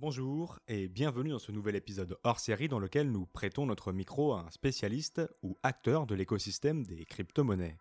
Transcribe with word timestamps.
Bonjour 0.00 0.58
et 0.66 0.88
bienvenue 0.88 1.30
dans 1.30 1.38
ce 1.38 1.52
nouvel 1.52 1.76
épisode 1.76 2.18
hors 2.24 2.40
série 2.40 2.66
dans 2.66 2.80
lequel 2.80 3.12
nous 3.12 3.26
prêtons 3.26 3.64
notre 3.64 3.92
micro 3.92 4.32
à 4.32 4.40
un 4.40 4.50
spécialiste 4.50 5.22
ou 5.42 5.56
acteur 5.62 6.06
de 6.06 6.16
l'écosystème 6.16 6.84
des 6.84 7.04
crypto-monnaies. 7.04 7.78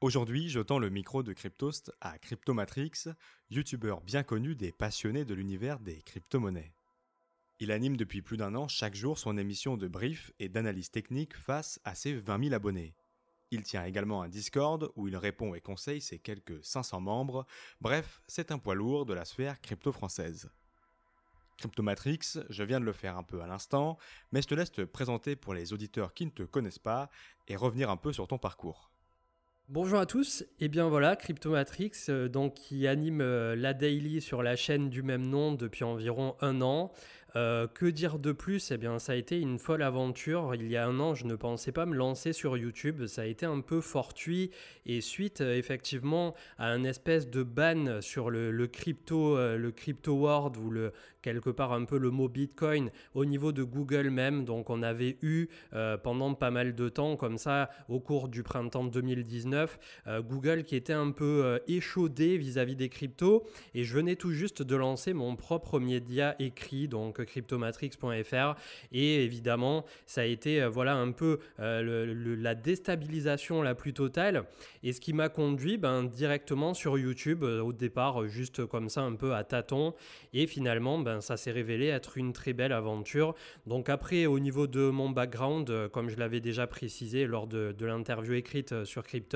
Aujourd'hui, 0.00 0.48
je 0.48 0.58
tends 0.58 0.80
le 0.80 0.90
micro 0.90 1.22
de 1.22 1.32
Cryptost 1.32 1.92
à 2.00 2.18
Cryptomatrix, 2.18 3.04
youtubeur 3.50 4.00
bien 4.00 4.24
connu 4.24 4.56
des 4.56 4.72
passionnés 4.72 5.24
de 5.24 5.32
l'univers 5.32 5.78
des 5.78 6.02
crypto-monnaies. 6.02 6.74
Il 7.60 7.70
anime 7.70 7.96
depuis 7.96 8.20
plus 8.20 8.36
d'un 8.36 8.56
an 8.56 8.66
chaque 8.66 8.96
jour 8.96 9.16
son 9.16 9.38
émission 9.38 9.76
de 9.76 9.86
brief 9.86 10.32
et 10.40 10.48
d'analyse 10.48 10.90
technique 10.90 11.36
face 11.36 11.80
à 11.84 11.94
ses 11.94 12.14
20 12.14 12.46
000 12.46 12.54
abonnés. 12.54 12.96
Il 13.52 13.62
tient 13.62 13.84
également 13.84 14.22
un 14.22 14.28
Discord 14.28 14.90
où 14.96 15.06
il 15.06 15.16
répond 15.16 15.54
et 15.54 15.60
conseille 15.60 16.00
ses 16.00 16.18
quelques 16.18 16.64
500 16.64 17.00
membres. 17.00 17.46
Bref, 17.80 18.22
c'est 18.26 18.50
un 18.50 18.58
poids 18.58 18.74
lourd 18.74 19.06
de 19.06 19.14
la 19.14 19.24
sphère 19.24 19.60
crypto-française. 19.60 20.50
Cryptomatrix, 21.56 22.38
je 22.48 22.62
viens 22.62 22.80
de 22.80 22.84
le 22.84 22.92
faire 22.92 23.16
un 23.16 23.22
peu 23.22 23.40
à 23.40 23.46
l'instant, 23.46 23.98
mais 24.32 24.42
je 24.42 24.48
te 24.48 24.54
laisse 24.54 24.72
te 24.72 24.82
présenter 24.82 25.36
pour 25.36 25.54
les 25.54 25.72
auditeurs 25.72 26.14
qui 26.14 26.26
ne 26.26 26.30
te 26.30 26.42
connaissent 26.42 26.78
pas 26.78 27.10
et 27.48 27.56
revenir 27.56 27.90
un 27.90 27.96
peu 27.96 28.12
sur 28.12 28.28
ton 28.28 28.38
parcours. 28.38 28.90
Bonjour 29.68 29.98
à 29.98 30.06
tous, 30.06 30.44
et 30.60 30.68
bien 30.68 30.88
voilà, 30.88 31.16
Cryptomatrix, 31.16 31.90
euh, 32.08 32.48
qui 32.50 32.86
anime 32.86 33.20
euh, 33.20 33.56
la 33.56 33.74
daily 33.74 34.20
sur 34.20 34.44
la 34.44 34.54
chaîne 34.54 34.90
du 34.90 35.02
même 35.02 35.26
nom 35.26 35.52
depuis 35.52 35.82
environ 35.82 36.36
un 36.40 36.62
an. 36.62 36.92
Euh, 37.36 37.68
que 37.68 37.86
dire 37.86 38.18
de 38.18 38.32
plus? 38.32 38.72
Eh 38.72 38.78
bien, 38.78 38.98
ça 38.98 39.12
a 39.12 39.14
été 39.14 39.38
une 39.38 39.58
folle 39.58 39.82
aventure. 39.82 40.54
Il 40.54 40.68
y 40.68 40.76
a 40.76 40.86
un 40.86 40.98
an, 40.98 41.14
je 41.14 41.26
ne 41.26 41.36
pensais 41.36 41.70
pas 41.70 41.86
me 41.86 41.94
lancer 41.94 42.32
sur 42.32 42.56
YouTube. 42.56 43.06
Ça 43.06 43.22
a 43.22 43.26
été 43.26 43.46
un 43.46 43.60
peu 43.60 43.80
fortuit 43.80 44.50
et 44.86 45.00
suite 45.00 45.40
effectivement 45.40 46.34
à 46.58 46.68
un 46.68 46.82
espèce 46.84 47.28
de 47.28 47.42
ban 47.42 48.00
sur 48.00 48.30
le, 48.30 48.66
crypto, 48.66 49.36
le 49.36 49.70
crypto 49.70 50.14
world 50.14 50.56
ou 50.56 50.70
le 50.70 50.92
quelque 51.22 51.50
part 51.50 51.72
un 51.72 51.84
peu 51.84 51.98
le 51.98 52.10
mot 52.10 52.28
Bitcoin 52.28 52.90
au 53.14 53.24
niveau 53.24 53.50
de 53.50 53.64
Google 53.64 54.10
même. 54.10 54.44
Donc, 54.44 54.70
on 54.70 54.82
avait 54.82 55.18
eu 55.22 55.48
pendant 56.02 56.32
pas 56.34 56.50
mal 56.50 56.74
de 56.74 56.88
temps 56.88 57.16
comme 57.16 57.38
ça 57.38 57.68
au 57.88 58.00
cours 58.00 58.28
du 58.28 58.42
printemps 58.42 58.84
2019 58.84 59.78
euh, 60.06 60.22
Google 60.22 60.64
qui 60.64 60.76
était 60.76 60.92
un 60.92 61.10
peu 61.10 61.42
euh, 61.44 61.58
échaudé 61.66 62.38
vis-à-vis 62.38 62.76
des 62.76 62.88
cryptos 62.88 63.44
et 63.74 63.84
je 63.84 63.94
venais 63.94 64.16
tout 64.16 64.32
juste 64.32 64.62
de 64.62 64.76
lancer 64.76 65.12
mon 65.12 65.36
propre 65.36 65.78
média 65.78 66.36
écrit 66.38 66.88
donc 66.88 67.20
cryptomatrix.fr 67.26 68.54
et 68.92 69.24
évidemment 69.24 69.84
ça 70.06 70.22
a 70.22 70.24
été 70.24 70.62
euh, 70.62 70.68
voilà 70.68 70.94
un 70.94 71.12
peu 71.12 71.38
la 71.58 72.54
déstabilisation 72.54 73.62
la 73.62 73.74
plus 73.74 73.92
totale 73.92 74.44
et 74.82 74.92
ce 74.92 75.00
qui 75.00 75.12
m'a 75.12 75.28
conduit 75.28 75.76
ben, 75.76 76.04
directement 76.04 76.74
sur 76.74 76.98
YouTube 76.98 77.42
au 77.42 77.72
départ 77.72 78.26
juste 78.26 78.64
comme 78.66 78.88
ça 78.88 79.02
un 79.02 79.14
peu 79.14 79.34
à 79.34 79.44
tâtons 79.44 79.94
et 80.32 80.46
finalement 80.46 80.98
ben, 80.98 81.20
ça 81.20 81.36
s'est 81.36 81.50
révélé 81.50 81.86
être 81.86 82.16
une 82.16 82.32
très 82.32 82.52
belle 82.52 82.72
aventure 82.72 83.34
donc 83.66 83.88
après 83.88 84.26
au 84.26 84.38
niveau 84.38 84.66
de 84.66 84.88
mon 84.88 85.10
background 85.10 85.88
comme 85.88 86.08
je 86.08 86.16
l'avais 86.16 86.40
déjà 86.40 86.66
précisé 86.66 87.26
lors 87.26 87.46
de, 87.46 87.74
de 87.76 87.86
l'interview 87.86 88.34
écrite 88.34 88.84
sur 88.84 89.02
Crypto 89.02 89.26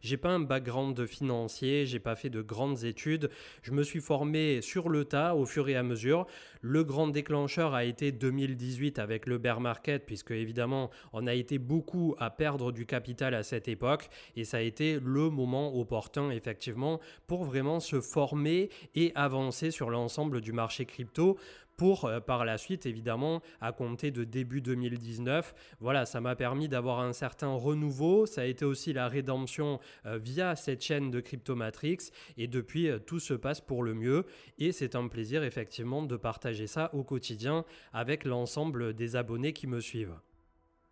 j'ai 0.00 0.16
pas 0.16 0.30
un 0.30 0.40
background 0.40 1.06
financier, 1.06 1.86
j'ai 1.86 1.98
pas 1.98 2.16
fait 2.16 2.30
de 2.30 2.42
grandes 2.42 2.84
études. 2.84 3.30
Je 3.62 3.72
me 3.72 3.82
suis 3.82 4.00
formé 4.00 4.60
sur 4.60 4.88
le 4.88 5.04
tas 5.04 5.34
au 5.34 5.46
fur 5.46 5.68
et 5.68 5.76
à 5.76 5.82
mesure. 5.82 6.26
Le 6.60 6.84
grand 6.84 7.08
déclencheur 7.12 7.74
a 7.74 7.84
été 7.84 8.10
2018 8.10 8.98
avec 8.98 9.26
le 9.26 9.38
bear 9.38 9.60
market, 9.60 10.04
puisque 10.04 10.32
évidemment, 10.32 10.90
on 11.12 11.26
a 11.26 11.34
été 11.34 11.58
beaucoup 11.58 12.16
à 12.18 12.30
perdre 12.30 12.72
du 12.72 12.86
capital 12.86 13.34
à 13.34 13.42
cette 13.42 13.68
époque. 13.68 14.08
Et 14.36 14.44
ça 14.44 14.56
a 14.56 14.60
été 14.60 14.98
le 15.00 15.30
moment 15.30 15.78
opportun, 15.78 16.30
effectivement, 16.30 17.00
pour 17.26 17.44
vraiment 17.44 17.78
se 17.78 18.00
former 18.00 18.70
et 18.94 19.12
avancer 19.14 19.70
sur 19.70 19.90
l'ensemble 19.90 20.40
du 20.40 20.52
marché 20.52 20.84
crypto 20.84 21.38
pour 21.82 22.04
euh, 22.04 22.20
par 22.20 22.44
la 22.44 22.58
suite 22.58 22.86
évidemment 22.86 23.42
à 23.60 23.72
compter 23.72 24.12
de 24.12 24.22
début 24.22 24.60
2019. 24.60 25.52
Voilà, 25.80 26.06
ça 26.06 26.20
m'a 26.20 26.36
permis 26.36 26.68
d'avoir 26.68 27.00
un 27.00 27.12
certain 27.12 27.48
renouveau, 27.48 28.24
ça 28.24 28.42
a 28.42 28.44
été 28.44 28.64
aussi 28.64 28.92
la 28.92 29.08
rédemption 29.08 29.80
euh, 30.06 30.16
via 30.16 30.54
cette 30.54 30.80
chaîne 30.80 31.10
de 31.10 31.18
Cryptomatrix 31.18 32.12
et 32.36 32.46
depuis 32.46 32.88
euh, 32.88 33.00
tout 33.00 33.18
se 33.18 33.34
passe 33.34 33.60
pour 33.60 33.82
le 33.82 33.94
mieux 33.94 34.26
et 34.58 34.70
c'est 34.70 34.94
un 34.94 35.08
plaisir 35.08 35.42
effectivement 35.42 36.04
de 36.04 36.16
partager 36.16 36.68
ça 36.68 36.94
au 36.94 37.02
quotidien 37.02 37.64
avec 37.92 38.24
l'ensemble 38.24 38.94
des 38.94 39.16
abonnés 39.16 39.52
qui 39.52 39.66
me 39.66 39.80
suivent. 39.80 40.14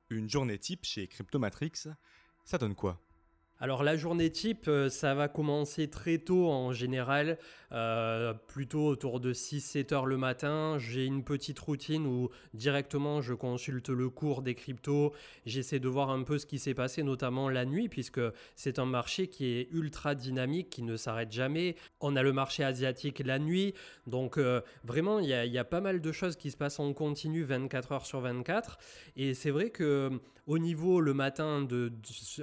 Une 0.09 0.29
journée 0.29 0.59
type 0.59 0.84
chez 0.84 1.06
Cryptomatrix, 1.06 1.87
ça 2.45 2.59
donne 2.59 2.75
quoi? 2.75 2.99
Alors 3.61 3.84
la 3.84 3.97
journée 3.97 4.31
type, 4.31 4.69
ça 4.89 5.15
va 5.15 5.29
commencer 5.29 5.89
très 5.89 6.17
tôt 6.19 6.50
en 6.50 6.73
général, 6.73 7.39
euh, 7.72 8.34
plutôt 8.48 8.86
autour 8.86 9.20
de 9.20 9.32
6-7 9.32 9.94
heures 9.94 10.06
le 10.06 10.16
matin. 10.16 10.76
J'ai 10.78 11.04
une 11.04 11.22
petite 11.22 11.58
routine 11.58 12.06
où 12.06 12.31
directement 12.54 13.20
je 13.20 13.34
consulte 13.34 13.88
le 13.88 14.10
cours 14.10 14.42
des 14.42 14.54
cryptos, 14.54 15.12
j'essaie 15.47 15.78
de 15.78 15.88
voir 15.88 16.10
un 16.10 16.22
peu 16.22 16.38
ce 16.38 16.47
qui 16.47 16.58
s'est 16.58 16.75
passé, 16.75 17.03
notamment 17.03 17.48
la 17.48 17.64
nuit, 17.64 17.88
puisque 17.88 18.20
c'est 18.56 18.78
un 18.78 18.86
marché 18.86 19.28
qui 19.28 19.47
est 19.47 19.69
ultra 19.72 20.14
dynamique, 20.14 20.70
qui 20.70 20.82
ne 20.82 20.97
s'arrête 20.97 21.32
jamais. 21.32 21.76
On 22.00 22.16
a 22.16 22.22
le 22.22 22.32
marché 22.32 22.64
asiatique 22.64 23.22
la 23.25 23.38
nuit, 23.38 23.75
donc 24.06 24.38
euh, 24.38 24.60
vraiment 24.84 25.20
il 25.20 25.28
y, 25.28 25.58
a, 25.58 25.64
pas 25.64 25.81
mal 25.81 26.00
de 26.00 26.12
choses 26.12 26.37
qui 26.37 26.50
se 26.50 26.56
passent 26.56 26.81
en 26.81 26.92
continu 26.92 27.42
24 27.42 27.92
heures 27.92 28.06
sur 28.06 28.20
24. 28.20 28.78
Et 29.16 29.34
c'est 29.34 29.50
vrai 29.50 29.70
que 29.70 30.10
au 30.47 30.58
niveau 30.58 31.00
le 31.00 31.14
matin, 31.14 31.62
de 31.62 31.92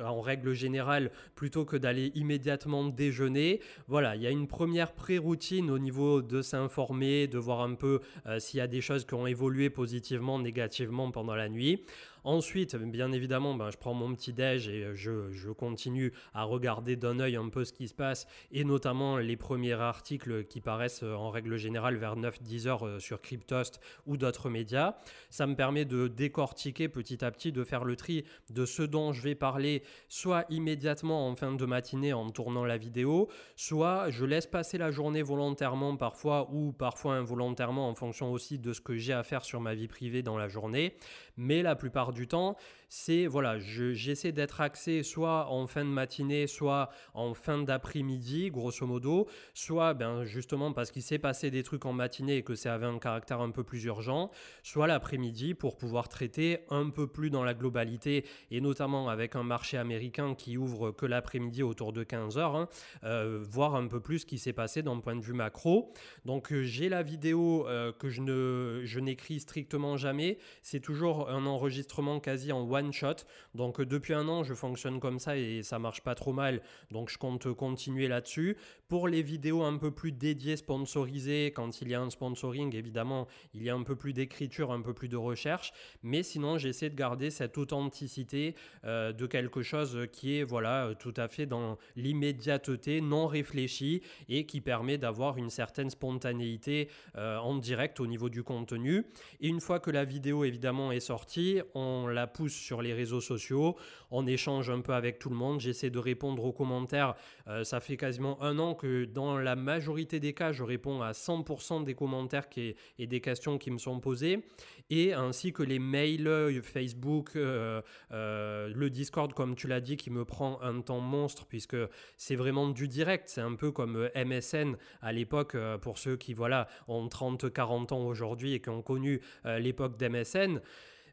en 0.01 0.21
règle 0.21 0.53
générale, 0.53 1.11
plutôt 1.35 1.65
que 1.65 1.75
d'aller 1.75 2.11
immédiatement 2.15 2.85
déjeuner. 2.85 3.59
Voilà, 3.87 4.15
il 4.15 4.21
y 4.21 4.27
a 4.27 4.29
une 4.29 4.47
première 4.47 4.93
pré-routine 5.17 5.71
au 5.71 5.79
niveau 5.79 6.21
de 6.21 6.43
s'informer, 6.43 7.27
de 7.27 7.39
voir 7.39 7.61
un 7.61 7.73
peu 7.73 8.01
euh, 8.27 8.39
s'il 8.39 8.59
y 8.59 8.61
a 8.61 8.67
des 8.67 8.81
choses 8.81 9.03
qui 9.05 9.15
ont 9.15 9.25
évolué 9.25 9.71
positivement, 9.71 10.37
négativement 10.37 11.09
pendant 11.11 11.35
la 11.35 11.49
nuit. 11.49 11.83
Ensuite, 12.27 12.75
bien 12.75 13.13
évidemment, 13.13 13.55
ben, 13.55 13.69
je 13.71 13.77
prends 13.77 13.93
mon 13.93 14.13
petit 14.13 14.33
déj 14.33 14.67
et 14.67 14.93
je, 14.95 15.31
je 15.31 15.49
continue 15.49 16.11
à 16.33 16.43
regarder 16.43 16.97
d'un 16.97 17.21
œil 17.21 17.37
un 17.37 17.47
peu 17.47 17.63
ce 17.63 17.71
qui 17.71 17.87
se 17.87 17.93
passe 17.93 18.27
et 18.51 18.65
notamment 18.65 19.15
les 19.15 19.37
premiers 19.37 19.71
articles 19.71 20.43
qui 20.43 20.59
paraissent 20.59 21.03
euh, 21.03 21.13
en 21.13 21.29
règle 21.29 21.55
générale 21.55 21.95
vers 21.95 22.17
9-10 22.17 22.67
heures 22.67 22.85
euh, 22.85 22.99
sur 22.99 23.21
Cryptost 23.21 23.79
ou 24.07 24.17
d'autres 24.17 24.49
médias. 24.49 24.97
Ça 25.29 25.47
me 25.47 25.55
permet 25.55 25.85
de 25.85 26.09
décortiquer 26.09 26.89
petit 26.89 27.23
à 27.23 27.31
petit, 27.31 27.53
de 27.53 27.63
faire 27.63 27.85
le 27.85 27.95
tri 27.95 28.25
de 28.49 28.65
ce 28.65 28.83
dont 28.83 29.13
je 29.13 29.21
vais 29.21 29.35
parler, 29.35 29.81
soit 30.09 30.43
immédiatement 30.49 31.29
en 31.29 31.35
fin 31.37 31.53
de 31.53 31.65
matinée 31.65 32.11
en 32.11 32.29
tournant 32.29 32.65
la 32.65 32.75
vidéo, 32.75 33.29
soit 33.55 34.09
je 34.09 34.25
laisse 34.25 34.47
passer 34.47 34.77
la 34.77 34.91
journée 34.91 35.21
volontairement 35.21 35.95
parfois 35.95 36.49
ou 36.51 36.73
parfois 36.73 37.15
involontairement 37.15 37.87
en 37.87 37.95
fonction 37.95 38.33
aussi 38.33 38.59
de 38.59 38.73
ce 38.73 38.81
que 38.81 38.97
j'ai 38.97 39.13
à 39.13 39.23
faire 39.23 39.45
sur 39.45 39.61
ma 39.61 39.75
vie 39.75 39.87
privée 39.87 40.23
dans 40.23 40.37
la 40.37 40.49
journée. 40.49 40.97
Mais 41.37 41.61
la 41.61 41.77
plupart 41.77 42.11
du 42.17 42.27
temps, 42.27 42.57
c'est 42.89 43.27
voilà, 43.27 43.59
j'essaie 43.59 44.31
d'être 44.31 44.61
axé 44.61 45.03
soit 45.03 45.49
en 45.49 45.67
fin 45.67 45.83
de 45.83 45.89
matinée, 45.89 46.47
soit 46.47 46.89
en 47.13 47.33
fin 47.33 47.59
d'après-midi, 47.59 48.49
grosso 48.49 48.85
modo, 48.85 49.27
soit 49.53 49.93
ben, 49.93 50.23
justement 50.23 50.71
parce 50.71 50.91
qu'il 50.91 51.01
s'est 51.01 51.19
passé 51.19 51.51
des 51.51 51.63
trucs 51.63 51.85
en 51.85 51.93
matinée 51.93 52.37
et 52.37 52.43
que 52.43 52.55
ça 52.55 52.73
avait 52.73 52.85
un 52.85 52.99
caractère 52.99 53.41
un 53.41 53.51
peu 53.51 53.63
plus 53.63 53.83
urgent, 53.83 54.31
soit 54.63 54.87
l'après-midi 54.87 55.53
pour 55.53 55.77
pouvoir 55.77 56.07
traiter 56.09 56.59
un 56.69 56.89
peu 56.89 57.07
plus 57.07 57.29
dans 57.29 57.43
la 57.43 57.53
globalité 57.53 58.25
et 58.51 58.61
notamment 58.61 59.09
avec 59.09 59.35
un 59.35 59.43
marché 59.43 59.77
américain 59.77 60.35
qui 60.35 60.57
ouvre 60.57 60.91
que 60.91 61.05
l'après-midi 61.05 61.63
autour 61.63 61.93
de 61.93 62.03
15h, 62.03 62.39
hein, 62.39 62.69
euh, 63.03 63.43
voir 63.49 63.75
un 63.75 63.87
peu 63.87 63.99
plus 63.99 64.19
ce 64.19 64.25
qui 64.25 64.37
s'est 64.37 64.53
passé 64.53 64.81
d'un 64.81 64.99
point 64.99 65.15
de 65.15 65.21
vue 65.21 65.33
macro. 65.33 65.93
Donc 66.25 66.51
euh, 66.51 66.63
j'ai 66.63 66.89
la 66.89 67.03
vidéo 67.03 67.67
euh, 67.67 67.91
que 67.91 68.09
je 68.09 68.21
ne 68.21 68.81
je 68.83 68.99
n'écris 68.99 69.39
strictement 69.39 69.97
jamais. 69.97 70.37
C'est 70.61 70.79
toujours 70.79 71.29
un 71.29 71.45
enregistrement 71.45 72.19
quasi 72.19 72.51
en 72.51 72.63
shot. 72.91 73.25
Donc 73.53 73.81
depuis 73.81 74.13
un 74.13 74.27
an, 74.27 74.43
je 74.43 74.53
fonctionne 74.53 74.99
comme 74.99 75.19
ça 75.19 75.37
et 75.37 75.63
ça 75.63 75.79
marche 75.79 76.01
pas 76.01 76.15
trop 76.15 76.33
mal. 76.33 76.61
Donc 76.91 77.09
je 77.09 77.17
compte 77.17 77.51
continuer 77.53 78.07
là-dessus. 78.07 78.57
Pour 78.87 79.07
les 79.07 79.21
vidéos 79.21 79.63
un 79.63 79.77
peu 79.77 79.91
plus 79.91 80.11
dédiées, 80.11 80.55
sponsorisées, 80.55 81.51
quand 81.53 81.81
il 81.81 81.89
y 81.89 81.95
a 81.95 82.01
un 82.01 82.09
sponsoring, 82.09 82.73
évidemment, 82.75 83.27
il 83.53 83.63
y 83.63 83.69
a 83.69 83.75
un 83.75 83.83
peu 83.83 83.95
plus 83.95 84.13
d'écriture, 84.13 84.71
un 84.71 84.81
peu 84.81 84.93
plus 84.93 85.09
de 85.09 85.17
recherche. 85.17 85.73
Mais 86.03 86.23
sinon, 86.23 86.57
j'essaie 86.57 86.89
de 86.89 86.95
garder 86.95 87.29
cette 87.29 87.57
authenticité 87.57 88.55
de 88.83 89.25
quelque 89.25 89.61
chose 89.61 90.07
qui 90.11 90.37
est 90.37 90.43
voilà 90.43 90.87
euh, 90.87 90.93
tout 90.93 91.13
à 91.17 91.27
fait 91.27 91.45
dans 91.45 91.77
l'immédiateté, 91.95 93.01
non 93.01 93.27
réfléchie 93.27 94.01
et 94.29 94.45
qui 94.45 94.61
permet 94.61 94.97
d'avoir 94.97 95.37
une 95.37 95.49
certaine 95.49 95.89
spontanéité 95.89 96.89
euh, 97.15 97.37
en 97.37 97.57
direct 97.57 97.99
au 97.99 98.07
niveau 98.07 98.29
du 98.29 98.43
contenu. 98.43 99.05
Et 99.41 99.47
une 99.47 99.59
fois 99.59 99.79
que 99.79 99.91
la 99.91 100.05
vidéo 100.05 100.43
évidemment 100.43 100.91
est 100.91 100.99
sortie, 100.99 101.61
on 101.75 101.87
on 101.87 102.07
la 102.07 102.27
pousse 102.27 102.53
sur 102.53 102.81
les 102.81 102.93
réseaux 102.93 103.21
sociaux, 103.21 103.75
on 104.11 104.27
échange 104.27 104.69
un 104.69 104.81
peu 104.81 104.93
avec 104.93 105.19
tout 105.19 105.29
le 105.29 105.35
monde, 105.35 105.59
j'essaie 105.59 105.89
de 105.89 105.99
répondre 105.99 106.43
aux 106.43 106.51
commentaires. 106.51 107.15
Euh, 107.47 107.63
ça 107.63 107.79
fait 107.79 107.97
quasiment 107.97 108.41
un 108.41 108.59
an 108.59 108.75
que 108.77 109.05
dans 109.05 109.37
la 109.37 109.55
majorité 109.55 110.19
des 110.19 110.33
cas, 110.33 110.51
je 110.51 110.63
réponds 110.63 111.01
à 111.01 111.11
100% 111.11 111.83
des 111.83 111.95
commentaires 111.95 112.49
qui, 112.49 112.75
et 112.97 113.07
des 113.07 113.19
questions 113.19 113.57
qui 113.57 113.71
me 113.71 113.77
sont 113.77 113.99
posées, 113.99 114.45
et 114.89 115.13
ainsi 115.13 115.51
que 115.51 115.63
les 115.63 115.79
mails, 115.79 116.61
Facebook, 116.63 117.31
euh, 117.35 117.81
euh, 118.11 118.71
le 118.73 118.89
Discord, 118.89 119.33
comme 119.33 119.55
tu 119.55 119.67
l'as 119.67 119.81
dit, 119.81 119.97
qui 119.97 120.09
me 120.09 120.23
prend 120.23 120.61
un 120.61 120.81
temps 120.81 121.01
monstre, 121.01 121.45
puisque 121.45 121.77
c'est 122.17 122.35
vraiment 122.35 122.69
du 122.69 122.87
direct, 122.87 123.27
c'est 123.27 123.41
un 123.41 123.55
peu 123.55 123.71
comme 123.71 124.09
MSN 124.15 124.77
à 125.01 125.11
l'époque, 125.11 125.57
pour 125.81 125.97
ceux 125.97 126.15
qui 126.15 126.33
voilà, 126.33 126.67
ont 126.87 127.07
30-40 127.07 127.93
ans 127.93 128.05
aujourd'hui 128.05 128.53
et 128.53 128.61
qui 128.61 128.69
ont 128.69 128.81
connu 128.81 129.21
l'époque 129.43 129.97
d'MSN 129.97 130.61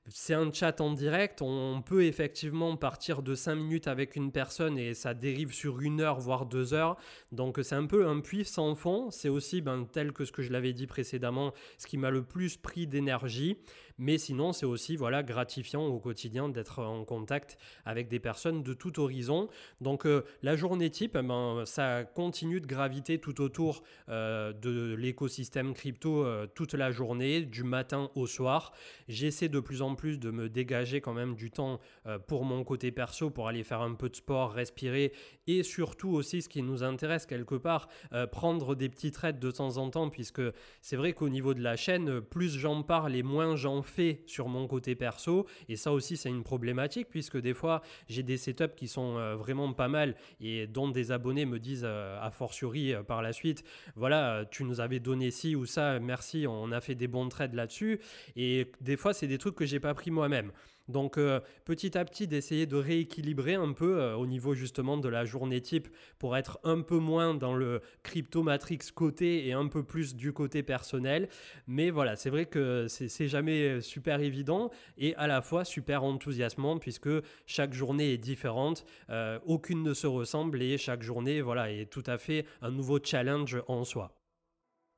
c'est 0.08 0.34
un 0.34 0.52
chat 0.52 0.82
en 0.82 0.92
direct, 0.92 1.40
on 1.40 1.80
peut 1.80 2.04
effectivement 2.04 2.76
partir 2.76 3.22
de 3.22 3.34
5 3.34 3.54
minutes 3.54 3.88
avec 3.88 4.16
une 4.16 4.32
personne 4.32 4.76
et 4.76 4.92
ça 4.92 5.14
dérive 5.14 5.54
sur 5.54 5.80
une 5.80 6.02
heure, 6.02 6.20
voire 6.20 6.44
deux 6.44 6.74
heures. 6.74 6.96
Donc 7.32 7.58
c'est 7.62 7.74
un 7.74 7.86
peu 7.86 8.06
un 8.06 8.20
puits 8.20 8.44
sans 8.44 8.74
fond. 8.74 9.10
C'est 9.10 9.30
aussi, 9.30 9.62
ben, 9.62 9.86
tel 9.90 10.12
que 10.12 10.26
ce 10.26 10.32
que 10.32 10.42
je 10.42 10.52
l'avais 10.52 10.74
dit 10.74 10.86
précédemment, 10.86 11.54
ce 11.78 11.86
qui 11.86 11.96
m'a 11.96 12.10
le 12.10 12.22
plus 12.22 12.58
pris 12.58 12.86
d'énergie. 12.86 13.56
Mais 13.98 14.18
sinon, 14.18 14.52
c'est 14.52 14.66
aussi 14.66 14.96
voilà, 14.96 15.22
gratifiant 15.22 15.86
au 15.86 15.98
quotidien 16.00 16.48
d'être 16.48 16.82
en 16.82 17.04
contact 17.04 17.56
avec 17.84 18.08
des 18.08 18.18
personnes 18.18 18.62
de 18.62 18.74
tout 18.74 18.98
horizon. 18.98 19.48
Donc 19.80 20.04
euh, 20.06 20.24
la 20.42 20.56
journée 20.56 20.90
type, 20.90 21.16
eh 21.18 21.22
ben, 21.22 21.62
ça 21.64 22.04
continue 22.04 22.60
de 22.60 22.66
graviter 22.66 23.18
tout 23.18 23.40
autour 23.40 23.82
euh, 24.08 24.52
de 24.52 24.94
l'écosystème 24.94 25.74
crypto 25.74 26.24
euh, 26.24 26.46
toute 26.54 26.74
la 26.74 26.90
journée, 26.90 27.42
du 27.42 27.62
matin 27.62 28.10
au 28.16 28.26
soir. 28.26 28.72
J'essaie 29.06 29.48
de 29.48 29.60
plus 29.60 29.82
en 29.82 29.94
plus 29.94 30.18
de 30.18 30.30
me 30.30 30.48
dégager 30.48 31.00
quand 31.00 31.14
même 31.14 31.34
du 31.34 31.50
temps 31.50 31.80
pour 32.26 32.44
mon 32.44 32.64
côté 32.64 32.90
perso, 32.90 33.30
pour 33.30 33.48
aller 33.48 33.64
faire 33.64 33.80
un 33.80 33.94
peu 33.94 34.08
de 34.08 34.16
sport, 34.16 34.52
respirer 34.52 35.12
et 35.46 35.62
surtout 35.62 36.10
aussi 36.10 36.42
ce 36.42 36.48
qui 36.48 36.62
nous 36.62 36.82
intéresse 36.82 37.26
quelque 37.26 37.54
part, 37.54 37.88
prendre 38.32 38.74
des 38.74 38.88
petits 38.88 39.10
trades 39.10 39.38
de 39.38 39.50
temps 39.50 39.76
en 39.76 39.90
temps, 39.90 40.10
puisque 40.10 40.42
c'est 40.80 40.96
vrai 40.96 41.12
qu'au 41.12 41.28
niveau 41.28 41.54
de 41.54 41.62
la 41.62 41.76
chaîne, 41.76 42.20
plus 42.20 42.58
j'en 42.58 42.82
parle 42.82 43.14
et 43.14 43.22
moins 43.22 43.56
j'en 43.56 43.82
fait 43.86 44.22
sur 44.26 44.48
mon 44.48 44.66
côté 44.66 44.94
perso. 44.94 45.46
Et 45.68 45.76
ça 45.76 45.92
aussi, 45.92 46.16
c'est 46.16 46.28
une 46.28 46.42
problématique 46.42 47.08
puisque 47.08 47.40
des 47.40 47.54
fois, 47.54 47.82
j'ai 48.08 48.22
des 48.22 48.36
setups 48.36 48.74
qui 48.76 48.88
sont 48.88 49.16
euh, 49.16 49.36
vraiment 49.36 49.72
pas 49.72 49.88
mal 49.88 50.16
et 50.40 50.66
dont 50.66 50.88
des 50.88 51.12
abonnés 51.12 51.46
me 51.46 51.58
disent 51.58 51.84
euh, 51.84 52.20
a 52.20 52.30
fortiori 52.30 52.92
euh, 52.92 53.02
par 53.02 53.22
la 53.22 53.32
suite, 53.32 53.64
voilà, 53.96 54.44
tu 54.50 54.64
nous 54.64 54.80
avais 54.80 55.00
donné 55.00 55.30
ci 55.30 55.56
ou 55.56 55.66
ça, 55.66 55.98
merci, 56.00 56.46
on 56.48 56.72
a 56.72 56.80
fait 56.80 56.94
des 56.94 57.08
bons 57.08 57.28
trades 57.28 57.54
là-dessus. 57.54 58.00
Et 58.36 58.70
des 58.80 58.96
fois, 58.96 59.14
c'est 59.14 59.26
des 59.26 59.38
trucs 59.38 59.54
que 59.54 59.66
j'ai 59.66 59.80
pas 59.80 59.94
pris 59.94 60.10
moi-même. 60.10 60.52
Donc 60.88 61.16
euh, 61.16 61.40
petit 61.64 61.96
à 61.96 62.04
petit 62.04 62.26
d'essayer 62.28 62.66
de 62.66 62.76
rééquilibrer 62.76 63.54
un 63.54 63.72
peu 63.72 64.00
euh, 64.00 64.16
au 64.16 64.26
niveau 64.26 64.54
justement 64.54 64.98
de 64.98 65.08
la 65.08 65.24
journée 65.24 65.60
type 65.60 65.88
pour 66.18 66.36
être 66.36 66.58
un 66.62 66.82
peu 66.82 66.98
moins 66.98 67.34
dans 67.34 67.54
le 67.54 67.80
crypto 68.02 68.42
matrix 68.42 68.78
côté 68.94 69.46
et 69.46 69.52
un 69.52 69.66
peu 69.68 69.82
plus 69.82 70.14
du 70.14 70.32
côté 70.32 70.62
personnel. 70.62 71.28
Mais 71.66 71.90
voilà, 71.90 72.16
c'est 72.16 72.30
vrai 72.30 72.46
que 72.46 72.86
c'est 72.88 73.28
jamais 73.28 73.80
super 73.80 74.20
évident 74.20 74.70
et 74.98 75.14
à 75.16 75.26
la 75.26 75.40
fois 75.40 75.64
super 75.64 76.04
enthousiasmant 76.04 76.78
puisque 76.78 77.10
chaque 77.46 77.72
journée 77.72 78.12
est 78.12 78.18
différente, 78.18 78.84
euh, 79.08 79.38
aucune 79.46 79.82
ne 79.82 79.94
se 79.94 80.06
ressemble 80.06 80.62
et 80.62 80.76
chaque 80.76 81.02
journée 81.02 81.40
voilà 81.40 81.70
est 81.70 81.86
tout 81.86 82.04
à 82.06 82.18
fait 82.18 82.44
un 82.60 82.70
nouveau 82.70 82.98
challenge 83.02 83.56
en 83.68 83.84
soi. 83.84 84.14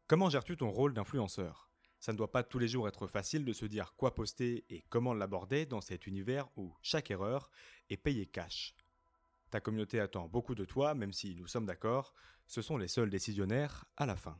Comment 0.08 0.30
gères-tu 0.30 0.56
ton 0.56 0.70
rôle 0.70 0.94
d'influenceur? 0.94 1.65
Ça 2.06 2.12
ne 2.12 2.18
doit 2.18 2.30
pas 2.30 2.44
tous 2.44 2.60
les 2.60 2.68
jours 2.68 2.86
être 2.86 3.08
facile 3.08 3.44
de 3.44 3.52
se 3.52 3.66
dire 3.66 3.94
quoi 3.96 4.14
poster 4.14 4.64
et 4.70 4.84
comment 4.90 5.12
l'aborder 5.12 5.66
dans 5.66 5.80
cet 5.80 6.06
univers 6.06 6.48
où 6.56 6.72
chaque 6.80 7.10
erreur 7.10 7.50
est 7.90 7.96
payée 7.96 8.26
cash. 8.26 8.76
Ta 9.50 9.58
communauté 9.60 9.98
attend 9.98 10.28
beaucoup 10.28 10.54
de 10.54 10.64
toi, 10.64 10.94
même 10.94 11.12
si 11.12 11.34
nous 11.34 11.48
sommes 11.48 11.66
d'accord, 11.66 12.14
ce 12.46 12.62
sont 12.62 12.76
les 12.76 12.86
seuls 12.86 13.10
décisionnaires 13.10 13.86
à 13.96 14.06
la 14.06 14.14
fin. 14.14 14.38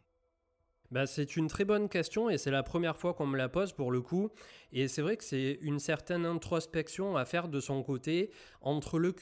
Bah, 0.90 1.06
c'est 1.06 1.36
une 1.36 1.48
très 1.48 1.64
bonne 1.64 1.88
question 1.88 2.30
et 2.30 2.38
c'est 2.38 2.50
la 2.50 2.62
première 2.62 2.96
fois 2.96 3.14
qu'on 3.14 3.26
me 3.26 3.36
la 3.36 3.48
pose 3.48 3.72
pour 3.72 3.90
le 3.90 4.00
coup. 4.00 4.30
Et 4.72 4.88
c'est 4.88 5.02
vrai 5.02 5.16
que 5.16 5.24
c'est 5.24 5.58
une 5.62 5.78
certaine 5.78 6.26
introspection 6.26 7.16
à 7.16 7.24
faire 7.24 7.48
de 7.48 7.60
son 7.60 7.82
côté 7.82 8.30
entre 8.60 8.98
le, 8.98 9.12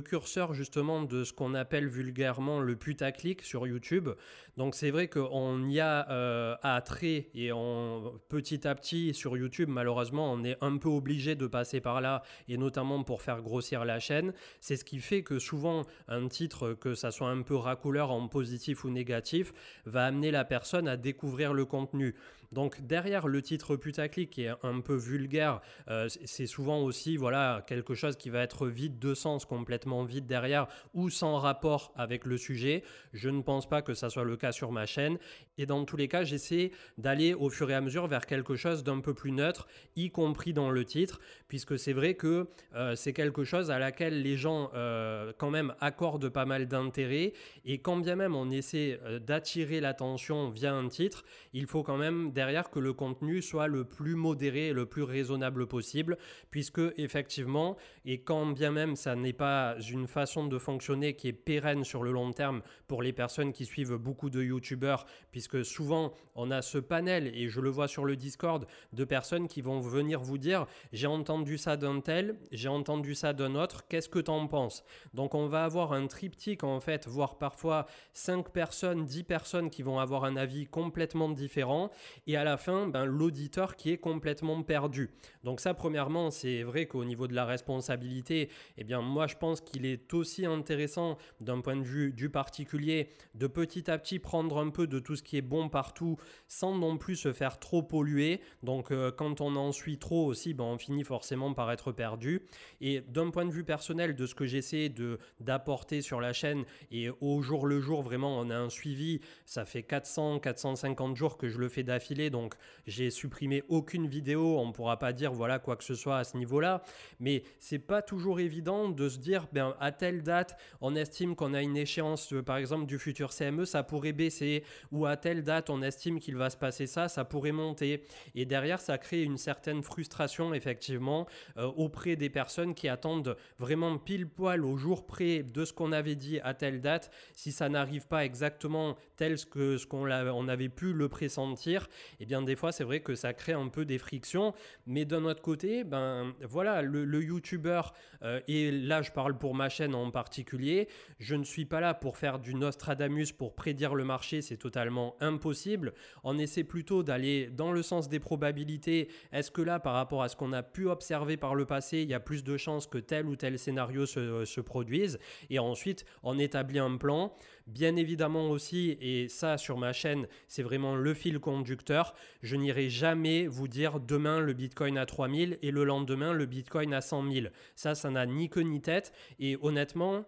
curseur 0.00 0.54
justement 0.54 1.02
de 1.02 1.22
ce 1.24 1.32
qu'on 1.32 1.54
appelle 1.54 1.88
vulgairement 1.88 2.60
le 2.60 2.76
putaclic 2.76 3.42
sur 3.42 3.66
YouTube. 3.66 4.08
Donc 4.56 4.74
c'est 4.74 4.90
vrai 4.90 5.08
qu'on 5.08 5.68
y 5.68 5.78
a 5.80 6.10
euh, 6.10 6.56
à 6.62 6.80
trait 6.82 7.28
et 7.32 7.52
on, 7.52 8.20
petit 8.28 8.66
à 8.66 8.74
petit 8.74 9.14
sur 9.14 9.36
YouTube 9.36 9.68
malheureusement 9.68 10.32
on 10.32 10.42
est 10.42 10.56
un 10.60 10.76
peu 10.78 10.88
obligé 10.88 11.36
de 11.36 11.46
passer 11.46 11.80
par 11.80 12.00
là 12.00 12.22
et 12.48 12.56
notamment 12.56 13.04
pour 13.04 13.22
faire 13.22 13.40
grossir 13.40 13.84
la 13.84 14.00
chaîne. 14.00 14.32
C'est 14.60 14.76
ce 14.76 14.84
qui 14.84 14.98
fait 14.98 15.22
que 15.22 15.38
souvent 15.38 15.84
un 16.08 16.26
titre, 16.26 16.74
que 16.74 16.94
ça 16.94 17.12
soit 17.12 17.30
un 17.30 17.42
peu 17.42 17.54
racouleur 17.54 18.10
en 18.10 18.26
positif 18.26 18.84
ou 18.84 18.90
négatif, 18.90 19.52
va 19.86 20.06
amener 20.06 20.32
la 20.32 20.44
personne 20.44 20.88
à 20.88 20.96
découvrir 21.08 21.54
le 21.54 21.64
contenu. 21.64 22.14
Donc 22.52 22.80
derrière 22.80 23.28
le 23.28 23.42
titre 23.42 23.76
putaclic 23.76 24.30
qui 24.30 24.44
est 24.44 24.52
un 24.62 24.80
peu 24.80 24.94
vulgaire, 24.94 25.60
euh, 25.88 26.08
c'est 26.08 26.46
souvent 26.46 26.80
aussi 26.80 27.16
voilà 27.16 27.64
quelque 27.66 27.94
chose 27.94 28.16
qui 28.16 28.30
va 28.30 28.42
être 28.42 28.66
vide 28.66 28.98
de 28.98 29.14
sens, 29.14 29.44
complètement 29.44 30.04
vide 30.04 30.26
derrière 30.26 30.66
ou 30.94 31.10
sans 31.10 31.36
rapport 31.36 31.92
avec 31.96 32.24
le 32.24 32.38
sujet. 32.38 32.82
Je 33.12 33.28
ne 33.28 33.42
pense 33.42 33.68
pas 33.68 33.82
que 33.82 33.94
ça 33.94 34.08
soit 34.08 34.24
le 34.24 34.36
cas 34.36 34.52
sur 34.52 34.72
ma 34.72 34.86
chaîne. 34.86 35.18
Et 35.58 35.66
dans 35.66 35.84
tous 35.84 35.96
les 35.96 36.08
cas, 36.08 36.24
j'essaie 36.24 36.70
d'aller 36.96 37.34
au 37.34 37.50
fur 37.50 37.70
et 37.70 37.74
à 37.74 37.80
mesure 37.80 38.06
vers 38.06 38.26
quelque 38.26 38.54
chose 38.54 38.84
d'un 38.84 39.00
peu 39.00 39.12
plus 39.12 39.32
neutre, 39.32 39.66
y 39.96 40.10
compris 40.10 40.52
dans 40.52 40.70
le 40.70 40.84
titre, 40.84 41.20
puisque 41.48 41.78
c'est 41.78 41.92
vrai 41.92 42.14
que 42.14 42.46
euh, 42.74 42.94
c'est 42.94 43.12
quelque 43.12 43.44
chose 43.44 43.70
à 43.70 43.78
laquelle 43.78 44.22
les 44.22 44.36
gens 44.36 44.70
euh, 44.74 45.32
quand 45.36 45.50
même 45.50 45.74
accordent 45.80 46.28
pas 46.28 46.46
mal 46.46 46.68
d'intérêt. 46.68 47.32
Et 47.64 47.78
quand 47.78 47.96
bien 47.98 48.16
même 48.16 48.34
on 48.34 48.50
essaie 48.50 49.00
d'attirer 49.26 49.80
l'attention 49.80 50.48
via 50.48 50.72
un 50.72 50.88
titre, 50.88 51.24
il 51.52 51.66
faut 51.66 51.82
quand 51.82 51.96
même 51.96 52.30
derrière 52.38 52.70
que 52.70 52.78
le 52.78 52.92
contenu 52.92 53.42
soit 53.42 53.66
le 53.66 53.82
plus 53.82 54.14
modéré 54.14 54.68
et 54.68 54.72
le 54.72 54.86
plus 54.86 55.02
raisonnable 55.02 55.66
possible, 55.66 56.16
puisque 56.52 56.80
effectivement, 56.96 57.76
et 58.04 58.20
quand 58.20 58.46
bien 58.46 58.70
même 58.70 58.94
ça 58.94 59.16
n'est 59.16 59.32
pas 59.32 59.74
une 59.90 60.06
façon 60.06 60.46
de 60.46 60.56
fonctionner 60.56 61.16
qui 61.16 61.26
est 61.26 61.32
pérenne 61.32 61.82
sur 61.82 62.04
le 62.04 62.12
long 62.12 62.30
terme 62.32 62.62
pour 62.86 63.02
les 63.02 63.12
personnes 63.12 63.52
qui 63.52 63.66
suivent 63.66 63.96
beaucoup 63.96 64.30
de 64.30 64.40
youtubeurs, 64.40 65.04
puisque 65.32 65.64
souvent 65.64 66.12
on 66.36 66.52
a 66.52 66.62
ce 66.62 66.78
panel, 66.78 67.26
et 67.34 67.48
je 67.48 67.60
le 67.60 67.70
vois 67.70 67.88
sur 67.88 68.04
le 68.04 68.14
Discord, 68.14 68.68
de 68.92 69.04
personnes 69.04 69.48
qui 69.48 69.60
vont 69.60 69.80
venir 69.80 70.20
vous 70.20 70.38
dire 70.38 70.66
j'ai 70.92 71.08
entendu 71.08 71.58
ça 71.58 71.76
d'un 71.76 71.98
tel, 71.98 72.36
j'ai 72.52 72.68
entendu 72.68 73.16
ça 73.16 73.32
d'un 73.32 73.56
autre, 73.56 73.88
qu'est-ce 73.88 74.08
que 74.08 74.20
tu 74.20 74.30
en 74.30 74.46
penses? 74.46 74.84
Donc 75.12 75.34
on 75.34 75.48
va 75.48 75.64
avoir 75.64 75.92
un 75.92 76.06
triptyque 76.06 76.62
en 76.62 76.78
fait, 76.78 77.08
voire 77.08 77.36
parfois 77.36 77.86
5 78.12 78.50
personnes, 78.50 79.06
10 79.06 79.24
personnes 79.24 79.70
qui 79.70 79.82
vont 79.82 79.98
avoir 79.98 80.22
un 80.22 80.36
avis 80.36 80.66
complètement 80.66 81.30
différent 81.30 81.90
et 82.28 82.36
à 82.36 82.44
la 82.44 82.58
fin, 82.58 82.86
ben, 82.86 83.06
l'auditeur 83.06 83.74
qui 83.74 83.90
est 83.90 83.96
complètement 83.96 84.62
perdu. 84.62 85.10
Donc 85.44 85.60
ça, 85.60 85.72
premièrement, 85.72 86.30
c'est 86.30 86.62
vrai 86.62 86.84
qu'au 86.84 87.06
niveau 87.06 87.26
de 87.26 87.34
la 87.34 87.46
responsabilité, 87.46 88.50
eh 88.76 88.84
bien 88.84 89.00
moi 89.00 89.26
je 89.26 89.34
pense 89.34 89.62
qu'il 89.62 89.86
est 89.86 90.12
aussi 90.12 90.44
intéressant 90.44 91.16
d'un 91.40 91.62
point 91.62 91.76
de 91.76 91.82
vue 91.82 92.12
du 92.12 92.28
particulier 92.28 93.08
de 93.34 93.46
petit 93.46 93.90
à 93.90 93.96
petit 93.96 94.18
prendre 94.18 94.58
un 94.58 94.68
peu 94.68 94.86
de 94.86 94.98
tout 94.98 95.16
ce 95.16 95.22
qui 95.22 95.38
est 95.38 95.42
bon 95.42 95.70
partout 95.70 96.18
sans 96.48 96.76
non 96.76 96.98
plus 96.98 97.16
se 97.16 97.32
faire 97.32 97.58
trop 97.58 97.82
polluer. 97.82 98.42
Donc 98.62 98.92
euh, 98.92 99.10
quand 99.10 99.40
on 99.40 99.56
en 99.56 99.72
suit 99.72 99.98
trop 99.98 100.26
aussi, 100.26 100.52
ben, 100.52 100.64
on 100.64 100.76
finit 100.76 101.04
forcément 101.04 101.54
par 101.54 101.72
être 101.72 101.92
perdu. 101.92 102.42
Et 102.82 103.00
d'un 103.00 103.30
point 103.30 103.46
de 103.46 103.52
vue 103.52 103.64
personnel, 103.64 104.14
de 104.14 104.26
ce 104.26 104.34
que 104.34 104.44
j'essaie 104.44 104.92
d'apporter 105.40 106.02
sur 106.02 106.20
la 106.20 106.34
chaîne 106.34 106.64
et 106.90 107.08
au 107.22 107.40
jour 107.40 107.66
le 107.66 107.80
jour, 107.80 108.02
vraiment, 108.02 108.38
on 108.38 108.50
a 108.50 108.56
un 108.56 108.68
suivi. 108.68 109.20
Ça 109.46 109.64
fait 109.64 109.82
400, 109.82 110.40
450 110.40 111.16
jours 111.16 111.38
que 111.38 111.48
je 111.48 111.58
le 111.58 111.70
fais 111.70 111.82
d'affilée 111.82 112.17
donc 112.30 112.54
j'ai 112.86 113.10
supprimé 113.10 113.62
aucune 113.68 114.06
vidéo, 114.06 114.58
on 114.58 114.66
ne 114.66 114.72
pourra 114.72 114.98
pas 114.98 115.12
dire 115.12 115.32
voilà 115.32 115.58
quoi 115.58 115.76
que 115.76 115.84
ce 115.84 115.94
soit 115.94 116.18
à 116.18 116.24
ce 116.24 116.36
niveau-là, 116.36 116.82
mais 117.20 117.42
c'est 117.58 117.78
pas 117.78 118.02
toujours 118.02 118.40
évident 118.40 118.88
de 118.88 119.08
se 119.08 119.18
dire 119.18 119.46
ben, 119.52 119.74
à 119.80 119.92
telle 119.92 120.22
date, 120.22 120.58
on 120.80 120.94
estime 120.96 121.36
qu'on 121.36 121.54
a 121.54 121.62
une 121.62 121.76
échéance 121.76 122.34
par 122.44 122.56
exemple 122.56 122.86
du 122.86 122.98
futur 122.98 123.30
CME, 123.30 123.64
ça 123.64 123.82
pourrait 123.82 124.12
baisser, 124.12 124.64
ou 124.92 125.06
à 125.06 125.16
telle 125.16 125.42
date, 125.42 125.70
on 125.70 125.82
estime 125.82 126.18
qu'il 126.20 126.36
va 126.36 126.50
se 126.50 126.56
passer 126.56 126.86
ça, 126.86 127.08
ça 127.08 127.24
pourrait 127.24 127.52
monter. 127.52 128.04
Et 128.34 128.44
derrière, 128.44 128.80
ça 128.80 128.98
crée 128.98 129.22
une 129.22 129.38
certaine 129.38 129.82
frustration 129.82 130.54
effectivement 130.54 131.26
euh, 131.56 131.66
auprès 131.76 132.16
des 132.16 132.30
personnes 132.30 132.74
qui 132.74 132.88
attendent 132.88 133.36
vraiment 133.58 133.98
pile 133.98 134.26
poil 134.28 134.64
au 134.64 134.76
jour 134.76 135.06
près 135.06 135.42
de 135.42 135.64
ce 135.64 135.72
qu'on 135.72 135.92
avait 135.92 136.16
dit 136.16 136.40
à 136.40 136.54
telle 136.54 136.80
date. 136.80 137.10
Si 137.34 137.52
ça 137.52 137.68
n'arrive 137.68 138.06
pas 138.06 138.24
exactement 138.24 138.96
tel 139.16 139.36
que 139.46 139.76
ce 139.76 139.86
qu'on 139.86 140.08
on 140.08 140.48
avait 140.48 140.68
pu 140.68 140.92
le 140.92 141.08
pressentir, 141.08 141.88
eh 142.20 142.26
bien 142.26 142.42
des 142.42 142.56
fois 142.56 142.72
c'est 142.72 142.84
vrai 142.84 143.00
que 143.00 143.14
ça 143.14 143.32
crée 143.32 143.52
un 143.52 143.68
peu 143.68 143.84
des 143.84 143.98
frictions. 143.98 144.54
Mais 144.86 145.04
d'un 145.04 145.24
autre 145.24 145.42
côté, 145.42 145.84
ben 145.84 146.34
voilà, 146.42 146.82
le, 146.82 147.22
YouTuber, 147.22 147.82
euh, 148.22 148.40
et 148.48 148.70
là 148.70 149.02
je 149.02 149.10
parle 149.10 149.38
pour 149.38 149.54
ma 149.54 149.68
chaîne 149.68 149.94
en 149.94 150.10
particulier, 150.10 150.88
je 151.18 151.34
ne 151.34 151.44
suis 151.44 151.64
pas 151.64 151.80
là 151.80 151.94
pour 151.94 152.16
faire 152.16 152.38
du 152.38 152.54
Nostradamus 152.54 153.32
pour 153.32 153.54
prédire 153.54 153.94
le 153.94 154.04
marché, 154.04 154.42
c'est 154.42 154.56
totalement 154.56 155.16
impossible. 155.20 155.92
On 156.24 156.38
essaie 156.38 156.64
plutôt 156.64 157.02
d'aller 157.02 157.48
dans 157.48 157.72
le 157.72 157.82
sens 157.82 158.08
des 158.08 158.20
probabilités. 158.20 159.08
Est-ce 159.32 159.50
que 159.50 159.62
là, 159.62 159.78
par 159.80 159.94
rapport 159.94 160.22
à 160.22 160.28
ce 160.28 160.36
qu'on 160.36 160.52
a 160.52 160.62
pu 160.62 160.86
observer 160.86 161.36
par 161.36 161.54
le 161.54 161.66
passé, 161.66 162.02
il 162.02 162.08
y 162.08 162.14
a 162.14 162.20
plus 162.20 162.44
de 162.44 162.56
chances 162.56 162.86
que 162.86 162.98
tel 162.98 163.26
ou 163.26 163.36
tel 163.36 163.58
scénario 163.58 164.06
se, 164.06 164.44
se 164.44 164.60
produise? 164.60 165.18
Et 165.50 165.58
ensuite, 165.58 166.04
on 166.22 166.38
établit 166.38 166.78
un 166.78 166.96
plan. 166.96 167.34
Bien 167.68 167.96
évidemment 167.96 168.48
aussi, 168.48 168.96
et 169.00 169.28
ça 169.28 169.58
sur 169.58 169.76
ma 169.76 169.92
chaîne, 169.92 170.26
c'est 170.46 170.62
vraiment 170.62 170.96
le 170.96 171.12
fil 171.12 171.38
conducteur, 171.38 172.14
je 172.42 172.56
n'irai 172.56 172.88
jamais 172.88 173.46
vous 173.46 173.68
dire 173.68 174.00
demain 174.00 174.40
le 174.40 174.54
Bitcoin 174.54 174.96
à 174.96 175.04
3000 175.04 175.58
et 175.60 175.70
le 175.70 175.84
lendemain 175.84 176.32
le 176.32 176.46
Bitcoin 176.46 176.94
à 176.94 177.02
100 177.02 177.30
000. 177.30 177.46
Ça, 177.76 177.94
ça 177.94 178.10
n'a 178.10 178.24
ni 178.24 178.48
queue 178.48 178.62
ni 178.62 178.80
tête. 178.80 179.12
Et 179.38 179.58
honnêtement, 179.60 180.24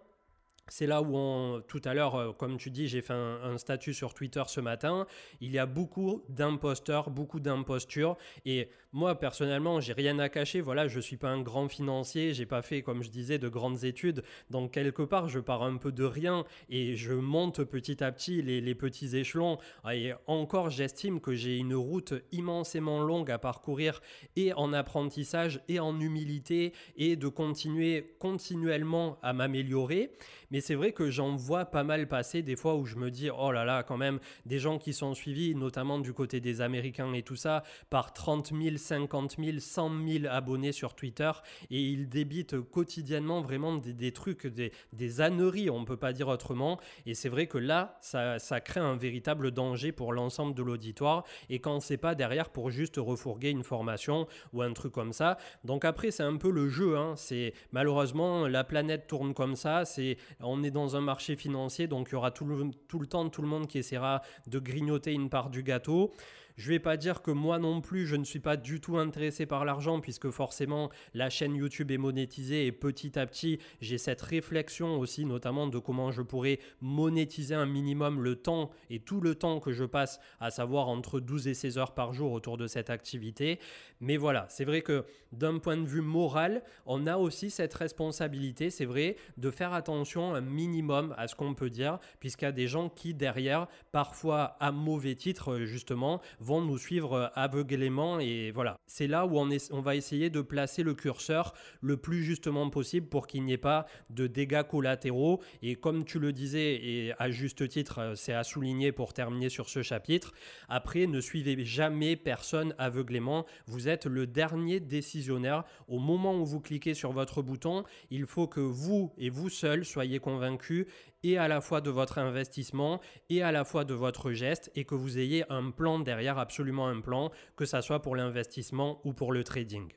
c'est 0.71 0.87
là 0.87 1.01
où 1.01 1.59
tout 1.67 1.81
à 1.83 1.93
l'heure, 1.93 2.15
euh, 2.15 2.31
comme 2.31 2.55
tu 2.55 2.69
dis, 2.71 2.87
j'ai 2.87 3.01
fait 3.01 3.13
un, 3.13 3.57
statut 3.57 3.93
sur 3.93 4.13
Twitter 4.13 4.41
ce 4.47 4.61
matin. 4.61 5.05
Il 5.41 5.51
y 5.51 5.59
a 5.59 5.65
beaucoup 5.65 6.23
d'imposteurs, 6.29 7.09
beaucoup 7.09 7.41
d'impostures. 7.41 8.17
Et 8.45 8.69
moi, 8.93 9.19
personnellement, 9.19 9.81
j'ai 9.81 9.91
rien 9.91 10.17
à 10.19 10.29
cacher. 10.29 10.61
Voilà, 10.61 10.87
je 10.87 11.01
suis 11.01 11.17
pas 11.17 11.29
un 11.29 11.41
grand 11.41 11.67
financier. 11.67 12.33
J'ai 12.33 12.45
pas 12.45 12.61
fait, 12.61 12.83
comme 12.83 13.03
je 13.03 13.09
disais, 13.09 13.37
de 13.37 13.49
grandes 13.49 13.83
études. 13.83 14.23
Donc, 14.49 14.71
quelque 14.71 15.01
part, 15.01 15.27
je 15.27 15.39
pars 15.41 15.63
un 15.63 15.75
peu 15.75 15.91
de 15.91 16.05
rien 16.05 16.45
et 16.69 16.95
je 16.95 17.13
monte 17.13 17.65
petit 17.65 18.01
à 18.01 18.11
petit 18.13 18.41
les, 18.41 18.61
les 18.61 18.75
petits 18.75 19.17
échelons. 19.17 19.57
Et 19.91 20.13
encore, 20.25 20.69
j'estime 20.69 21.19
que 21.19 21.33
j'ai 21.33 21.57
une 21.57 21.75
route 21.75 22.13
immensément 22.31 23.01
longue 23.01 23.29
à 23.29 23.37
parcourir 23.37 24.01
et 24.37 24.53
en 24.53 24.71
apprentissage 24.71 25.61
et 25.67 25.81
en 25.81 25.99
humilité 25.99 26.71
et 26.95 27.17
de 27.17 27.27
continuer 27.27 28.15
continuellement 28.19 29.19
à 29.21 29.33
m'améliorer. 29.33 30.11
Mais 30.51 30.61
c'est 30.61 30.75
vrai 30.75 30.91
que 30.91 31.09
j'en 31.09 31.35
vois 31.35 31.65
pas 31.65 31.83
mal 31.83 32.07
passer 32.07 32.41
des 32.41 32.55
fois 32.55 32.75
où 32.75 32.85
je 32.85 32.95
me 32.95 33.09
dis, 33.09 33.29
oh 33.29 33.51
là 33.51 33.65
là, 33.65 33.83
quand 33.83 33.97
même, 33.97 34.19
des 34.45 34.59
gens 34.59 34.77
qui 34.77 34.93
sont 34.93 35.13
suivis, 35.13 35.55
notamment 35.55 35.99
du 35.99 36.13
côté 36.13 36.39
des 36.39 36.61
Américains 36.61 37.13
et 37.13 37.23
tout 37.23 37.35
ça, 37.35 37.63
par 37.89 38.13
30 38.13 38.51
000, 38.53 38.77
50 38.77 39.37
000, 39.39 39.59
100 39.59 39.91
000 40.07 40.25
abonnés 40.29 40.71
sur 40.71 40.93
Twitter 40.93 41.31
et 41.69 41.81
ils 41.81 42.09
débitent 42.09 42.59
quotidiennement 42.59 43.41
vraiment 43.41 43.75
des, 43.75 44.11
trucs, 44.11 44.47
des, 44.47 44.71
des, 44.93 45.21
âneries, 45.21 45.69
on 45.69 45.79
ne 45.79 45.85
peut 45.85 45.97
pas 45.97 46.13
dire 46.13 46.27
autrement. 46.27 46.79
Et 47.05 47.13
c'est 47.13 47.29
vrai 47.29 47.47
que 47.47 47.57
là, 47.57 47.97
ça, 48.01 48.39
ça 48.39 48.59
crée 48.59 48.79
un 48.79 48.95
véritable 48.95 49.51
danger 49.51 49.91
pour 49.91 50.13
l'ensemble 50.13 50.53
de 50.53 50.63
l'auditoire 50.63 51.23
et 51.49 51.59
quand 51.59 51.79
c'est 51.79 51.97
pas 51.97 52.15
derrière 52.15 52.49
pour 52.49 52.69
juste 52.69 52.97
refourguer 52.97 53.49
une 53.49 53.63
formation 53.63 54.27
ou 54.53 54.61
un 54.61 54.73
truc 54.73 54.91
comme 54.91 55.13
ça. 55.13 55.37
Donc 55.63 55.85
après, 55.85 56.11
c'est 56.11 56.23
un 56.23 56.37
peu 56.37 56.51
le 56.51 56.67
jeu. 56.69 56.97
Hein. 56.97 57.13
C'est 57.15 57.53
malheureusement 57.71 58.47
la 58.47 58.63
planète 58.63 59.07
tourne 59.07 59.33
comme 59.33 59.55
ça. 59.55 59.85
C'est 59.85 60.17
on 60.43 60.63
est 60.63 60.71
dans 60.71 60.95
un 60.95 61.01
marché 61.01 61.35
financier, 61.35 61.87
donc 61.87 62.09
il 62.09 62.13
y 62.13 62.15
aura 62.15 62.31
tout 62.31 62.45
le, 62.45 62.71
tout 62.87 62.99
le 62.99 63.07
temps 63.07 63.27
tout 63.29 63.41
le 63.41 63.47
monde 63.47 63.67
qui 63.67 63.77
essaiera 63.77 64.21
de 64.47 64.59
grignoter 64.59 65.13
une 65.13 65.29
part 65.29 65.49
du 65.49 65.63
gâteau. 65.63 66.13
Je 66.61 66.69
vais 66.69 66.77
pas 66.77 66.95
dire 66.95 67.23
que 67.23 67.31
moi 67.31 67.57
non 67.57 67.81
plus, 67.81 68.05
je 68.05 68.15
ne 68.15 68.23
suis 68.23 68.39
pas 68.39 68.55
du 68.55 68.79
tout 68.79 68.99
intéressé 68.99 69.47
par 69.47 69.65
l'argent, 69.65 69.99
puisque 69.99 70.29
forcément 70.29 70.91
la 71.15 71.31
chaîne 71.31 71.55
YouTube 71.55 71.89
est 71.89 71.97
monétisée 71.97 72.67
et 72.67 72.71
petit 72.71 73.17
à 73.17 73.25
petit, 73.25 73.57
j'ai 73.79 73.97
cette 73.97 74.21
réflexion 74.21 74.99
aussi, 74.99 75.25
notamment 75.25 75.65
de 75.65 75.79
comment 75.79 76.11
je 76.11 76.21
pourrais 76.21 76.59
monétiser 76.79 77.55
un 77.55 77.65
minimum 77.65 78.21
le 78.21 78.35
temps 78.35 78.69
et 78.91 78.99
tout 78.99 79.21
le 79.21 79.33
temps 79.33 79.59
que 79.59 79.71
je 79.71 79.85
passe, 79.85 80.19
à 80.39 80.51
savoir 80.51 80.87
entre 80.87 81.19
12 81.19 81.47
et 81.47 81.55
16 81.55 81.79
heures 81.79 81.95
par 81.95 82.13
jour 82.13 82.31
autour 82.31 82.57
de 82.57 82.67
cette 82.67 82.91
activité. 82.91 83.57
Mais 83.99 84.17
voilà, 84.17 84.45
c'est 84.49 84.65
vrai 84.65 84.83
que 84.83 85.05
d'un 85.31 85.57
point 85.57 85.77
de 85.77 85.87
vue 85.87 86.01
moral, 86.01 86.63
on 86.85 87.07
a 87.07 87.17
aussi 87.17 87.49
cette 87.49 87.73
responsabilité, 87.73 88.69
c'est 88.69 88.85
vrai, 88.85 89.15
de 89.37 89.49
faire 89.49 89.73
attention 89.73 90.35
un 90.35 90.41
minimum 90.41 91.15
à 91.17 91.27
ce 91.27 91.35
qu'on 91.35 91.55
peut 91.55 91.71
dire, 91.71 91.97
puisqu'il 92.19 92.45
y 92.45 92.47
a 92.47 92.51
des 92.51 92.67
gens 92.67 92.89
qui 92.89 93.15
derrière, 93.15 93.65
parfois 93.91 94.57
à 94.59 94.71
mauvais 94.71 95.15
titre 95.15 95.61
justement, 95.61 96.21
vont 96.39 96.50
nous 96.59 96.77
suivre 96.77 97.13
euh, 97.13 97.27
aveuglément 97.35 98.19
et 98.19 98.51
voilà. 98.51 98.77
C'est 98.87 99.07
là 99.07 99.25
où 99.25 99.37
on, 99.39 99.81
va 99.81 99.95
essayer 99.95 100.29
de 100.29 100.41
placer 100.41 100.83
le 100.83 100.93
curseur 100.93 101.53
le 101.79 101.95
plus 101.95 102.23
justement 102.23 102.69
possible 102.69 103.07
pour 103.07 103.27
qu'il 103.27 103.43
n'y 103.45 103.53
ait 103.53 103.57
pas 103.57 103.85
de 104.09 104.27
dégâts 104.27 104.63
collatéraux. 104.63 105.41
Et 105.61 105.75
comme 105.75 106.03
tu 106.03 106.19
le 106.19 106.33
disais, 106.33 106.73
et 106.83 107.13
à 107.19 107.31
juste 107.31 107.69
titre, 107.69 107.99
euh, 107.99 108.15
c'est 108.15 108.33
à 108.33 108.43
souligner 108.43 108.91
pour 108.91 109.13
terminer 109.13 109.47
sur 109.47 109.69
ce 109.69 109.81
chapitre, 109.81 110.33
après, 110.67 111.07
ne 111.07 111.21
suivez 111.21 111.63
jamais 111.63 112.17
personne 112.17 112.75
aveuglément. 112.77 113.45
Vous 113.67 113.87
êtes 113.87 114.05
le 114.05 114.27
dernier 114.27 114.81
décisionnaire. 114.81 115.63
Au 115.87 115.99
moment 115.99 116.35
où 116.35 116.45
vous 116.45 116.59
cliquez 116.59 116.93
sur 116.93 117.13
votre 117.13 117.41
bouton, 117.41 117.83
il 118.09 118.25
faut 118.25 118.47
que 118.47 118.59
vous 118.59 119.13
et 119.17 119.29
vous 119.29 119.49
seul 119.49 119.85
soyez 119.85 120.19
convaincus 120.19 120.87
et 121.23 121.37
à 121.37 121.47
la 121.47 121.61
fois 121.61 121.81
de 121.81 121.89
votre 121.89 122.17
investissement 122.17 122.99
et 123.29 123.41
à 123.41 123.51
la 123.51 123.63
fois 123.63 123.85
de 123.85 123.93
votre 123.93 124.31
geste 124.31 124.71
et 124.75 124.85
que 124.85 124.95
vous 124.95 125.17
ayez 125.17 125.43
un 125.51 125.71
plan 125.71 125.99
derrière, 125.99 126.37
absolument 126.37 126.87
un 126.87 127.01
plan, 127.01 127.31
que 127.55 127.65
ça 127.65 127.81
soit 127.81 128.01
pour 128.01 128.15
l'investissement 128.15 129.01
ou 129.03 129.13
pour 129.13 129.31
le 129.31 129.43
trading. 129.43 129.91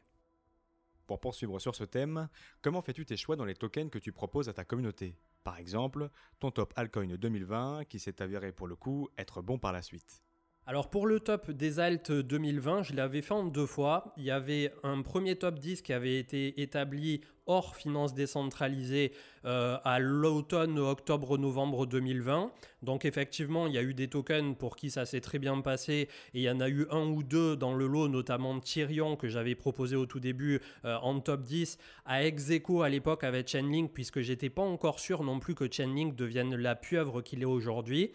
Pour 1.06 1.20
poursuivre 1.20 1.58
sur 1.58 1.74
ce 1.74 1.84
thème, 1.84 2.28
comment 2.62 2.80
fais-tu 2.80 3.04
tes 3.04 3.16
choix 3.16 3.36
dans 3.36 3.44
les 3.44 3.54
tokens 3.54 3.90
que 3.90 3.98
tu 3.98 4.12
proposes 4.12 4.48
à 4.48 4.54
ta 4.54 4.64
communauté? 4.64 5.16
Par 5.42 5.58
exemple, 5.58 6.08
ton 6.40 6.50
top 6.50 6.72
Alcoin 6.76 7.16
2020 7.16 7.84
qui 7.84 7.98
s'est 7.98 8.22
avéré 8.22 8.52
pour 8.52 8.66
le 8.66 8.76
coup 8.76 9.10
être 9.18 9.42
bon 9.42 9.58
par 9.58 9.72
la 9.72 9.82
suite. 9.82 10.22
Alors 10.66 10.88
pour 10.88 11.06
le 11.06 11.20
top 11.20 11.50
des 11.50 11.78
alt 11.78 12.10
2020, 12.10 12.84
je 12.84 12.94
l'avais 12.94 13.20
fait 13.20 13.34
en 13.34 13.44
deux 13.44 13.66
fois. 13.66 14.14
Il 14.16 14.24
y 14.24 14.30
avait 14.30 14.72
un 14.82 15.02
premier 15.02 15.36
top 15.36 15.58
10 15.58 15.82
qui 15.82 15.92
avait 15.92 16.18
été 16.18 16.62
établi 16.62 17.20
hors 17.46 17.76
finance 17.76 18.14
décentralisée 18.14 19.12
euh, 19.46 19.76
à 19.84 19.98
l'automne, 19.98 20.78
octobre, 20.78 21.36
novembre 21.36 21.84
2020. 21.84 22.50
Donc 22.82 23.04
effectivement, 23.04 23.66
il 23.66 23.74
y 23.74 23.78
a 23.78 23.82
eu 23.82 23.92
des 23.92 24.08
tokens 24.08 24.56
pour 24.56 24.74
qui 24.74 24.90
ça 24.90 25.04
s'est 25.04 25.20
très 25.20 25.38
bien 25.38 25.60
passé 25.60 26.08
et 26.32 26.38
il 26.38 26.42
y 26.42 26.50
en 26.50 26.60
a 26.60 26.68
eu 26.68 26.86
un 26.90 27.06
ou 27.06 27.22
deux 27.22 27.54
dans 27.54 27.74
le 27.74 27.86
lot, 27.86 28.08
notamment 28.08 28.58
Tyrion 28.60 29.16
que 29.16 29.28
j'avais 29.28 29.54
proposé 29.54 29.96
au 29.96 30.06
tout 30.06 30.20
début 30.20 30.60
euh, 30.86 30.96
en 30.96 31.20
top 31.20 31.42
10 31.42 31.78
à 32.06 32.24
ex 32.24 32.50
à 32.82 32.88
l'époque 32.88 33.24
avec 33.24 33.48
Chainlink 33.48 33.92
puisque 33.92 34.20
j'étais 34.20 34.48
pas 34.48 34.62
encore 34.62 34.98
sûr 34.98 35.22
non 35.22 35.40
plus 35.40 35.54
que 35.54 35.70
Chainlink 35.70 36.14
devienne 36.16 36.56
la 36.56 36.74
pieuvre 36.74 37.20
qu'il 37.20 37.42
est 37.42 37.46
aujourd'hui. 37.46 38.12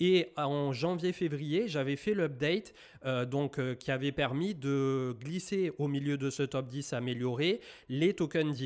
Et 0.00 0.32
en 0.36 0.72
janvier-février, 0.72 1.68
j'avais 1.68 1.96
fait 1.96 2.14
l'update 2.14 2.74
euh, 3.04 3.24
donc 3.24 3.60
qui 3.76 3.90
avait 3.92 4.12
permis 4.12 4.54
de 4.54 5.16
glisser 5.20 5.72
au 5.78 5.86
milieu 5.86 6.16
de 6.16 6.30
ce 6.30 6.42
top 6.42 6.68
10 6.68 6.92
amélioré 6.92 7.60
les 7.88 8.14
tokens 8.14 8.60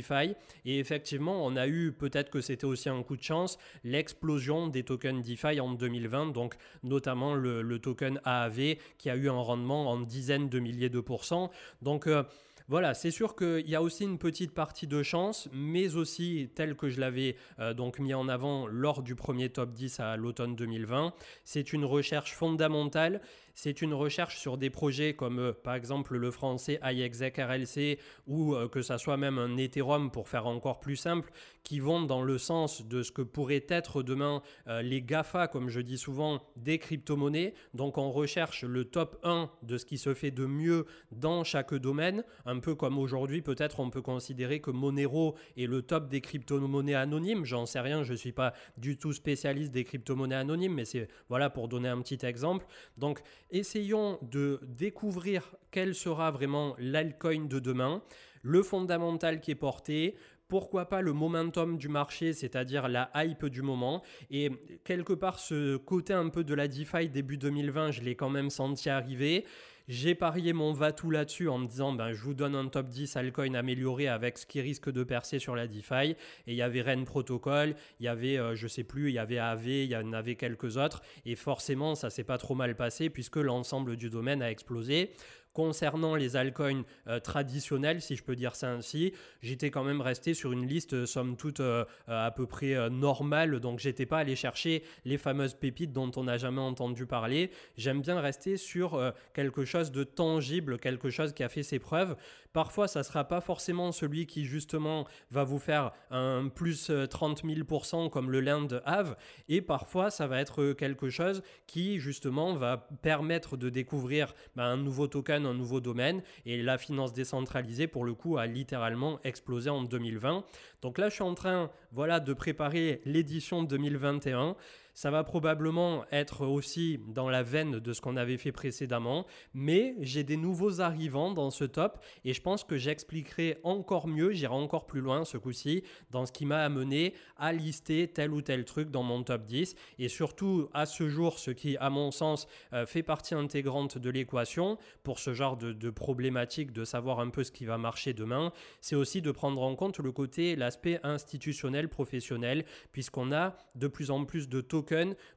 Et 0.64 0.78
effectivement, 0.78 1.44
on 1.44 1.56
a 1.56 1.66
eu 1.66 1.92
peut-être 1.92 2.30
que 2.30 2.40
c'était 2.40 2.64
aussi 2.64 2.88
un 2.88 3.02
coup 3.02 3.16
de 3.16 3.22
chance, 3.22 3.58
l'explosion 3.84 4.68
des 4.68 4.82
tokens 4.82 5.24
DeFi 5.24 5.60
en 5.60 5.72
2020, 5.72 6.32
donc 6.32 6.54
notamment 6.82 7.34
le, 7.34 7.78
token 7.78 8.20
AAV 8.24 8.76
qui 8.98 9.10
a 9.10 9.16
eu 9.16 9.28
un 9.28 9.40
rendement 9.40 9.90
en 9.90 10.00
dizaines 10.00 10.48
de 10.48 10.58
milliers 10.58 10.88
de 10.88 11.00
pourcents. 11.00 11.50
Donc 11.82 12.06
euh, 12.06 12.22
voilà, 12.68 12.94
c'est 12.94 13.12
sûr 13.12 13.36
qu'il 13.36 13.68
y 13.68 13.76
a 13.76 13.82
aussi 13.82 14.02
une 14.02 14.18
petite 14.18 14.52
partie 14.52 14.88
de 14.88 15.00
chance, 15.04 15.48
mais 15.52 15.94
aussi, 15.94 16.50
tel 16.56 16.74
que 16.74 16.88
je 16.88 17.00
l'avais 17.00 17.36
euh, 17.60 17.74
donc 17.74 18.00
mis 18.00 18.12
en 18.12 18.28
avant 18.28 18.66
lors 18.66 19.02
du 19.02 19.14
premier 19.14 19.50
top 19.50 19.72
10 19.72 20.00
à 20.00 20.16
l'automne 20.16 20.56
2020, 20.56 21.12
c'est 21.44 21.72
une 21.72 21.84
recherche 21.84 22.32
fondamentale 22.32 23.20
c'est 23.56 23.80
une 23.80 23.94
recherche 23.94 24.38
sur 24.38 24.58
des 24.58 24.68
projets 24.68 25.14
comme 25.14 25.38
euh, 25.38 25.52
par 25.52 25.74
exemple 25.74 26.16
le 26.16 26.30
français 26.30 26.78
iExec 26.84 27.38
RLC 27.38 27.98
ou 28.26 28.54
euh, 28.54 28.68
que 28.68 28.82
ça 28.82 28.98
soit 28.98 29.16
même 29.16 29.38
un 29.38 29.56
Ethereum 29.56 30.10
pour 30.10 30.28
faire 30.28 30.46
encore 30.46 30.78
plus 30.78 30.96
simple, 30.96 31.32
qui 31.62 31.80
vont 31.80 32.02
dans 32.02 32.22
le 32.22 32.36
sens 32.36 32.86
de 32.86 33.02
ce 33.02 33.10
que 33.10 33.22
pourraient 33.22 33.64
être 33.68 34.02
demain 34.02 34.42
euh, 34.68 34.82
les 34.82 35.00
GAFA, 35.00 35.48
comme 35.48 35.70
je 35.70 35.80
dis 35.80 35.96
souvent, 35.96 36.42
des 36.56 36.78
crypto-monnaies. 36.78 37.54
Donc 37.72 37.96
on 37.96 38.10
recherche 38.10 38.62
le 38.62 38.84
top 38.84 39.18
1 39.24 39.50
de 39.62 39.78
ce 39.78 39.86
qui 39.86 39.96
se 39.96 40.12
fait 40.12 40.30
de 40.30 40.44
mieux 40.44 40.84
dans 41.10 41.42
chaque 41.42 41.74
domaine, 41.74 42.24
un 42.44 42.58
peu 42.58 42.74
comme 42.74 42.98
aujourd'hui 42.98 43.40
peut-être 43.40 43.80
on 43.80 43.88
peut 43.88 44.02
considérer 44.02 44.60
que 44.60 44.70
Monero 44.70 45.34
est 45.56 45.66
le 45.66 45.80
top 45.80 46.10
des 46.10 46.20
crypto-monnaies 46.20 46.94
anonymes. 46.94 47.46
J'en 47.46 47.64
sais 47.64 47.80
rien, 47.80 48.02
je 48.02 48.12
ne 48.12 48.18
suis 48.18 48.32
pas 48.32 48.52
du 48.76 48.98
tout 48.98 49.14
spécialiste 49.14 49.72
des 49.72 49.84
crypto-monnaies 49.84 50.34
anonymes, 50.34 50.74
mais 50.74 50.84
c'est 50.84 51.08
voilà 51.30 51.48
pour 51.48 51.68
donner 51.68 51.88
un 51.88 52.02
petit 52.02 52.24
exemple. 52.26 52.66
Donc 52.98 53.22
essayons 53.50 54.18
de 54.22 54.60
découvrir 54.62 55.54
quel 55.70 55.94
sera 55.94 56.30
vraiment 56.30 56.74
l'altcoin 56.78 57.46
de 57.46 57.58
demain, 57.58 58.02
le 58.42 58.62
fondamental 58.62 59.40
qui 59.40 59.50
est 59.50 59.56
porté, 59.56 60.16
pourquoi 60.48 60.88
pas 60.88 61.00
le 61.00 61.12
momentum 61.12 61.76
du 61.76 61.88
marché, 61.88 62.32
c'est-à-dire 62.32 62.88
la 62.88 63.10
hype 63.14 63.46
du 63.46 63.62
moment. 63.62 64.02
Et 64.30 64.50
quelque 64.84 65.12
part, 65.12 65.38
ce 65.38 65.76
côté 65.76 66.12
un 66.12 66.28
peu 66.28 66.44
de 66.44 66.54
la 66.54 66.68
DeFi 66.68 67.08
début 67.08 67.36
2020, 67.36 67.90
je 67.90 68.02
l'ai 68.02 68.14
quand 68.14 68.30
même 68.30 68.50
senti 68.50 68.88
arriver. 68.88 69.44
J'ai 69.88 70.16
parié 70.16 70.52
mon 70.52 70.72
va-tout 70.72 71.12
là-dessus 71.12 71.48
en 71.48 71.58
me 71.58 71.68
disant 71.68 71.92
ben, 71.92 72.12
je 72.12 72.20
vous 72.20 72.34
donne 72.34 72.56
un 72.56 72.66
top 72.66 72.88
10 72.88 73.16
altcoin 73.16 73.54
amélioré 73.54 74.08
avec 74.08 74.36
ce 74.36 74.44
qui 74.44 74.60
risque 74.60 74.90
de 74.90 75.04
percer 75.04 75.38
sur 75.38 75.54
la 75.54 75.68
DeFi. 75.68 76.10
Et 76.10 76.16
il 76.48 76.54
y 76.56 76.62
avait 76.62 76.82
Ren 76.82 77.04
Protocol, 77.04 77.76
il 78.00 78.06
y 78.06 78.08
avait, 78.08 78.36
euh, 78.36 78.56
je 78.56 78.66
sais 78.66 78.82
plus, 78.82 79.10
il 79.10 79.14
y 79.14 79.18
avait 79.20 79.38
AV, 79.38 79.68
il 79.68 79.90
y 79.90 79.96
en 79.96 80.12
avait 80.12 80.34
quelques 80.34 80.76
autres. 80.76 81.02
Et 81.24 81.36
forcément, 81.36 81.94
ça 81.94 82.10
s'est 82.10 82.24
pas 82.24 82.36
trop 82.36 82.56
mal 82.56 82.74
passé 82.74 83.10
puisque 83.10 83.36
l'ensemble 83.36 83.96
du 83.96 84.10
domaine 84.10 84.42
a 84.42 84.50
explosé 84.50 85.12
concernant 85.56 86.16
les 86.16 86.36
altcoins 86.36 86.84
euh, 87.08 87.18
traditionnels, 87.18 88.02
si 88.02 88.14
je 88.14 88.22
peux 88.22 88.36
dire 88.36 88.54
ça 88.54 88.68
ainsi, 88.68 89.14
j'étais 89.40 89.70
quand 89.70 89.84
même 89.84 90.02
resté 90.02 90.34
sur 90.34 90.52
une 90.52 90.66
liste 90.66 90.92
euh, 90.92 91.06
somme 91.06 91.34
toute 91.34 91.60
euh, 91.60 91.86
à 92.08 92.30
peu 92.30 92.46
près 92.46 92.90
normale, 92.90 93.58
donc 93.58 93.78
j'étais 93.78 94.04
pas 94.04 94.18
allé 94.18 94.36
chercher 94.36 94.82
les 95.06 95.16
fameuses 95.16 95.54
pépites 95.54 95.92
dont 95.92 96.10
on 96.16 96.24
n'a 96.24 96.36
jamais 96.36 96.60
entendu 96.60 97.06
parler. 97.06 97.50
J'aime 97.78 98.02
bien 98.02 98.20
rester 98.20 98.58
sur 98.58 99.00
quelque 99.32 99.64
chose 99.64 99.92
de 99.92 100.04
tangible, 100.04 100.78
quelque 100.78 101.08
chose 101.08 101.32
qui 101.32 101.42
a 101.42 101.48
fait 101.48 101.62
ses 101.62 101.78
preuves. 101.78 102.16
Parfois, 102.56 102.88
ça 102.88 103.02
sera 103.02 103.24
pas 103.24 103.42
forcément 103.42 103.92
celui 103.92 104.24
qui 104.24 104.46
justement 104.46 105.06
va 105.30 105.44
vous 105.44 105.58
faire 105.58 105.92
un 106.10 106.48
plus 106.48 106.90
30 107.10 107.44
000% 107.44 108.08
comme 108.08 108.30
le 108.30 108.40
Land 108.40 108.68
Have, 108.86 109.14
et 109.50 109.60
parfois 109.60 110.08
ça 110.08 110.26
va 110.26 110.40
être 110.40 110.72
quelque 110.72 111.10
chose 111.10 111.42
qui 111.66 111.98
justement 111.98 112.54
va 112.54 112.88
permettre 113.02 113.58
de 113.58 113.68
découvrir 113.68 114.32
ben, 114.54 114.64
un 114.64 114.78
nouveau 114.78 115.06
token 115.06 115.44
un 115.44 115.52
nouveau 115.52 115.82
domaine 115.82 116.22
et 116.46 116.62
la 116.62 116.78
finance 116.78 117.12
décentralisée 117.12 117.88
pour 117.88 118.06
le 118.06 118.14
coup 118.14 118.38
a 118.38 118.46
littéralement 118.46 119.20
explosé 119.22 119.68
en 119.68 119.82
2020. 119.82 120.42
Donc 120.80 120.96
là 120.96 121.10
je 121.10 121.14
suis 121.16 121.24
en 121.24 121.34
train 121.34 121.70
voilà 121.92 122.20
de 122.20 122.32
préparer 122.32 123.02
l'édition 123.04 123.64
2021. 123.64 124.56
Ça 124.96 125.10
va 125.10 125.24
probablement 125.24 126.06
être 126.10 126.46
aussi 126.46 126.98
dans 127.08 127.28
la 127.28 127.42
veine 127.42 127.80
de 127.80 127.92
ce 127.92 128.00
qu'on 128.00 128.16
avait 128.16 128.38
fait 128.38 128.50
précédemment, 128.50 129.26
mais 129.52 129.94
j'ai 130.00 130.24
des 130.24 130.38
nouveaux 130.38 130.80
arrivants 130.80 131.30
dans 131.30 131.50
ce 131.50 131.64
top 131.64 132.02
et 132.24 132.32
je 132.32 132.40
pense 132.40 132.64
que 132.64 132.78
j'expliquerai 132.78 133.58
encore 133.62 134.08
mieux, 134.08 134.32
j'irai 134.32 134.54
encore 134.54 134.86
plus 134.86 135.02
loin 135.02 135.26
ce 135.26 135.36
coup-ci 135.36 135.82
dans 136.10 136.24
ce 136.24 136.32
qui 136.32 136.46
m'a 136.46 136.60
amené 136.60 137.12
à 137.36 137.52
lister 137.52 138.08
tel 138.08 138.32
ou 138.32 138.40
tel 138.40 138.64
truc 138.64 138.90
dans 138.90 139.02
mon 139.02 139.22
top 139.22 139.44
10 139.44 139.74
et 139.98 140.08
surtout 140.08 140.70
à 140.72 140.86
ce 140.86 141.10
jour, 141.10 141.38
ce 141.38 141.50
qui 141.50 141.76
à 141.76 141.90
mon 141.90 142.10
sens 142.10 142.48
euh, 142.72 142.86
fait 142.86 143.02
partie 143.02 143.34
intégrante 143.34 143.98
de 143.98 144.08
l'équation 144.08 144.78
pour 145.02 145.18
ce 145.18 145.34
genre 145.34 145.58
de, 145.58 145.74
de 145.74 145.90
problématique 145.90 146.72
de 146.72 146.86
savoir 146.86 147.20
un 147.20 147.28
peu 147.28 147.44
ce 147.44 147.52
qui 147.52 147.66
va 147.66 147.76
marcher 147.76 148.14
demain, 148.14 148.50
c'est 148.80 148.96
aussi 148.96 149.20
de 149.20 149.30
prendre 149.30 149.60
en 149.60 149.76
compte 149.76 149.98
le 149.98 150.10
côté, 150.10 150.56
l'aspect 150.56 151.00
institutionnel, 151.02 151.90
professionnel, 151.90 152.64
puisqu'on 152.92 153.30
a 153.30 153.58
de 153.74 153.88
plus 153.88 154.10
en 154.10 154.24
plus 154.24 154.48
de 154.48 154.62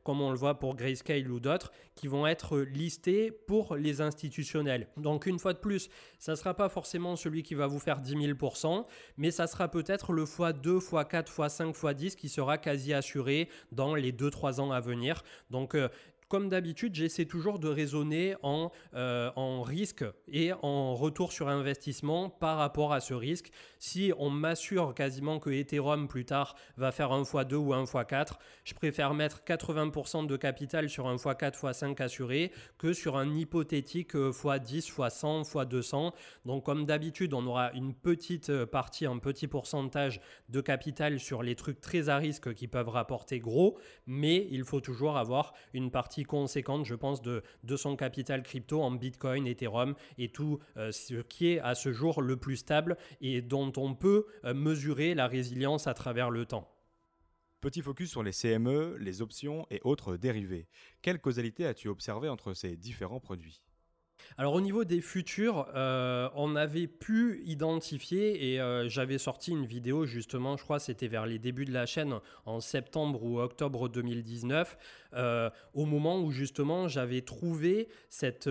comme 0.03 0.21
on 0.21 0.31
le 0.31 0.37
voit 0.37 0.59
pour 0.59 0.75
Grayscale 0.75 1.29
ou 1.31 1.39
d'autres, 1.39 1.71
qui 1.95 2.07
vont 2.07 2.25
être 2.27 2.59
listés 2.59 3.31
pour 3.31 3.75
les 3.75 4.01
institutionnels. 4.01 4.87
Donc 4.97 5.25
une 5.25 5.39
fois 5.39 5.53
de 5.53 5.59
plus, 5.59 5.89
ça 6.17 6.33
ne 6.33 6.37
sera 6.37 6.53
pas 6.53 6.69
forcément 6.69 7.15
celui 7.15 7.43
qui 7.43 7.55
va 7.55 7.67
vous 7.67 7.79
faire 7.79 7.99
10 7.99 8.15
000%, 8.15 8.85
mais 9.17 9.31
ça 9.31 9.47
sera 9.47 9.67
peut-être 9.69 10.13
le 10.13 10.23
x2, 10.23 10.79
x4, 10.79 11.25
x5, 11.25 11.73
x10 11.73 12.15
qui 12.15 12.29
sera 12.29 12.57
quasi 12.57 12.93
assuré 12.93 13.49
dans 13.71 13.95
les 13.95 14.11
2-3 14.11 14.59
ans 14.59 14.71
à 14.71 14.79
venir. 14.79 15.23
Donc 15.49 15.75
euh, 15.75 15.89
comme 16.29 16.47
d'habitude, 16.47 16.93
j'essaie 16.93 17.25
toujours 17.25 17.57
de 17.57 17.67
raisonner 17.67 18.35
en, 18.43 18.71
euh, 18.93 19.31
en 19.35 19.63
risque 19.63 20.05
et 20.31 20.53
en 20.61 20.93
retour 20.93 21.31
sur 21.31 21.49
investissement 21.49 22.29
par 22.29 22.57
rapport 22.57 22.93
à 22.93 22.99
ce 22.99 23.15
risque. 23.15 23.49
Si 23.79 24.13
on 24.19 24.29
m'assure 24.29 24.93
quasiment 24.93 25.39
que 25.39 25.49
Ethereum 25.49 26.07
plus 26.07 26.25
tard 26.25 26.55
va 26.77 26.91
faire 26.91 27.11
un 27.11 27.23
x2 27.23 27.55
ou 27.55 27.73
un 27.73 27.83
x4, 27.83 28.33
je 28.63 28.75
préfère 28.75 29.15
mettre 29.15 29.41
80% 29.43 30.27
de 30.27 30.37
capital 30.37 30.87
sur 30.87 31.07
un 31.07 31.15
x4, 31.15 31.61
x5 31.61 31.99
assuré 31.99 32.51
que 32.77 32.93
sur 32.93 33.17
un 33.17 33.35
hypothétique 33.35 34.13
x10, 34.13 34.93
x100, 34.93 35.51
x200. 35.51 36.11
Donc 36.45 36.63
comme 36.63 36.85
d'habitude, 36.85 37.33
on 37.33 37.45
aura 37.47 37.71
une 37.73 37.95
petite 37.95 38.51
euh, 38.51 38.67
partie, 38.67 39.07
un 39.07 39.17
petit 39.17 39.47
pourcentage 39.47 40.21
de 40.49 40.61
capital 40.61 41.19
sur 41.19 41.41
les 41.41 41.55
trucs 41.55 41.81
très 41.81 42.07
à 42.09 42.17
risque 42.17 42.53
qui 42.53 42.67
peuvent 42.67 42.89
rapporter 42.89 43.39
gros, 43.39 43.79
mais 44.05 44.47
il 44.51 44.63
faut 44.63 44.79
toujours 44.79 45.17
avoir 45.17 45.53
une 45.73 45.89
partie 45.89 46.18
conséquente, 46.25 46.85
je 46.85 46.95
pense, 46.95 47.21
de, 47.21 47.43
son 47.75 47.95
capital 47.95 48.43
crypto 48.43 48.81
en 48.81 48.91
Bitcoin, 48.91 49.47
Ethereum 49.47 49.95
et 50.17 50.29
tout 50.29 50.59
euh, 50.77 50.91
ce 50.91 51.21
qui 51.21 51.47
est 51.47 51.59
à 51.59 51.75
ce 51.75 51.91
jour 51.91 52.21
le 52.21 52.37
plus 52.37 52.57
stable 52.57 52.97
et 53.21 53.41
dont 53.41 53.71
on 53.77 53.95
peut 53.95 54.25
euh, 54.43 54.53
mesurer 54.53 55.15
la 55.15 55.27
résilience 55.27 55.87
à 55.87 55.93
travers 55.93 56.29
le 56.29 56.45
temps. 56.45 56.69
Petit 57.61 57.81
focus 57.81 58.09
sur 58.09 58.23
les 58.23 58.31
CME, 58.31 58.97
les 58.99 59.21
options 59.21 59.65
et 59.69 59.81
autres 59.83 60.15
dérivés. 60.15 60.67
Quelle 61.01 61.19
causalité 61.19 61.65
as-tu 61.65 61.89
observé 61.89 62.29
entre 62.29 62.53
ces 62.53 62.77
différents 62.77 63.19
produits? 63.19 63.61
Alors 64.37 64.53
au 64.53 64.61
niveau 64.61 64.85
des 64.85 65.01
futurs, 65.01 65.67
euh, 65.75 66.29
on 66.35 66.55
avait 66.55 66.87
pu 66.87 67.41
identifier 67.45 68.53
et 68.53 68.61
euh, 68.61 68.87
j'avais 68.87 69.17
sorti 69.17 69.51
une 69.51 69.65
vidéo 69.65 70.05
justement, 70.05 70.55
je 70.55 70.63
crois 70.63 70.79
c'était 70.79 71.07
vers 71.07 71.25
les 71.25 71.39
débuts 71.39 71.65
de 71.65 71.73
la 71.73 71.85
chaîne 71.85 72.19
en 72.45 72.61
septembre 72.61 73.23
ou 73.23 73.39
octobre 73.39 73.89
2019, 73.89 74.77
euh, 75.13 75.49
au 75.73 75.85
moment 75.85 76.21
où 76.21 76.31
justement 76.31 76.87
j'avais 76.87 77.21
trouvé 77.21 77.89
cette 78.09 78.49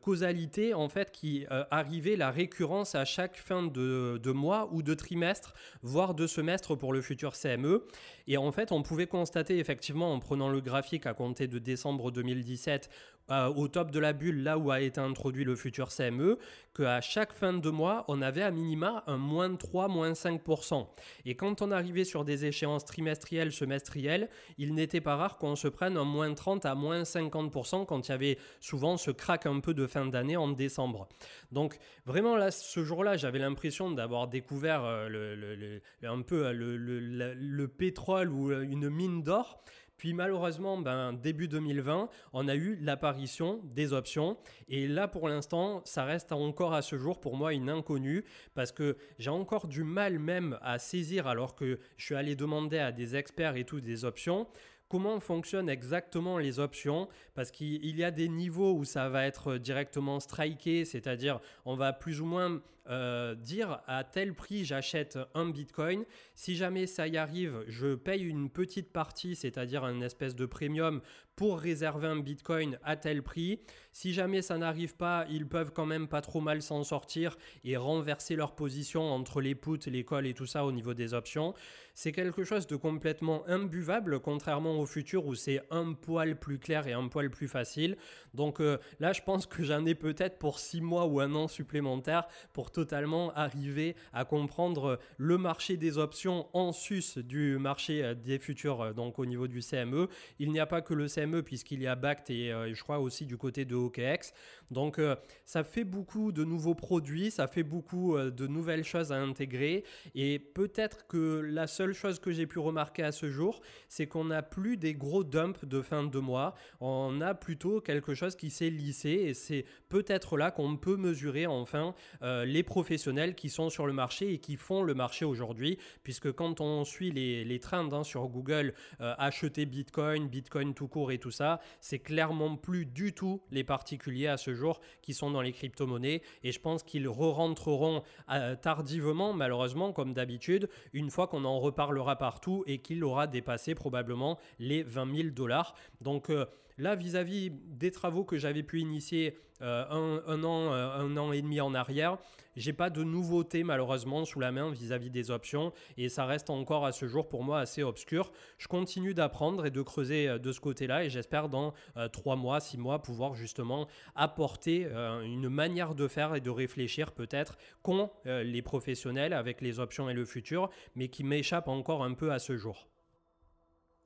causalité 0.00 0.74
en 0.74 0.88
fait 0.88 1.12
qui 1.12 1.46
arrivait 1.70 2.16
la 2.16 2.30
récurrence 2.30 2.94
à 2.94 3.04
chaque 3.04 3.36
fin 3.36 3.62
de, 3.62 4.18
de, 4.22 4.30
mois 4.32 4.68
ou 4.72 4.82
de 4.82 4.94
trimestre, 4.94 5.54
voire 5.82 6.14
de 6.14 6.26
semestre 6.26 6.74
pour 6.74 6.92
le 6.92 7.02
futur 7.02 7.34
CME. 7.34 7.84
Et 8.26 8.36
en 8.36 8.50
fait 8.52 8.72
on 8.72 8.82
pouvait 8.82 9.06
constater 9.06 9.58
effectivement 9.58 10.12
en 10.12 10.18
prenant 10.18 10.48
le 10.48 10.60
graphique 10.60 11.06
à 11.06 11.14
compter 11.14 11.46
de 11.46 11.58
décembre 11.58 12.10
2017 12.10 12.90
au 13.30 13.68
top 13.68 13.90
de 13.90 13.98
la 13.98 14.12
bulle, 14.12 14.42
là 14.42 14.58
où 14.58 14.70
a 14.70 14.80
été 14.80 15.00
introduit 15.00 15.44
le 15.44 15.56
futur 15.56 15.88
CME, 15.88 16.38
qu'à 16.74 17.00
chaque 17.00 17.32
fin 17.32 17.52
de 17.52 17.70
mois, 17.70 18.04
on 18.08 18.22
avait 18.22 18.42
à 18.42 18.50
minima 18.50 19.04
un 19.06 19.16
moins 19.16 19.54
3, 19.54 19.88
moins 19.88 20.12
5%. 20.12 20.86
Et 21.24 21.34
quand 21.34 21.62
on 21.62 21.70
arrivait 21.70 22.04
sur 22.04 22.24
des 22.24 22.44
échéances 22.44 22.84
trimestrielles, 22.84 23.52
semestrielles, 23.52 24.28
il 24.58 24.74
n'était 24.74 25.00
pas 25.00 25.16
rare 25.16 25.38
qu'on 25.38 25.56
se 25.56 25.68
prenne 25.68 25.96
un 25.96 26.04
moins 26.04 26.32
30 26.32 26.66
à 26.66 26.74
moins 26.74 27.02
50% 27.02 27.86
quand 27.86 28.08
il 28.08 28.10
y 28.10 28.14
avait 28.14 28.38
souvent 28.60 28.96
ce 28.96 29.10
crack 29.10 29.46
un 29.46 29.60
peu 29.60 29.74
de 29.74 29.86
fin 29.86 30.06
d'année 30.06 30.36
en 30.36 30.48
décembre. 30.48 31.08
Donc 31.52 31.78
vraiment 32.06 32.36
là, 32.36 32.50
ce 32.50 32.84
jour-là, 32.84 33.16
j'avais 33.16 33.38
l'impression 33.38 33.90
d'avoir 33.90 34.28
découvert 34.28 34.84
euh, 34.84 35.08
le, 35.08 35.80
un 36.06 36.22
peu 36.22 36.50
le 36.52 37.68
pétrole 37.68 38.30
ou 38.30 38.50
euh, 38.50 38.62
une 38.62 38.88
mine 38.88 39.22
d'or. 39.22 39.62
Puis 40.00 40.14
malheureusement, 40.14 40.78
ben, 40.78 41.12
début 41.12 41.46
2020, 41.46 42.08
on 42.32 42.48
a 42.48 42.54
eu 42.54 42.78
l'apparition 42.80 43.60
des 43.64 43.92
options. 43.92 44.38
Et 44.70 44.88
là, 44.88 45.08
pour 45.08 45.28
l'instant, 45.28 45.82
ça 45.84 46.04
reste 46.04 46.32
encore 46.32 46.72
à 46.72 46.80
ce 46.80 46.96
jour 46.96 47.20
pour 47.20 47.36
moi 47.36 47.52
une 47.52 47.68
inconnue 47.68 48.24
parce 48.54 48.72
que 48.72 48.96
j'ai 49.18 49.28
encore 49.28 49.66
du 49.66 49.84
mal 49.84 50.18
même 50.18 50.58
à 50.62 50.78
saisir 50.78 51.26
alors 51.26 51.54
que 51.54 51.78
je 51.98 52.04
suis 52.06 52.14
allé 52.14 52.34
demander 52.34 52.78
à 52.78 52.92
des 52.92 53.14
experts 53.14 53.56
et 53.56 53.64
tout 53.64 53.82
des 53.82 54.06
options 54.06 54.46
comment 54.88 55.20
fonctionnent 55.20 55.68
exactement 55.68 56.36
les 56.36 56.58
options, 56.58 57.08
parce 57.34 57.52
qu'il 57.52 57.96
y 57.96 58.02
a 58.02 58.10
des 58.10 58.28
niveaux 58.28 58.74
où 58.74 58.84
ça 58.84 59.08
va 59.08 59.24
être 59.24 59.56
directement 59.56 60.18
striké, 60.18 60.84
c'est-à-dire 60.84 61.38
on 61.64 61.76
va 61.76 61.92
plus 61.92 62.20
ou 62.20 62.24
moins 62.24 62.60
euh, 62.90 63.34
dire 63.34 63.80
à 63.86 64.04
tel 64.04 64.34
prix 64.34 64.64
j'achète 64.64 65.18
un 65.34 65.48
bitcoin. 65.48 66.04
Si 66.34 66.56
jamais 66.56 66.86
ça 66.86 67.06
y 67.06 67.16
arrive, 67.16 67.64
je 67.68 67.94
paye 67.94 68.24
une 68.24 68.50
petite 68.50 68.92
partie, 68.92 69.36
c'est-à-dire 69.36 69.84
un 69.84 70.00
espèce 70.00 70.34
de 70.34 70.46
premium 70.46 71.00
pour 71.40 71.58
réserver 71.58 72.06
un 72.06 72.18
bitcoin 72.18 72.78
à 72.84 72.96
tel 72.96 73.22
prix. 73.22 73.60
Si 73.92 74.12
jamais 74.12 74.42
ça 74.42 74.58
n'arrive 74.58 74.94
pas, 74.94 75.24
ils 75.30 75.48
peuvent 75.48 75.72
quand 75.72 75.86
même 75.86 76.06
pas 76.06 76.20
trop 76.20 76.42
mal 76.42 76.60
s'en 76.60 76.84
sortir 76.84 77.38
et 77.64 77.78
renverser 77.78 78.36
leur 78.36 78.54
position 78.54 79.10
entre 79.10 79.40
les 79.40 79.54
puts, 79.54 79.78
les 79.86 80.04
calls 80.04 80.26
et 80.26 80.34
tout 80.34 80.44
ça 80.44 80.66
au 80.66 80.72
niveau 80.72 80.92
des 80.92 81.14
options. 81.14 81.54
C'est 81.94 82.12
quelque 82.12 82.44
chose 82.44 82.66
de 82.66 82.76
complètement 82.76 83.42
imbuvable, 83.48 84.20
contrairement 84.20 84.78
au 84.78 84.86
futur 84.86 85.26
où 85.26 85.34
c'est 85.34 85.62
un 85.70 85.94
poil 85.94 86.38
plus 86.38 86.58
clair 86.58 86.86
et 86.86 86.92
un 86.92 87.08
poil 87.08 87.30
plus 87.30 87.48
facile. 87.48 87.96
Donc 88.34 88.60
euh, 88.60 88.78
là, 89.00 89.12
je 89.12 89.22
pense 89.22 89.46
que 89.46 89.62
j'en 89.62 89.86
ai 89.86 89.94
peut-être 89.94 90.38
pour 90.38 90.58
six 90.58 90.80
mois 90.80 91.06
ou 91.06 91.20
un 91.20 91.34
an 91.34 91.48
supplémentaire 91.48 92.26
pour 92.52 92.70
totalement 92.80 93.30
arriver 93.34 93.94
à 94.14 94.24
comprendre 94.24 94.98
le 95.18 95.36
marché 95.36 95.76
des 95.76 95.98
options 95.98 96.48
en 96.54 96.72
sus 96.72 97.18
du 97.18 97.58
marché 97.58 98.02
euh, 98.02 98.14
des 98.14 98.38
futurs, 98.38 98.80
euh, 98.80 98.92
donc 98.94 99.18
au 99.18 99.26
niveau 99.26 99.48
du 99.48 99.60
CME. 99.60 100.08
Il 100.38 100.50
n'y 100.50 100.60
a 100.60 100.64
pas 100.64 100.80
que 100.80 100.94
le 100.94 101.06
CME 101.06 101.42
puisqu'il 101.42 101.82
y 101.82 101.86
a 101.86 101.94
BACT 101.94 102.30
et 102.30 102.52
je 102.72 102.82
crois 102.82 103.00
aussi 103.00 103.26
du 103.26 103.36
côté 103.36 103.66
de 103.66 103.74
OKX. 103.74 104.32
Donc 104.70 105.00
ça 105.44 105.64
fait 105.64 105.84
beaucoup 105.84 106.30
de 106.30 106.44
nouveaux 106.44 106.76
produits, 106.76 107.30
ça 107.30 107.48
fait 107.48 107.64
beaucoup 107.64 108.16
de 108.16 108.46
nouvelles 108.46 108.84
choses 108.84 109.10
à 109.10 109.16
intégrer 109.16 109.84
et 110.14 110.38
peut-être 110.38 111.08
que 111.08 111.40
la 111.40 111.66
seule 111.66 111.92
chose 111.92 112.20
que 112.20 112.30
j'ai 112.30 112.46
pu 112.46 112.60
remarquer 112.60 113.02
à 113.02 113.10
ce 113.10 113.30
jour, 113.30 113.60
c'est 113.88 114.06
qu'on 114.06 114.26
n'a 114.26 114.42
plus 114.42 114.76
des 114.76 114.94
gros 114.94 115.24
dumps 115.24 115.64
de 115.64 115.82
fin 115.82 116.04
de 116.04 116.18
mois, 116.20 116.54
on 116.80 117.20
a 117.20 117.34
plutôt 117.34 117.80
quelque 117.80 118.14
chose 118.14 118.36
qui 118.36 118.50
s'est 118.50 118.70
lissé 118.70 119.10
et 119.10 119.34
c'est 119.34 119.64
peut-être 119.88 120.36
là 120.36 120.52
qu'on 120.52 120.76
peut 120.76 120.96
mesurer 120.96 121.46
enfin 121.46 121.94
les 122.22 122.59
professionnels 122.62 123.34
qui 123.34 123.48
sont 123.48 123.70
sur 123.70 123.86
le 123.86 123.92
marché 123.92 124.32
et 124.32 124.38
qui 124.38 124.56
font 124.56 124.82
le 124.82 124.94
marché 124.94 125.24
aujourd'hui, 125.24 125.78
puisque 126.02 126.32
quand 126.32 126.60
on 126.60 126.84
suit 126.84 127.10
les, 127.10 127.44
les 127.44 127.58
trends 127.58 127.92
hein, 127.92 128.04
sur 128.04 128.28
Google, 128.28 128.74
euh, 129.00 129.14
acheter 129.18 129.66
Bitcoin, 129.66 130.28
Bitcoin 130.28 130.74
tout 130.74 130.88
court 130.88 131.12
et 131.12 131.18
tout 131.18 131.30
ça, 131.30 131.60
c'est 131.80 131.98
clairement 131.98 132.56
plus 132.56 132.86
du 132.86 133.12
tout 133.12 133.42
les 133.50 133.64
particuliers 133.64 134.26
à 134.26 134.36
ce 134.36 134.54
jour 134.54 134.80
qui 135.02 135.14
sont 135.14 135.30
dans 135.30 135.42
les 135.42 135.52
crypto-monnaies. 135.52 136.22
Et 136.42 136.52
je 136.52 136.60
pense 136.60 136.82
qu'ils 136.82 137.08
re-rentreront 137.08 138.02
euh, 138.30 138.56
tardivement, 138.56 139.32
malheureusement, 139.32 139.92
comme 139.92 140.12
d'habitude, 140.12 140.68
une 140.92 141.10
fois 141.10 141.26
qu'on 141.26 141.44
en 141.44 141.58
reparlera 141.58 142.16
partout 142.16 142.64
et 142.66 142.78
qu'il 142.78 143.04
aura 143.04 143.26
dépassé 143.26 143.74
probablement 143.74 144.38
les 144.58 144.82
20 144.82 145.16
000 145.16 145.28
dollars. 145.30 145.74
Donc 146.00 146.30
euh, 146.30 146.46
là, 146.78 146.94
vis-à-vis 146.94 147.50
des 147.50 147.90
travaux 147.90 148.24
que 148.24 148.38
j'avais 148.38 148.62
pu 148.62 148.80
initier 148.80 149.36
un, 149.62 150.22
un, 150.26 150.42
an, 150.42 150.72
un 150.72 151.16
an 151.18 151.32
et 151.32 151.42
demi 151.42 151.60
en 151.60 151.74
arrière, 151.74 152.16
j'ai 152.56 152.72
pas 152.72 152.90
de 152.90 153.04
nouveauté 153.04 153.64
malheureusement 153.64 154.24
sous 154.24 154.40
la 154.40 154.52
main 154.52 154.70
vis-à-vis 154.70 155.10
des 155.10 155.30
options 155.30 155.72
et 155.96 156.08
ça 156.08 156.24
reste 156.26 156.50
encore 156.50 156.84
à 156.84 156.92
ce 156.92 157.06
jour 157.06 157.28
pour 157.28 157.44
moi 157.44 157.60
assez 157.60 157.82
obscur. 157.82 158.32
Je 158.58 158.68
continue 158.68 159.14
d'apprendre 159.14 159.66
et 159.66 159.70
de 159.70 159.82
creuser 159.82 160.28
euh, 160.28 160.38
de 160.38 160.52
ce 160.52 160.60
côté-là 160.60 161.04
et 161.04 161.10
j'espère 161.10 161.48
dans 161.48 161.74
euh, 161.96 162.08
trois 162.08 162.36
mois, 162.36 162.60
six 162.60 162.78
mois 162.78 163.02
pouvoir 163.02 163.34
justement 163.34 163.88
apporter 164.14 164.86
euh, 164.86 165.22
une 165.22 165.48
manière 165.48 165.94
de 165.94 166.08
faire 166.08 166.34
et 166.34 166.40
de 166.40 166.50
réfléchir 166.50 167.12
peut-être 167.12 167.56
qu'ont 167.82 168.10
les 168.24 168.62
professionnels 168.62 169.32
avec 169.32 169.60
les 169.60 169.80
options 169.80 170.08
et 170.08 170.14
le 170.14 170.24
futur, 170.24 170.70
mais 170.94 171.08
qui 171.08 171.24
m'échappe 171.24 171.68
encore 171.68 172.04
un 172.04 172.14
peu 172.14 172.32
à 172.32 172.38
ce 172.38 172.56
jour. 172.56 172.88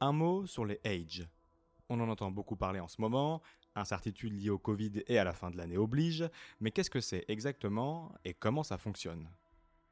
Un 0.00 0.12
mot 0.12 0.46
sur 0.46 0.64
les 0.64 0.80
age. 0.84 1.26
On 1.88 2.00
en 2.00 2.08
entend 2.08 2.30
beaucoup 2.30 2.56
parler 2.56 2.80
en 2.80 2.88
ce 2.88 3.00
moment, 3.00 3.42
Incertitude 3.76 4.40
liée 4.40 4.50
au 4.50 4.58
Covid 4.58 5.02
et 5.06 5.18
à 5.18 5.24
la 5.24 5.32
fin 5.32 5.50
de 5.50 5.56
l'année 5.56 5.76
oblige, 5.76 6.24
mais 6.60 6.70
qu'est-ce 6.70 6.90
que 6.90 7.00
c'est 7.00 7.24
exactement 7.28 8.14
et 8.24 8.34
comment 8.34 8.62
ça 8.62 8.78
fonctionne? 8.78 9.28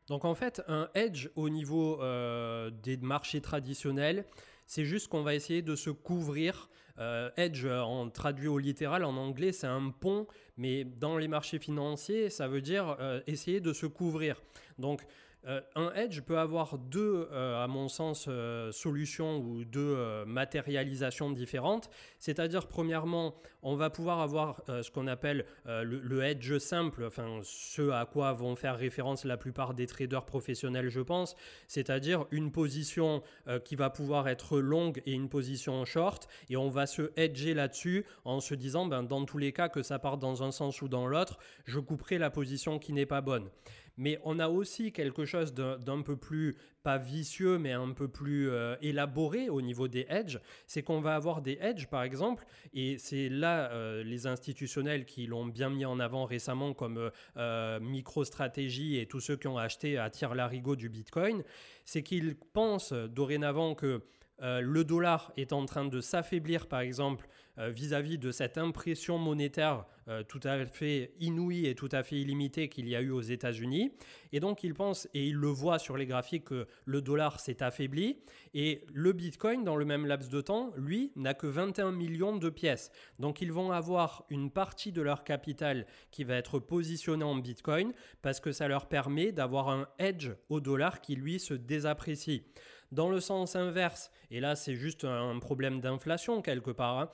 Donc 0.09 0.25
en 0.25 0.35
fait, 0.35 0.62
un 0.68 0.88
hedge 0.95 1.29
au 1.37 1.49
niveau 1.49 2.03
euh, 2.03 2.71
des 2.71 2.97
marchés 2.97 3.40
traditionnels, 3.40 4.25
c'est 4.66 4.85
juste 4.85 5.09
qu'on 5.09 5.23
va 5.23 5.35
essayer 5.35 5.62
de 5.62 5.77
se 5.77 5.90
couvrir. 5.90 6.68
Euh, 6.99 7.31
hedge, 7.37 7.64
en 7.66 8.11
traduit 8.11 8.49
au 8.49 8.59
littéral 8.59 9.05
en 9.05 9.16
anglais, 9.16 9.53
c'est 9.53 9.66
un 9.66 9.90
pont, 9.90 10.27
mais 10.57 10.85
dans 10.85 11.16
les 11.16 11.29
marchés 11.29 11.59
financiers, 11.59 12.31
ça 12.31 12.49
veut 12.49 12.61
dire 12.61 12.97
euh, 13.01 13.21
essayer 13.27 13.61
de 13.61 13.73
se 13.73 13.87
couvrir. 13.87 14.42
Donc 14.79 15.03
un 15.44 15.92
hedge 15.94 16.20
peut 16.20 16.38
avoir 16.38 16.78
deux, 16.78 17.28
euh, 17.33 17.62
à 17.62 17.66
mon 17.66 17.88
sens, 17.88 18.26
euh, 18.28 18.70
solutions 18.70 19.38
ou 19.38 19.64
deux 19.64 19.96
matérialisations 20.26 21.31
différentes. 21.31 21.90
C'est-à-dire, 22.18 22.68
premièrement, 22.68 23.35
on 23.62 23.74
va 23.74 23.90
pouvoir 23.90 24.20
avoir 24.20 24.62
ce 24.66 24.90
qu'on 24.90 25.07
appelle 25.07 25.44
le, 25.64 26.22
hedge 26.22 26.59
simple, 26.59 27.05
enfin 27.05 27.40
ce 27.42 27.90
à 27.90 28.07
quoi 28.07 28.33
vont 28.33 28.57
faire 28.57 28.76
référence 28.76 29.24
la 29.24 29.37
plupart 29.37 29.74
des 29.74 29.87
traders 29.87 30.24
professionnels, 30.24 30.88
je 30.88 31.00
pense. 31.00 31.37
C'est-à-dire 31.68 32.26
une 32.31 32.50
position 32.50 33.22
qui 33.64 33.76
va 33.76 33.90
pouvoir 33.90 34.28
être 34.28 34.59
longue 34.59 35.00
et 35.07 35.12
une 35.12 35.28
position 35.28 35.85
short. 35.85 36.28
Et 36.50 36.57
on 36.57 36.68
va 36.68 36.87
se 36.87 37.12
hedger 37.16 37.55
là-dessus 37.55 38.05
en 38.24 38.40
se 38.40 38.55
disant, 38.55 38.87
ben, 38.87 39.02
dans 39.02 39.24
tous 39.24 39.38
les 39.38 39.52
cas, 39.52 39.68
que 39.68 39.83
ça 39.83 39.98
parte 39.98 40.20
dans 40.20 40.42
un 40.42 40.50
sens 40.50 40.83
ou 40.83 40.88
dans 40.88 41.07
l'autre, 41.07 41.38
je 41.64 41.78
couperai 41.78 42.18
la 42.18 42.31
position 42.31 42.78
qui 42.78 42.92
n'est 42.92 43.07
pas 43.07 43.20
bonne. 43.20 43.48
Mais 43.96 44.18
on 44.24 44.38
a 44.38 44.48
aussi 44.48 44.92
quelque 44.92 45.24
chose 45.24 45.55
d'un 45.55 46.02
peu 46.02 46.16
plus, 46.16 46.57
pas 46.83 46.98
vicieux, 46.98 47.59
mais 47.59 47.72
un 47.72 47.92
peu 47.92 48.09
plus 48.09 48.50
euh, 48.50 48.76
élaboré 48.81 49.48
au 49.48 49.61
niveau 49.61 49.88
des 49.88 50.07
hedges. 50.09 50.40
C'est 50.66 50.83
qu'on 50.83 51.00
va 51.00 51.14
avoir 51.14 51.42
des 51.42 51.59
hedges, 51.61 51.87
par 51.88 52.02
exemple, 52.02 52.44
et 52.72 52.98
c'est 52.98 53.28
là 53.28 53.70
euh, 53.72 54.02
les 54.02 54.26
institutionnels 54.26 55.05
qui 55.05 55.26
l'ont 55.26 55.46
bien 55.46 55.70
mis 55.70 55.85
en 55.85 56.00
avant 56.00 56.24
récemment, 56.24 56.74
comme 56.74 57.11
euh, 57.37 57.81
MicroStratégie 57.81 58.98
et 58.98 59.07
tous 59.07 59.20
ceux 59.20 59.37
qui 59.37 59.48
ont 59.48 59.59
acheté 59.59 59.98
à 59.98 60.11
tir 60.11 60.35
larigot 60.35 60.76
du 60.76 60.88
Bitcoin, 60.88 61.42
c'est 61.85 62.02
qu'ils 62.02 62.37
pensent 62.37 62.92
dorénavant 62.92 63.74
que 63.74 64.02
le 64.44 64.83
dollar 64.83 65.33
est 65.37 65.52
en 65.52 65.66
train 65.66 65.85
de 65.85 66.00
s'affaiblir, 66.00 66.66
par 66.66 66.81
exemple, 66.81 67.28
vis-à-vis 67.58 68.16
-vis 68.16 68.20
de 68.20 68.32
cette 68.32 68.58
impression 68.58 69.18
monétaire 69.18 69.84
euh, 70.08 70.24
tout 70.24 70.40
à 70.42 70.66
fait 70.66 71.14
inouï 71.20 71.66
et 71.66 71.76
tout 71.76 71.88
à 71.92 72.02
fait 72.02 72.16
illimité 72.16 72.68
qu'il 72.68 72.88
y 72.88 72.96
a 72.96 73.00
eu 73.00 73.10
aux 73.10 73.20
États-Unis. 73.20 73.92
Et 74.32 74.40
donc 74.40 74.64
il 74.64 74.74
pense, 74.74 75.08
et 75.14 75.26
il 75.28 75.36
le 75.36 75.48
voit 75.48 75.78
sur 75.78 75.96
les 75.96 76.06
graphiques, 76.06 76.44
que 76.44 76.66
le 76.84 77.02
dollar 77.02 77.38
s'est 77.38 77.62
affaibli. 77.62 78.18
Et 78.54 78.84
le 78.92 79.12
Bitcoin, 79.12 79.62
dans 79.62 79.76
le 79.76 79.84
même 79.84 80.06
laps 80.06 80.28
de 80.28 80.40
temps, 80.40 80.72
lui, 80.76 81.12
n'a 81.14 81.34
que 81.34 81.46
21 81.46 81.92
millions 81.92 82.36
de 82.36 82.50
pièces. 82.50 82.90
Donc 83.20 83.40
ils 83.40 83.52
vont 83.52 83.70
avoir 83.70 84.24
une 84.28 84.50
partie 84.50 84.90
de 84.90 85.02
leur 85.02 85.22
capital 85.22 85.86
qui 86.10 86.24
va 86.24 86.34
être 86.34 86.58
positionnée 86.58 87.24
en 87.24 87.36
Bitcoin 87.36 87.92
parce 88.22 88.40
que 88.40 88.50
ça 88.50 88.66
leur 88.66 88.88
permet 88.88 89.30
d'avoir 89.30 89.68
un 89.68 89.86
hedge 89.98 90.30
au 90.48 90.60
dollar 90.60 91.00
qui, 91.00 91.14
lui, 91.14 91.38
se 91.38 91.54
désapprécie. 91.54 92.42
Dans 92.90 93.08
le 93.08 93.20
sens 93.20 93.56
inverse, 93.56 94.10
et 94.30 94.40
là 94.40 94.54
c'est 94.54 94.74
juste 94.74 95.04
un 95.04 95.38
problème 95.38 95.80
d'inflation 95.80 96.42
quelque 96.42 96.70
part, 96.70 96.98
hein, 96.98 97.10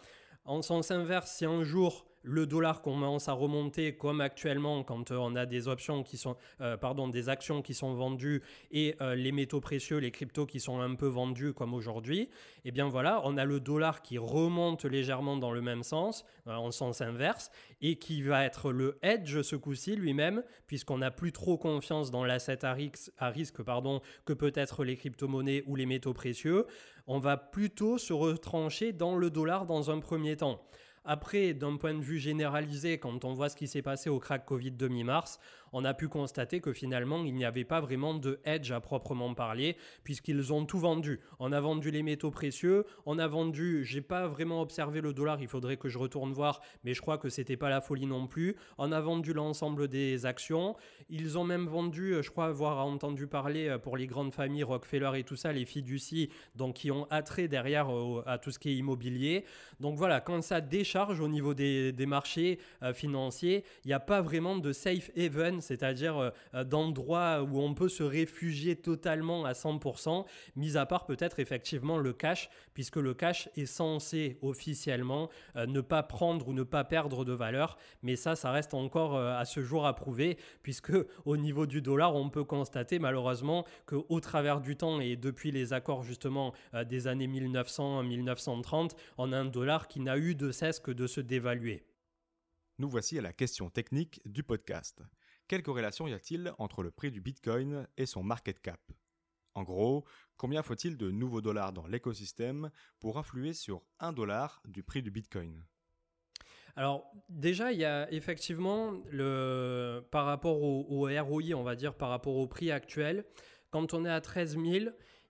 en 0.49 0.63
sens 0.63 0.91
inverse, 0.91 1.37
si 1.37 1.47
un 1.47 1.63
jour 1.63 2.07
le 2.29 2.47
dollar 2.47 2.83
commence 2.83 3.29
à 3.29 3.33
remonter 3.33 3.97
comme 3.97 4.21
actuellement 4.21 4.85
quand 4.85 5.11
euh, 5.11 5.17
on 5.17 5.35
a 5.35 5.47
des 5.47 5.67
options 5.67 6.03
qui 6.03 6.19
sont, 6.19 6.37
euh, 6.61 6.77
pardon, 6.77 7.09
des 7.09 7.29
actions 7.29 7.63
qui 7.63 7.73
sont 7.73 7.95
vendues 7.95 8.43
et 8.71 8.95
euh, 9.01 9.15
les 9.15 9.33
métaux 9.33 9.61
précieux, 9.61 9.97
les 9.97 10.11
cryptos 10.11 10.47
qui 10.47 10.61
sont 10.61 10.81
un 10.81 10.95
peu 10.95 11.07
vendus 11.07 11.55
comme 11.55 11.73
aujourd'hui, 11.73 12.21
et 12.21 12.29
eh 12.67 12.71
bien 12.71 12.89
voilà, 12.89 13.23
on 13.25 13.39
a 13.39 13.45
le 13.45 13.61
dollar 13.61 14.03
qui 14.03 14.19
remonte 14.19 14.85
légèrement 14.85 15.37
dans 15.39 15.53
le 15.53 15.63
même 15.63 15.83
sens, 15.83 16.25
en 16.47 16.71
sens 16.71 17.01
inverse, 17.01 17.51
et 17.81 17.97
qui 17.97 18.21
va 18.23 18.45
être 18.45 18.73
le 18.73 18.99
hedge 19.03 19.41
ce 19.41 19.57
coup-ci 19.57 19.97
lui-même, 19.97 20.43
puisqu'on 20.67 20.99
n'a 20.99 21.11
plus 21.11 21.33
trop 21.33 21.57
confiance 21.57 22.11
dans 22.11 22.25
l'asset 22.25 22.65
à 22.65 22.75
risque, 22.75 23.11
à 23.17 23.31
risque 23.31 23.63
pardon, 23.63 24.03
que 24.27 24.35
peut-être 24.35 24.85
les 24.85 24.97
crypto-monnaies 24.97 25.63
ou 25.67 25.77
les 25.77 25.87
métaux 25.87 26.13
précieux. 26.13 26.67
On 27.07 27.19
va 27.19 27.39
plutôt 27.39 27.97
se 27.97 28.13
retrancher 28.13 28.93
dans 28.93 29.17
le 29.17 29.31
dollar 29.31 29.65
dans 29.65 29.91
un 29.91 29.99
premier 29.99 30.37
temps. 30.37 30.61
Après, 31.11 31.55
d'un 31.55 31.79
point 31.79 31.95
de 31.95 32.03
vue 32.03 32.19
généralisé, 32.19 32.99
quand 32.99 33.25
on 33.25 33.33
voit 33.33 33.49
ce 33.49 33.57
qui 33.57 33.67
s'est 33.67 33.81
passé 33.81 34.11
au 34.11 34.19
crack 34.19 34.45
Covid 34.45 34.73
de 34.73 34.89
mi-mars, 34.89 35.41
on 35.73 35.85
a 35.85 35.95
pu 35.95 36.09
constater 36.09 36.61
que 36.61 36.73
finalement, 36.73 37.25
il 37.25 37.35
n'y 37.35 37.45
avait 37.45 37.65
pas 37.65 37.81
vraiment 37.81 38.15
de 38.15 38.41
hedge 38.45 38.71
à 38.73 38.81
proprement 38.81 39.35
parler, 39.35 39.77
puisqu'ils 40.05 40.53
ont 40.53 40.65
tout 40.65 40.79
vendu. 40.79 41.21
On 41.39 41.53
a 41.53 41.61
vendu 41.61 41.91
les 41.91 42.03
métaux 42.03 42.31
précieux, 42.31 42.85
on 43.07 43.19
a 43.19 43.27
vendu, 43.27 43.85
j'ai 43.85 44.01
pas 44.01 44.27
vraiment 44.27 44.61
observé 44.61 45.01
le 45.01 45.13
dollar, 45.13 45.41
il 45.41 45.49
faudrait 45.49 45.77
que 45.77 45.89
je 45.89 45.99
retourne 45.99 46.33
voir, 46.33 46.61
mais 46.85 46.95
je 46.95 47.01
crois 47.01 47.19
que 47.19 47.29
c'était 47.29 47.57
pas 47.57 47.69
la 47.69 47.81
folie 47.81 48.07
non 48.07 48.27
plus. 48.27 48.57
On 48.79 48.93
a 48.93 49.01
vendu 49.01 49.33
l'ensemble 49.33 49.89
des 49.89 50.27
actions. 50.27 50.77
Ils 51.11 51.39
ont 51.39 51.45
même 51.45 51.67
vendu, 51.67 52.15
je 52.23 52.31
crois 52.31 52.47
avoir 52.47 52.85
entendu 52.85 53.27
parler 53.27 53.69
euh, 53.69 53.79
pour 53.79 53.97
les 53.97 54.07
grandes 54.07 54.33
familles 54.33 54.63
Rockefeller 54.63 55.11
et 55.17 55.25
tout 55.25 55.37
ça, 55.37 55.53
les 55.53 55.65
fiducies, 55.65 56.31
donc 56.55 56.77
qui 56.77 56.91
ont 56.91 57.07
attrait 57.11 57.49
derrière 57.49 57.95
euh, 57.95 58.23
à 58.27 58.39
tout 58.39 58.51
ce 58.51 58.59
qui 58.59 58.71
est 58.71 58.77
immobilier. 58.77 59.45
Donc 59.81 59.97
voilà, 59.97 60.21
quand 60.21 60.43
ça 60.43 60.61
décharge 60.61 61.21
au 61.21 61.29
niveau 61.29 61.55
des, 61.55 61.95
marchés 62.07 62.59
euh, 62.83 62.93
financiers, 62.93 63.65
il 63.85 63.89
n'y 63.89 63.95
a 63.95 64.01
pas 64.01 64.21
vraiment 64.23 64.57
de 64.57 64.73
safe 64.73 65.11
haven 65.17 65.58
c'est-à-dire 65.61 66.17
euh, 66.17 66.31
euh, 66.55 66.65
d'endroits 66.65 67.43
où 67.43 67.61
on 67.61 67.75
peut 67.75 67.89
se 67.89 68.03
réfugier 68.03 68.77
totalement 68.77 69.45
à 69.45 69.53
100%, 69.53 70.25
mis 70.57 70.77
à 70.77 70.87
part 70.87 71.07
peut-être 71.07 71.41
effectivement 71.41 71.99
le 71.99 72.13
cash, 72.13 72.51
puisque 72.75 72.97
le 72.97 73.15
cash 73.15 73.49
est 73.57 73.67
censé 73.67 74.39
officiellement 74.43 75.29
euh, 75.57 75.67
ne 75.67 75.81
pas 75.81 76.03
prendre 76.03 76.49
ou 76.49 76.53
ne 76.53 76.63
pas 76.63 76.85
perdre 76.85 77.25
de 77.25 77.33
valeur, 77.33 77.79
mais 78.03 78.17
ça, 78.17 78.37
ça 78.37 78.51
reste 78.51 78.75
encore 78.75 79.17
à 79.19 79.45
ce 79.45 79.63
jour 79.63 79.87
à 79.87 79.95
prouver, 79.95 80.39
puisque 80.63 80.93
au 81.25 81.37
niveau 81.37 81.67
du 81.67 81.83
dollar, 81.83 82.15
on 82.15 82.31
peut 82.31 82.45
constater 82.45 82.99
malheureusement 82.99 83.65
qu'au 83.87 84.21
travers 84.21 84.61
du 84.61 84.77
temps 84.77 85.01
et 85.01 85.17
depuis 85.17 85.51
les 85.51 85.73
accords 85.73 86.03
justement 86.03 86.53
des 86.87 87.07
années 87.07 87.29
1900-1930, 87.29 88.93
on 89.19 89.33
a 89.33 89.39
un 89.39 89.45
dollar 89.45 89.89
qui 89.89 90.01
n'a 90.01 90.17
eu 90.19 90.35
de 90.35 90.51
cesse 90.51 90.81
que 90.81 90.91
de 90.91 91.07
se 91.07 91.21
dévaluer. 91.21 91.85
Nous 92.79 92.89
voici 92.89 93.19
à 93.19 93.23
la 93.23 93.33
question 93.33 93.71
technique 93.71 94.21
du 94.25 94.45
podcast. 94.45 95.03
Quelle 95.49 95.63
corrélation 95.63 96.07
y 96.07 96.13
a-t-il 96.13 96.53
entre 96.59 96.83
le 96.83 96.91
prix 96.91 97.11
du 97.11 97.23
Bitcoin 97.23 97.89
et 97.97 98.05
son 98.05 98.23
market 98.23 98.61
cap? 98.61 98.81
En 99.55 99.63
gros, 99.63 100.05
combien 100.37 100.63
faut-il 100.63 100.99
de 100.99 101.11
nouveaux 101.11 101.41
dollars 101.41 101.73
dans 101.73 101.87
l'écosystème 101.87 102.71
pour 103.01 103.17
influer 103.17 103.55
sur 103.55 103.83
un 103.99 104.13
dollar 104.13 104.61
du 104.67 104.83
prix 104.83 105.03
du 105.03 105.11
Bitcoin? 105.11 105.65
Alors 106.77 107.11
déjà, 107.31 107.73
il 107.73 107.79
y 107.79 107.87
a 107.87 108.13
effectivement 108.13 108.93
le, 109.11 110.07
par 110.11 110.27
rapport 110.27 110.63
au, 110.63 110.87
au, 110.91 111.09
ROI, 111.09 111.55
on 111.55 111.63
va 111.63 111.77
dire 111.77 111.95
par 111.95 112.11
rapport 112.11 112.37
au 112.37 112.47
prix 112.47 112.71
actuel, 112.71 113.25
quand 113.71 113.95
on 113.95 114.05
est 114.05 114.11
à 114.11 114.21
13 114.21 114.59
000, 114.63 114.67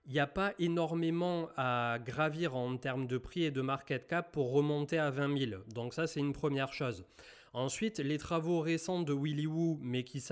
il 0.05 0.11
n'y 0.11 0.19
a 0.19 0.27
pas 0.27 0.53
énormément 0.59 1.47
à 1.55 1.97
gravir 2.03 2.57
en 2.57 2.75
termes 2.75 3.07
de 3.07 3.17
prix 3.17 3.43
et 3.43 3.51
de 3.51 3.61
market 3.61 4.05
cap 4.05 4.33
pour 4.33 4.51
remonter 4.51 4.99
à 4.99 5.11
20 5.11 5.37
000. 5.37 5.61
Donc 5.73 5.93
ça, 5.93 6.07
c'est 6.07 6.19
une 6.19 6.33
première 6.33 6.73
chose. 6.73 7.05
Ensuite, 7.53 7.99
les 7.99 8.17
travaux 8.17 8.59
récents 8.59 9.01
de 9.01 9.13
Willy 9.13 9.47
Woo, 9.47 9.79
mais 9.81 10.03
qui 10.03 10.23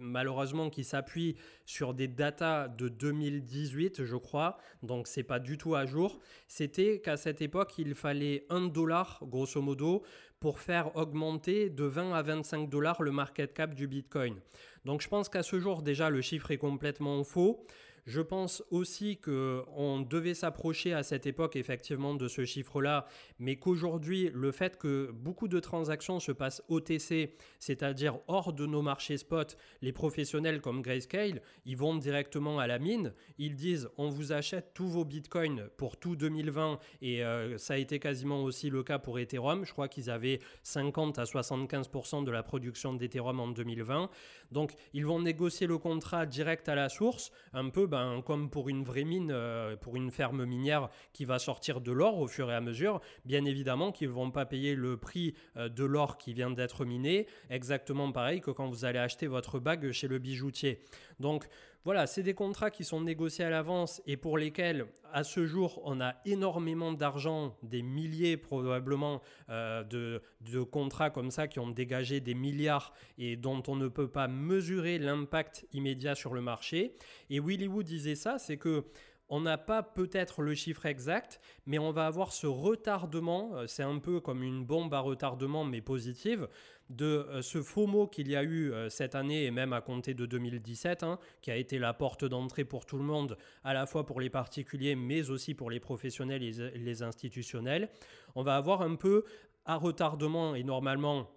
malheureusement 0.00 0.70
qui 0.70 0.84
s'appuient 0.84 1.36
sur 1.64 1.94
des 1.94 2.08
datas 2.08 2.68
de 2.68 2.88
2018, 2.88 4.04
je 4.04 4.16
crois, 4.16 4.58
donc 4.82 5.06
c'est 5.06 5.22
pas 5.22 5.38
du 5.38 5.56
tout 5.56 5.74
à 5.74 5.86
jour, 5.86 6.18
c'était 6.46 7.00
qu'à 7.00 7.16
cette 7.16 7.40
époque, 7.40 7.78
il 7.78 7.94
fallait 7.94 8.46
1 8.50 8.68
dollar, 8.68 9.20
grosso 9.22 9.62
modo, 9.62 10.02
pour 10.40 10.60
faire 10.60 10.94
augmenter 10.96 11.70
de 11.70 11.84
20 11.84 12.12
à 12.12 12.22
25 12.22 12.68
dollars 12.68 13.02
le 13.02 13.10
market 13.10 13.54
cap 13.54 13.74
du 13.74 13.86
Bitcoin. 13.86 14.36
Donc 14.84 15.00
je 15.00 15.08
pense 15.08 15.28
qu'à 15.28 15.42
ce 15.42 15.58
jour, 15.58 15.82
déjà, 15.82 16.10
le 16.10 16.20
chiffre 16.20 16.50
est 16.50 16.58
complètement 16.58 17.24
faux. 17.24 17.66
Je 18.06 18.20
pense 18.20 18.62
aussi 18.70 19.16
qu'on 19.16 20.00
devait 20.00 20.34
s'approcher 20.34 20.92
à 20.92 21.02
cette 21.02 21.26
époque 21.26 21.56
effectivement 21.56 22.14
de 22.14 22.28
ce 22.28 22.44
chiffre-là, 22.44 23.06
mais 23.40 23.56
qu'aujourd'hui, 23.56 24.30
le 24.32 24.52
fait 24.52 24.78
que 24.78 25.10
beaucoup 25.12 25.48
de 25.48 25.58
transactions 25.58 26.20
se 26.20 26.30
passent 26.30 26.62
OTC, 26.68 27.34
c'est-à-dire 27.58 28.20
hors 28.28 28.52
de 28.52 28.64
nos 28.64 28.80
marchés 28.80 29.16
spot, 29.16 29.56
les 29.82 29.92
professionnels 29.92 30.60
comme 30.60 30.82
Grayscale, 30.82 31.42
ils 31.64 31.76
vont 31.76 31.96
directement 31.96 32.60
à 32.60 32.68
la 32.68 32.78
mine, 32.78 33.12
ils 33.38 33.56
disent 33.56 33.88
on 33.98 34.08
vous 34.08 34.30
achète 34.30 34.72
tous 34.72 34.86
vos 34.86 35.04
bitcoins 35.04 35.68
pour 35.76 35.96
tout 35.96 36.14
2020 36.14 36.78
et 37.02 37.24
euh, 37.24 37.58
ça 37.58 37.74
a 37.74 37.76
été 37.76 37.98
quasiment 37.98 38.44
aussi 38.44 38.70
le 38.70 38.84
cas 38.84 39.00
pour 39.00 39.18
Ethereum. 39.18 39.64
Je 39.64 39.72
crois 39.72 39.88
qu'ils 39.88 40.10
avaient 40.10 40.38
50 40.62 41.18
à 41.18 41.24
75% 41.24 42.22
de 42.22 42.30
la 42.30 42.44
production 42.44 42.94
d'Ethereum 42.94 43.40
en 43.40 43.48
2020. 43.48 44.10
Donc 44.52 44.72
ils 44.92 45.06
vont 45.06 45.20
négocier 45.20 45.66
le 45.66 45.78
contrat 45.78 46.26
direct 46.26 46.68
à 46.68 46.74
la 46.74 46.88
source, 46.88 47.32
un 47.52 47.68
peu 47.68 47.86
ben, 47.86 48.22
comme 48.24 48.50
pour 48.50 48.68
une 48.68 48.84
vraie 48.84 49.04
mine, 49.04 49.30
euh, 49.32 49.76
pour 49.76 49.96
une 49.96 50.10
ferme 50.10 50.44
minière 50.44 50.88
qui 51.12 51.24
va 51.24 51.38
sortir 51.38 51.80
de 51.80 51.92
l'or 51.92 52.18
au 52.18 52.26
fur 52.26 52.50
et 52.50 52.54
à 52.54 52.60
mesure, 52.60 53.00
bien 53.24 53.44
évidemment 53.44 53.92
qu'ils 53.92 54.08
ne 54.08 54.14
vont 54.14 54.30
pas 54.30 54.46
payer 54.46 54.74
le 54.74 54.96
prix 54.96 55.34
euh, 55.56 55.68
de 55.68 55.84
l'or 55.84 56.18
qui 56.18 56.32
vient 56.32 56.50
d'être 56.50 56.84
miné, 56.84 57.26
exactement 57.50 58.12
pareil 58.12 58.40
que 58.40 58.50
quand 58.50 58.68
vous 58.68 58.84
allez 58.84 58.98
acheter 58.98 59.26
votre 59.26 59.58
bague 59.58 59.92
chez 59.92 60.08
le 60.08 60.18
bijoutier. 60.18 60.80
Donc 61.20 61.48
voilà, 61.86 62.08
c'est 62.08 62.24
des 62.24 62.34
contrats 62.34 62.72
qui 62.72 62.82
sont 62.82 63.00
négociés 63.00 63.44
à 63.44 63.48
l'avance 63.48 64.02
et 64.08 64.16
pour 64.16 64.38
lesquels, 64.38 64.86
à 65.12 65.22
ce 65.22 65.46
jour, 65.46 65.80
on 65.84 66.00
a 66.00 66.16
énormément 66.24 66.90
d'argent, 66.90 67.56
des 67.62 67.80
milliers 67.80 68.36
probablement 68.36 69.22
euh, 69.50 69.84
de, 69.84 70.20
de, 70.40 70.62
contrats 70.64 71.10
comme 71.10 71.30
ça 71.30 71.46
qui 71.46 71.60
ont 71.60 71.70
dégagé 71.70 72.18
des 72.18 72.34
milliards 72.34 72.92
et 73.18 73.36
dont 73.36 73.62
on 73.68 73.76
ne 73.76 73.86
peut 73.86 74.08
pas 74.08 74.26
mesurer 74.26 74.98
l'impact 74.98 75.64
immédiat 75.72 76.16
sur 76.16 76.34
le 76.34 76.40
marché. 76.40 76.96
Et 77.30 77.38
Willy 77.38 77.68
Wood 77.68 77.86
disait 77.86 78.16
ça, 78.16 78.40
c'est 78.40 78.56
que 78.56 78.82
on 79.28 79.40
n'a 79.40 79.58
pas 79.58 79.82
peut-être 79.82 80.42
le 80.42 80.54
chiffre 80.54 80.86
exact, 80.86 81.40
mais 81.66 81.78
on 81.78 81.90
va 81.90 82.06
avoir 82.06 82.32
ce 82.32 82.46
retardement, 82.46 83.50
euh, 83.54 83.66
c'est 83.66 83.82
un 83.82 83.98
peu 83.98 84.20
comme 84.20 84.42
une 84.42 84.64
bombe 84.64 84.94
à 84.94 85.00
retardement 85.00 85.64
mais 85.64 85.80
positive, 85.80 86.48
de 86.90 87.26
euh, 87.28 87.42
ce 87.42 87.62
faux 87.62 87.86
mot 87.86 88.06
qu'il 88.06 88.28
y 88.28 88.36
a 88.36 88.44
eu 88.44 88.72
euh, 88.72 88.88
cette 88.88 89.14
année 89.14 89.44
et 89.44 89.50
même 89.50 89.72
à 89.72 89.80
compter 89.80 90.14
de 90.14 90.26
2017, 90.26 91.02
hein, 91.02 91.18
qui 91.42 91.50
a 91.50 91.56
été 91.56 91.78
la 91.78 91.92
porte 91.92 92.24
d'entrée 92.24 92.64
pour 92.64 92.86
tout 92.86 92.98
le 92.98 93.04
monde, 93.04 93.36
à 93.64 93.74
la 93.74 93.86
fois 93.86 94.06
pour 94.06 94.20
les 94.20 94.30
particuliers, 94.30 94.94
mais 94.94 95.30
aussi 95.30 95.54
pour 95.54 95.70
les 95.70 95.80
professionnels 95.80 96.42
et 96.42 96.78
les 96.78 97.02
institutionnels. 97.02 97.88
On 98.34 98.42
va 98.42 98.56
avoir 98.56 98.82
un 98.82 98.94
peu 98.94 99.24
à 99.64 99.76
retardement 99.76 100.54
et 100.54 100.62
normalement 100.62 101.28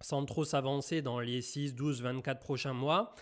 sans 0.00 0.24
trop 0.24 0.44
s'avancer 0.44 1.02
dans 1.02 1.20
les 1.20 1.42
6, 1.42 1.74
12, 1.74 2.02
24 2.02 2.40
prochains 2.40 2.72
mois. 2.72 3.14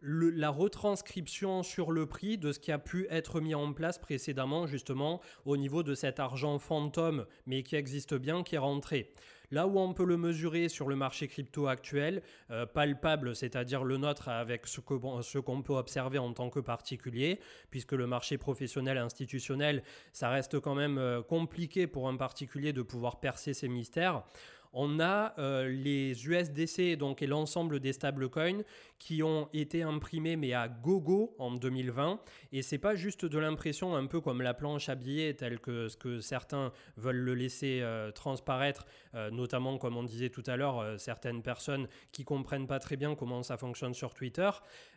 La 0.00 0.50
retranscription 0.50 1.62
sur 1.62 1.90
le 1.90 2.06
prix 2.06 2.38
de 2.38 2.52
ce 2.52 2.58
qui 2.58 2.72
a 2.72 2.78
pu 2.78 3.06
être 3.10 3.40
mis 3.40 3.54
en 3.54 3.72
place 3.72 3.98
précédemment 3.98 4.66
justement 4.66 5.20
au 5.44 5.56
niveau 5.56 5.82
de 5.82 5.94
cet 5.94 6.20
argent 6.20 6.58
fantôme 6.58 7.26
mais 7.46 7.62
qui 7.62 7.76
existe 7.76 8.14
bien 8.14 8.42
qui 8.42 8.54
est 8.54 8.58
rentré. 8.58 9.12
Là 9.52 9.66
où 9.66 9.78
on 9.78 9.92
peut 9.92 10.06
le 10.06 10.16
mesurer 10.16 10.70
sur 10.70 10.88
le 10.88 10.96
marché 10.96 11.28
crypto 11.28 11.66
actuel, 11.66 12.22
euh, 12.50 12.64
palpable, 12.64 13.36
c'est-à-dire 13.36 13.84
le 13.84 13.98
nôtre 13.98 14.30
avec 14.30 14.66
ce 14.66 14.80
qu'on 14.80 15.62
peut 15.62 15.74
observer 15.74 16.16
en 16.16 16.32
tant 16.32 16.48
que 16.48 16.58
particulier, 16.58 17.38
puisque 17.70 17.92
le 17.92 18.06
marché 18.06 18.38
professionnel 18.38 18.96
institutionnel, 18.96 19.82
ça 20.14 20.30
reste 20.30 20.58
quand 20.58 20.74
même 20.74 20.96
euh, 20.96 21.20
compliqué 21.20 21.86
pour 21.86 22.08
un 22.08 22.16
particulier 22.16 22.72
de 22.72 22.80
pouvoir 22.80 23.20
percer 23.20 23.52
ces 23.52 23.68
mystères 23.68 24.24
on 24.72 25.00
a 25.00 25.34
euh, 25.38 25.68
les 25.68 26.26
USDC 26.26 26.96
donc, 26.96 27.22
et 27.22 27.26
l'ensemble 27.26 27.80
des 27.80 27.92
stablecoins 27.92 28.62
qui 28.98 29.22
ont 29.22 29.48
été 29.52 29.82
imprimés 29.82 30.36
mais 30.36 30.52
à 30.52 30.68
gogo 30.68 31.34
en 31.38 31.52
2020. 31.52 32.20
Et 32.52 32.62
c'est 32.62 32.78
pas 32.78 32.94
juste 32.94 33.24
de 33.24 33.38
l'impression 33.38 33.94
un 33.94 34.06
peu 34.06 34.20
comme 34.20 34.42
la 34.42 34.54
planche 34.54 34.88
à 34.88 34.94
billets 34.94 35.34
telle 35.34 35.60
que 35.60 35.88
ce 35.88 35.96
que 35.96 36.20
certains 36.20 36.72
veulent 36.96 37.16
le 37.16 37.34
laisser 37.34 37.80
euh, 37.82 38.10
transparaître, 38.10 38.86
euh, 39.14 39.30
notamment 39.30 39.78
comme 39.78 39.96
on 39.96 40.04
disait 40.04 40.30
tout 40.30 40.44
à 40.46 40.56
l'heure, 40.56 40.98
certaines 40.98 41.42
personnes 41.42 41.88
qui 42.12 42.24
comprennent 42.24 42.66
pas 42.66 42.78
très 42.78 42.96
bien 42.96 43.14
comment 43.14 43.42
ça 43.42 43.56
fonctionne 43.56 43.94
sur 43.94 44.14
Twitter. 44.14 44.50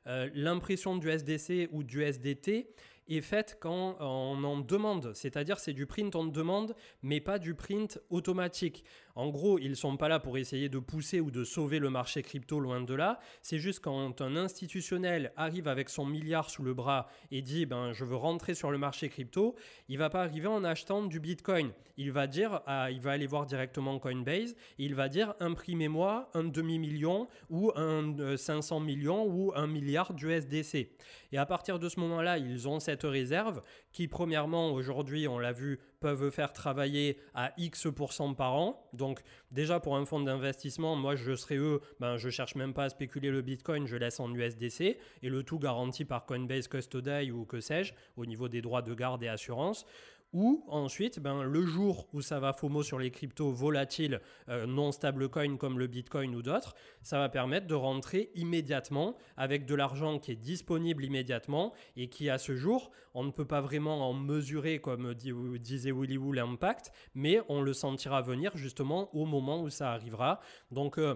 L'impression 0.06 0.98
du 0.98 1.10
SDC 1.10 1.70
ou 1.72 1.84
du 1.84 2.04
SDT, 2.04 2.68
est 3.08 3.22
faite 3.22 3.58
quand 3.60 3.98
on 4.00 4.44
en 4.44 4.60
demande, 4.60 5.14
c'est-à-dire 5.14 5.60
c'est 5.60 5.74
du 5.74 5.86
print 5.86 6.16
en 6.16 6.26
demande, 6.26 6.76
mais 7.02 7.20
pas 7.20 7.40
du 7.40 7.54
print 7.54 8.00
automatique. 8.10 8.84
En 9.16 9.30
gros, 9.30 9.58
ils 9.60 9.78
sont 9.78 9.96
pas 9.96 10.10
là 10.10 10.20
pour 10.20 10.38
essayer 10.38 10.68
de 10.68 10.78
pousser 10.78 11.22
ou 11.22 11.32
de 11.32 11.46
sauver 11.46 11.80
le 11.80 11.90
marché 11.90 12.22
crypto 12.22 12.60
loin 12.60 12.82
de 12.82 12.94
là. 12.94 13.20
C'est 13.42 13.60
juste 13.60 13.80
quand 13.80 14.22
un 14.22 14.36
institutionnel 14.36 15.32
arrive 15.38 15.70
avec 15.70 15.90
son 15.90 16.06
milliard 16.06 16.50
sous 16.50 16.64
le 16.64 16.74
bras 16.74 17.08
et 17.32 17.42
dit 17.42 17.66
ben 17.66 17.94
je 17.94 18.04
veux 18.04 18.18
rentrer 18.18 18.56
sur 18.56 18.72
le 18.72 18.78
marché 18.78 19.08
crypto, 19.08 19.56
il 19.88 19.98
va 19.98 20.10
pas 20.10 20.22
arriver 20.22 20.48
en 20.48 20.66
achetant 20.66 21.04
du 21.04 21.22
Bitcoin. 21.22 21.72
Il 21.98 22.12
va 22.12 22.28
dire 22.28 22.62
il 22.92 23.00
va 23.00 23.12
aller 23.12 23.28
voir 23.28 23.46
directement 23.46 24.00
Coinbase 24.00 24.52
et 24.78 24.84
il 24.84 24.96
va 24.96 25.08
dire 25.08 25.34
imprimez-moi 25.40 26.30
un 26.34 26.44
demi 26.44 26.78
million 26.78 27.28
ou 27.50 27.72
un 27.76 28.36
500 28.36 28.78
euh, 28.78 28.84
millions 28.84 29.26
ou 29.26 29.54
un 29.56 29.68
milliard 29.68 30.14
d'USDC. 30.14 30.90
Et 31.32 31.38
à 31.38 31.46
partir 31.46 31.80
de 31.80 31.88
ce 31.88 32.00
moment-là, 32.02 32.38
ils 32.38 32.68
ont 32.68 32.80
cette 32.80 33.04
réserve 33.04 33.62
qui 33.96 34.10
premièrement 34.10 34.74
aujourd'hui, 34.74 35.26
on 35.26 35.40
l'a 35.40 35.54
vu, 35.54 35.80
peuvent 36.02 36.30
faire 36.30 36.52
travailler 36.52 37.18
à 37.34 37.54
X% 37.58 38.36
par 38.36 38.54
an. 38.56 38.90
Donc 38.92 39.22
déjà 39.52 39.80
pour 39.80 39.96
un 39.96 40.04
fonds 40.04 40.20
d'investissement, 40.20 40.98
moi 40.98 41.16
je 41.16 41.34
serais 41.34 41.56
eux, 41.56 41.80
ben, 42.02 42.18
je 42.18 42.30
cherche 42.30 42.56
même 42.56 42.74
pas 42.74 42.84
à 42.84 42.90
spéculer 42.90 43.32
le 43.32 43.42
Bitcoin, 43.42 43.88
je 43.88 43.96
laisse 43.96 44.20
en 44.20 44.30
USDC 44.34 44.82
et 44.82 45.30
le 45.30 45.44
tout 45.44 45.60
garanti 45.60 46.04
par 46.04 46.26
Coinbase 46.26 46.68
Custody 46.68 47.32
ou 47.32 47.46
que 47.46 47.62
sais-je 47.62 47.94
au 48.18 48.26
niveau 48.26 48.50
des 48.50 48.62
droits 48.62 48.82
de 48.82 48.94
garde 48.94 49.24
et 49.24 49.30
assurance. 49.30 49.86
Ou 50.36 50.66
ensuite, 50.68 51.22
ben, 51.22 51.44
le 51.44 51.66
jour 51.66 52.10
où 52.12 52.20
ça 52.20 52.42
va 52.42 52.52
FOMO 52.52 52.84
sur 52.84 53.00
les 53.00 53.10
cryptos 53.10 53.54
volatiles 53.54 54.20
euh, 54.50 54.66
non 54.66 54.92
stablecoin 54.92 55.56
comme 55.56 55.80
le 55.80 55.88
Bitcoin 55.88 56.36
ou 56.36 56.42
d'autres, 56.42 56.76
ça 57.02 57.20
va 57.20 57.30
permettre 57.30 57.68
de 57.68 57.74
rentrer 57.74 58.32
immédiatement 58.36 59.16
avec 59.38 59.66
de 59.66 59.74
l'argent 59.74 60.20
qui 60.20 60.34
est 60.34 60.36
disponible 60.36 61.06
immédiatement 61.06 61.72
et 61.96 62.10
qui 62.10 62.30
à 62.30 62.38
ce 62.38 62.54
jour, 62.54 62.92
on 63.14 63.24
ne 63.24 63.32
peut 63.32 63.46
pas 63.46 63.62
vraiment 63.62 64.10
en 64.10 64.12
mesurer 64.12 64.80
comme 64.80 65.14
disait 65.14 65.94
Willy 65.94 66.18
Woo 66.18 66.34
l'impact, 66.34 66.92
mais 67.14 67.40
on 67.48 67.62
le 67.62 67.72
sentira 67.72 68.22
venir 68.22 68.52
justement 68.58 69.16
au 69.16 69.26
moment 69.26 69.62
où 69.62 69.70
ça 69.70 69.94
arrivera. 69.94 70.42
Donc 70.70 70.98
euh, 70.98 71.16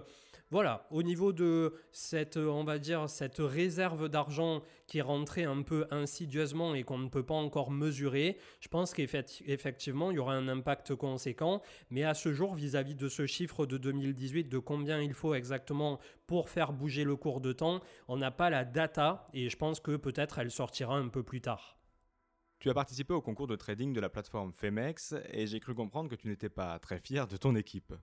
voilà, 0.50 0.88
au 0.90 1.04
niveau 1.04 1.32
de 1.32 1.74
cette, 1.92 2.36
on 2.36 2.64
va 2.64 2.78
dire, 2.78 3.08
cette 3.08 3.38
réserve 3.38 4.08
d'argent 4.08 4.62
qui 4.88 4.98
est 4.98 5.02
rentrée 5.02 5.44
un 5.44 5.62
peu 5.62 5.86
insidieusement 5.92 6.74
et 6.74 6.82
qu'on 6.82 6.98
ne 6.98 7.08
peut 7.08 7.22
pas 7.22 7.34
encore 7.34 7.70
mesurer, 7.70 8.36
je 8.60 8.66
pense 8.66 8.92
qu'effectivement, 8.92 10.10
il 10.10 10.16
y 10.16 10.18
aura 10.18 10.34
un 10.34 10.48
impact 10.48 10.96
conséquent. 10.96 11.62
Mais 11.90 12.02
à 12.02 12.14
ce 12.14 12.32
jour, 12.32 12.56
vis-à-vis 12.56 12.96
de 12.96 13.08
ce 13.08 13.26
chiffre 13.26 13.64
de 13.64 13.78
2018, 13.78 14.48
de 14.48 14.58
combien 14.58 15.00
il 15.00 15.14
faut 15.14 15.34
exactement 15.34 16.00
pour 16.26 16.48
faire 16.48 16.72
bouger 16.72 17.04
le 17.04 17.14
cours 17.14 17.40
de 17.40 17.52
temps, 17.52 17.80
on 18.08 18.16
n'a 18.16 18.32
pas 18.32 18.50
la 18.50 18.64
data 18.64 19.28
et 19.32 19.48
je 19.48 19.56
pense 19.56 19.78
que 19.78 19.94
peut-être 19.94 20.40
elle 20.40 20.50
sortira 20.50 20.96
un 20.96 21.08
peu 21.08 21.22
plus 21.22 21.40
tard. 21.40 21.78
Tu 22.58 22.68
as 22.68 22.74
participé 22.74 23.14
au 23.14 23.22
concours 23.22 23.46
de 23.46 23.56
trading 23.56 23.92
de 23.92 24.00
la 24.00 24.10
plateforme 24.10 24.52
Femex 24.52 25.14
et 25.32 25.46
j'ai 25.46 25.60
cru 25.60 25.74
comprendre 25.74 26.10
que 26.10 26.16
tu 26.16 26.26
n'étais 26.26 26.50
pas 26.50 26.78
très 26.80 26.98
fier 26.98 27.28
de 27.28 27.36
ton 27.36 27.54
équipe. 27.54 27.94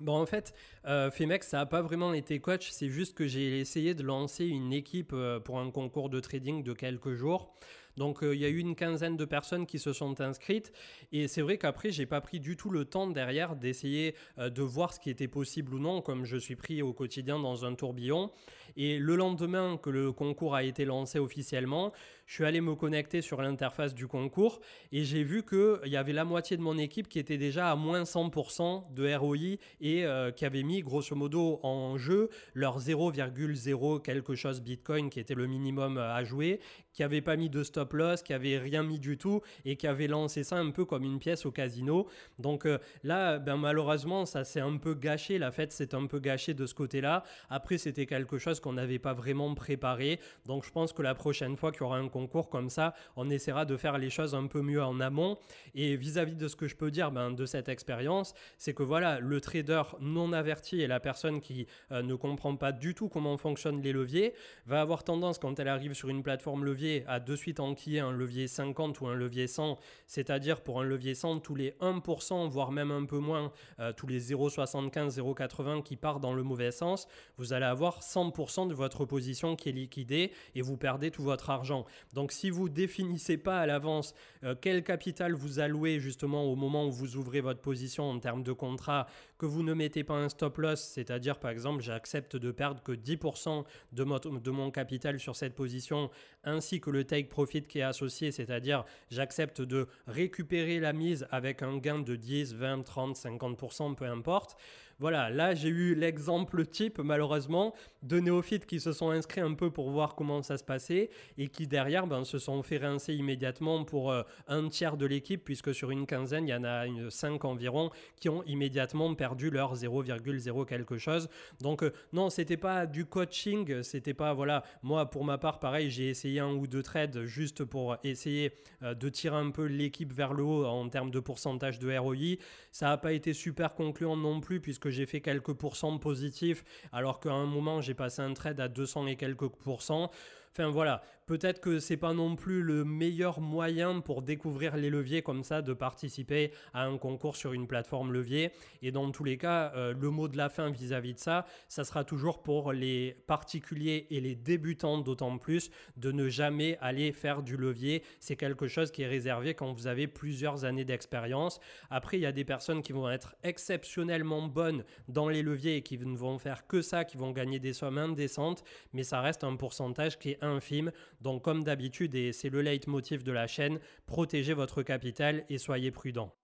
Bon, 0.00 0.14
en 0.14 0.24
fait, 0.24 0.54
euh, 0.86 1.10
Femex, 1.10 1.48
ça 1.48 1.58
n'a 1.58 1.66
pas 1.66 1.82
vraiment 1.82 2.14
été 2.14 2.40
coach. 2.40 2.70
C'est 2.70 2.88
juste 2.88 3.14
que 3.14 3.26
j'ai 3.26 3.60
essayé 3.60 3.94
de 3.94 4.02
lancer 4.02 4.46
une 4.46 4.72
équipe 4.72 5.12
euh, 5.12 5.40
pour 5.40 5.58
un 5.58 5.70
concours 5.70 6.08
de 6.08 6.20
trading 6.20 6.62
de 6.62 6.72
quelques 6.72 7.14
jours. 7.14 7.54
Donc 7.96 8.22
euh, 8.22 8.34
il 8.34 8.40
y 8.40 8.46
a 8.46 8.48
eu 8.48 8.58
une 8.58 8.76
quinzaine 8.76 9.18
de 9.18 9.24
personnes 9.26 9.66
qui 9.66 9.78
se 9.78 9.92
sont 9.92 10.20
inscrites 10.20 10.72
et 11.12 11.26
c'est 11.28 11.42
vrai 11.42 11.58
qu'après 11.58 11.90
j'ai 11.90 12.06
pas 12.06 12.20
pris 12.20 12.38
du 12.38 12.56
tout 12.56 12.70
le 12.70 12.84
temps 12.84 13.08
derrière 13.08 13.56
d'essayer 13.56 14.14
de 14.38 14.62
voir 14.62 14.94
ce 14.94 15.00
qui 15.00 15.10
était 15.10 15.28
possible 15.28 15.74
ou 15.74 15.80
non 15.80 16.00
comme 16.00 16.24
je 16.24 16.36
suis 16.36 16.54
pris 16.54 16.82
au 16.82 16.92
quotidien 16.92 17.40
dans 17.40 17.64
un 17.64 17.74
tourbillon 17.74 18.30
et 18.76 18.98
le 18.98 19.16
lendemain 19.16 19.76
que 19.76 19.90
le 19.90 20.12
concours 20.12 20.54
a 20.54 20.62
été 20.62 20.84
lancé 20.84 21.18
officiellement, 21.18 21.92
je 22.26 22.34
suis 22.34 22.44
allé 22.44 22.60
me 22.60 22.76
connecter 22.76 23.22
sur 23.22 23.42
l'interface 23.42 23.92
du 23.92 24.06
concours 24.06 24.60
et 24.92 25.02
j'ai 25.02 25.24
vu 25.24 25.44
qu'il 25.44 25.90
y 25.90 25.96
avait 25.96 26.12
la 26.12 26.24
moitié 26.24 26.56
de 26.56 26.62
mon 26.62 26.78
équipe 26.78 27.08
qui 27.08 27.18
était 27.18 27.38
déjà 27.38 27.72
à 27.72 27.74
moins 27.74 28.04
100% 28.04 28.94
de 28.94 29.14
ROI 29.14 29.36
et 29.80 30.04
euh, 30.04 30.30
qui 30.30 30.44
avait 30.44 30.62
mis 30.62 30.80
grosso 30.80 31.16
modo 31.16 31.58
en 31.64 31.98
jeu 31.98 32.30
leur 32.54 32.78
0,0 32.78 34.00
quelque 34.02 34.36
chose 34.36 34.60
Bitcoin 34.60 35.10
qui 35.10 35.18
était 35.18 35.34
le 35.34 35.48
minimum 35.48 35.98
à 35.98 36.22
jouer, 36.22 36.60
qui 36.92 37.02
n'avait 37.02 37.20
pas 37.20 37.36
mis 37.36 37.50
de 37.50 37.64
stop 37.64 37.92
loss, 37.94 38.22
qui 38.22 38.32
avait 38.32 38.58
rien 38.58 38.84
mis 38.84 39.00
du 39.00 39.18
tout 39.18 39.40
et 39.64 39.76
qui 39.76 39.86
avait 39.88 40.06
lancé 40.06 40.44
ça 40.44 40.56
un 40.56 40.70
peu 40.70 40.84
comme 40.84 41.02
une 41.02 41.18
pièce 41.18 41.46
au 41.46 41.50
casino. 41.50 42.06
Donc 42.38 42.66
euh, 42.66 42.78
là, 43.02 43.38
ben, 43.38 43.56
malheureusement, 43.56 44.24
ça 44.26 44.44
s'est 44.44 44.60
un 44.60 44.76
peu 44.76 44.94
gâché. 44.94 45.38
La 45.38 45.50
fête 45.50 45.72
s'est 45.72 45.94
un 45.94 46.06
peu 46.06 46.20
gâchée 46.20 46.54
de 46.54 46.66
ce 46.66 46.74
côté-là. 46.74 47.24
Après, 47.48 47.78
c'était 47.78 48.06
quelque 48.06 48.38
chose 48.38 48.59
qu'on 48.60 48.74
n'avait 48.74 48.98
pas 48.98 49.12
vraiment 49.12 49.54
préparé. 49.54 50.20
Donc 50.46 50.64
je 50.64 50.70
pense 50.70 50.92
que 50.92 51.02
la 51.02 51.14
prochaine 51.14 51.56
fois 51.56 51.72
qu'il 51.72 51.82
y 51.82 51.84
aura 51.84 51.98
un 51.98 52.08
concours 52.08 52.48
comme 52.48 52.70
ça, 52.70 52.94
on 53.16 53.30
essaiera 53.30 53.64
de 53.64 53.76
faire 53.76 53.98
les 53.98 54.10
choses 54.10 54.34
un 54.34 54.46
peu 54.46 54.62
mieux 54.62 54.82
en 54.82 55.00
amont. 55.00 55.38
Et 55.74 55.96
vis-à-vis 55.96 56.36
de 56.36 56.48
ce 56.48 56.56
que 56.56 56.68
je 56.68 56.76
peux 56.76 56.90
dire 56.90 57.10
ben, 57.10 57.30
de 57.30 57.46
cette 57.46 57.68
expérience, 57.68 58.34
c'est 58.58 58.74
que 58.74 58.82
voilà, 58.82 59.20
le 59.20 59.40
trader 59.40 59.82
non 60.00 60.32
averti 60.32 60.80
et 60.80 60.86
la 60.86 61.00
personne 61.00 61.40
qui 61.40 61.66
euh, 61.92 62.02
ne 62.02 62.14
comprend 62.14 62.56
pas 62.56 62.72
du 62.72 62.94
tout 62.94 63.08
comment 63.08 63.36
fonctionnent 63.36 63.82
les 63.82 63.92
leviers 63.92 64.34
va 64.66 64.80
avoir 64.80 65.04
tendance, 65.04 65.38
quand 65.38 65.58
elle 65.58 65.68
arrive 65.68 65.94
sur 65.94 66.08
une 66.08 66.22
plateforme 66.22 66.64
levier, 66.64 67.04
à 67.06 67.20
de 67.20 67.36
suite 67.36 67.60
enquiller 67.60 68.00
un 68.00 68.12
levier 68.12 68.46
50 68.46 69.00
ou 69.00 69.06
un 69.06 69.14
levier 69.14 69.46
100, 69.46 69.78
c'est-à-dire 70.06 70.60
pour 70.62 70.80
un 70.80 70.84
levier 70.84 71.14
100, 71.14 71.40
tous 71.40 71.54
les 71.54 71.72
1%, 71.80 72.48
voire 72.48 72.72
même 72.72 72.90
un 72.90 73.04
peu 73.04 73.18
moins, 73.18 73.52
euh, 73.78 73.92
tous 73.92 74.06
les 74.06 74.20
0,75, 74.32 75.16
0,80 75.16 75.82
qui 75.82 75.96
partent 75.96 76.20
dans 76.20 76.34
le 76.34 76.42
mauvais 76.42 76.70
sens, 76.70 77.06
vous 77.36 77.52
allez 77.52 77.66
avoir 77.66 78.00
100% 78.00 78.49
de 78.58 78.74
votre 78.74 79.04
position 79.04 79.56
qui 79.56 79.68
est 79.68 79.72
liquidée 79.72 80.32
et 80.54 80.62
vous 80.62 80.76
perdez 80.76 81.10
tout 81.10 81.22
votre 81.22 81.50
argent. 81.50 81.84
Donc 82.12 82.32
si 82.32 82.50
vous 82.50 82.68
définissez 82.68 83.36
pas 83.36 83.60
à 83.60 83.66
l'avance 83.66 84.14
euh, 84.44 84.54
quel 84.60 84.82
capital 84.82 85.32
vous 85.32 85.58
allouez 85.60 86.00
justement 86.00 86.44
au 86.44 86.56
moment 86.56 86.86
où 86.86 86.92
vous 86.92 87.16
ouvrez 87.16 87.40
votre 87.40 87.60
position 87.60 88.10
en 88.10 88.18
termes 88.18 88.42
de 88.42 88.52
contrat, 88.52 89.06
que 89.38 89.46
vous 89.46 89.62
ne 89.62 89.72
mettez 89.72 90.04
pas 90.04 90.14
un 90.14 90.28
stop 90.28 90.58
loss, 90.58 90.80
c'est-à-dire 90.80 91.38
par 91.38 91.50
exemple 91.50 91.82
j'accepte 91.82 92.36
de 92.36 92.50
perdre 92.50 92.82
que 92.82 92.92
10% 92.92 93.64
de, 93.92 94.50
mon 94.50 94.70
capital 94.70 95.18
sur 95.18 95.36
cette 95.36 95.54
position, 95.54 96.10
ainsi 96.44 96.80
que 96.80 96.90
le 96.90 97.04
take 97.04 97.28
profit 97.28 97.62
qui 97.62 97.78
est 97.78 97.82
associé, 97.82 98.32
c'est-à-dire 98.32 98.84
j'accepte 99.10 99.62
de 99.62 99.88
récupérer 100.06 100.80
la 100.80 100.92
mise 100.92 101.26
avec 101.30 101.62
un 101.62 101.78
gain 101.78 102.00
de 102.00 102.16
10, 102.16 102.54
20, 102.54 102.82
30, 102.82 103.16
50%, 103.16 103.94
peu 103.94 104.04
importe. 104.04 104.56
Voilà, 105.00 105.30
là 105.30 105.54
j'ai 105.54 105.70
eu 105.70 105.94
l'exemple 105.94 106.66
type 106.66 106.98
malheureusement 106.98 107.72
de 108.02 108.20
néophytes 108.20 108.66
qui 108.66 108.80
se 108.80 108.92
sont 108.92 109.08
inscrits 109.08 109.40
un 109.40 109.54
peu 109.54 109.70
pour 109.70 109.88
voir 109.88 110.14
comment 110.14 110.42
ça 110.42 110.58
se 110.58 110.64
passait 110.64 111.08
et 111.38 111.48
qui 111.48 111.66
derrière 111.66 112.06
ben, 112.06 112.22
se 112.22 112.38
sont 112.38 112.62
fait 112.62 112.76
rincer 112.76 113.14
immédiatement 113.14 113.84
pour 113.84 114.12
euh, 114.12 114.24
un 114.46 114.68
tiers 114.68 114.98
de 114.98 115.06
l'équipe 115.06 115.42
puisque 115.42 115.74
sur 115.74 115.90
une 115.90 116.04
quinzaine 116.04 116.46
il 116.46 116.50
y 116.50 116.54
en 116.54 116.64
a 116.64 116.86
une, 116.86 117.08
5 117.08 117.42
environ 117.46 117.88
qui 118.16 118.28
ont 118.28 118.42
immédiatement 118.44 119.14
perdu 119.14 119.48
leur 119.48 119.74
0,0 119.74 120.66
quelque 120.66 120.98
chose. 120.98 121.30
Donc 121.62 121.82
euh, 121.82 121.94
non, 122.12 122.28
c'était 122.28 122.58
pas 122.58 122.84
du 122.84 123.06
coaching, 123.06 123.82
c'était 123.82 124.12
pas 124.12 124.34
voilà, 124.34 124.64
moi 124.82 125.08
pour 125.08 125.24
ma 125.24 125.38
part 125.38 125.60
pareil, 125.60 125.90
j'ai 125.90 126.10
essayé 126.10 126.40
un 126.40 126.52
ou 126.52 126.66
deux 126.66 126.82
trades 126.82 127.24
juste 127.24 127.64
pour 127.64 127.96
essayer 128.04 128.52
euh, 128.82 128.92
de 128.92 129.08
tirer 129.08 129.36
un 129.36 129.50
peu 129.50 129.64
l'équipe 129.64 130.12
vers 130.12 130.34
le 130.34 130.42
haut 130.42 130.66
en 130.66 130.90
termes 130.90 131.10
de 131.10 131.20
pourcentage 131.20 131.78
de 131.78 131.96
ROI. 131.96 132.36
Ça 132.70 132.88
n'a 132.88 132.98
pas 132.98 133.14
été 133.14 133.32
super 133.32 133.72
concluant 133.72 134.18
non 134.18 134.40
plus 134.40 134.60
puisque 134.60 134.89
j'ai 134.90 135.06
fait 135.06 135.20
quelques 135.20 135.54
pourcents 135.54 135.96
positifs 135.98 136.64
alors 136.92 137.20
qu'à 137.20 137.32
un 137.32 137.46
moment 137.46 137.80
j'ai 137.80 137.94
passé 137.94 138.22
un 138.22 138.34
trade 138.34 138.60
à 138.60 138.68
200 138.68 139.06
et 139.06 139.16
quelques 139.16 139.48
pourcents. 139.48 140.10
Enfin 140.52 140.68
voilà, 140.68 141.02
peut-être 141.30 141.60
que 141.60 141.78
c'est 141.78 141.96
pas 141.96 142.12
non 142.12 142.34
plus 142.34 142.60
le 142.60 142.84
meilleur 142.84 143.40
moyen 143.40 144.00
pour 144.00 144.20
découvrir 144.20 144.76
les 144.76 144.90
leviers 144.90 145.22
comme 145.22 145.44
ça 145.44 145.62
de 145.62 145.72
participer 145.72 146.50
à 146.74 146.86
un 146.86 146.98
concours 146.98 147.36
sur 147.36 147.52
une 147.52 147.68
plateforme 147.68 148.12
levier. 148.12 148.50
Et 148.82 148.90
dans 148.90 149.08
tous 149.12 149.22
les 149.22 149.38
cas, 149.38 149.72
euh, 149.76 149.94
le 149.96 150.10
mot 150.10 150.26
de 150.26 150.36
la 150.36 150.48
fin 150.48 150.70
vis-à-vis 150.70 151.14
de 151.14 151.20
ça, 151.20 151.46
ça 151.68 151.84
sera 151.84 152.02
toujours 152.02 152.42
pour 152.42 152.72
les 152.72 153.16
particuliers 153.28 154.08
et 154.10 154.20
les 154.20 154.34
débutants 154.34 154.98
d'autant 154.98 155.38
plus 155.38 155.70
de 155.96 156.10
ne 156.10 156.28
jamais 156.28 156.76
aller 156.80 157.12
faire 157.12 157.44
du 157.44 157.56
levier. 157.56 158.02
C'est 158.18 158.34
quelque 158.34 158.66
chose 158.66 158.90
qui 158.90 159.02
est 159.02 159.06
réservé 159.06 159.54
quand 159.54 159.72
vous 159.72 159.86
avez 159.86 160.08
plusieurs 160.08 160.64
années 160.64 160.84
d'expérience. 160.84 161.60
Après, 161.90 162.18
il 162.18 162.22
y 162.22 162.26
a 162.26 162.32
des 162.32 162.44
personnes 162.44 162.82
qui 162.82 162.92
vont 162.92 163.08
être 163.08 163.36
exceptionnellement 163.44 164.48
bonnes 164.48 164.82
dans 165.06 165.28
les 165.28 165.42
leviers 165.42 165.76
et 165.76 165.82
qui 165.82 165.96
ne 165.96 166.16
vont 166.16 166.40
faire 166.40 166.66
que 166.66 166.82
ça, 166.82 167.04
qui 167.04 167.16
vont 167.16 167.30
gagner 167.30 167.60
des 167.60 167.72
sommes 167.72 167.98
indécentes, 167.98 168.64
mais 168.92 169.04
ça 169.04 169.20
reste 169.20 169.44
un 169.44 169.54
pourcentage 169.54 170.18
qui 170.18 170.30
est 170.30 170.42
infime. 170.42 170.90
Donc 171.20 171.44
comme 171.44 171.64
d'habitude, 171.64 172.14
et 172.14 172.32
c'est 172.32 172.48
le 172.48 172.62
leitmotiv 172.62 173.22
de 173.22 173.32
la 173.32 173.46
chaîne, 173.46 173.78
protégez 174.06 174.54
votre 174.54 174.82
capital 174.82 175.44
et 175.48 175.58
soyez 175.58 175.90
prudent. 175.90 176.34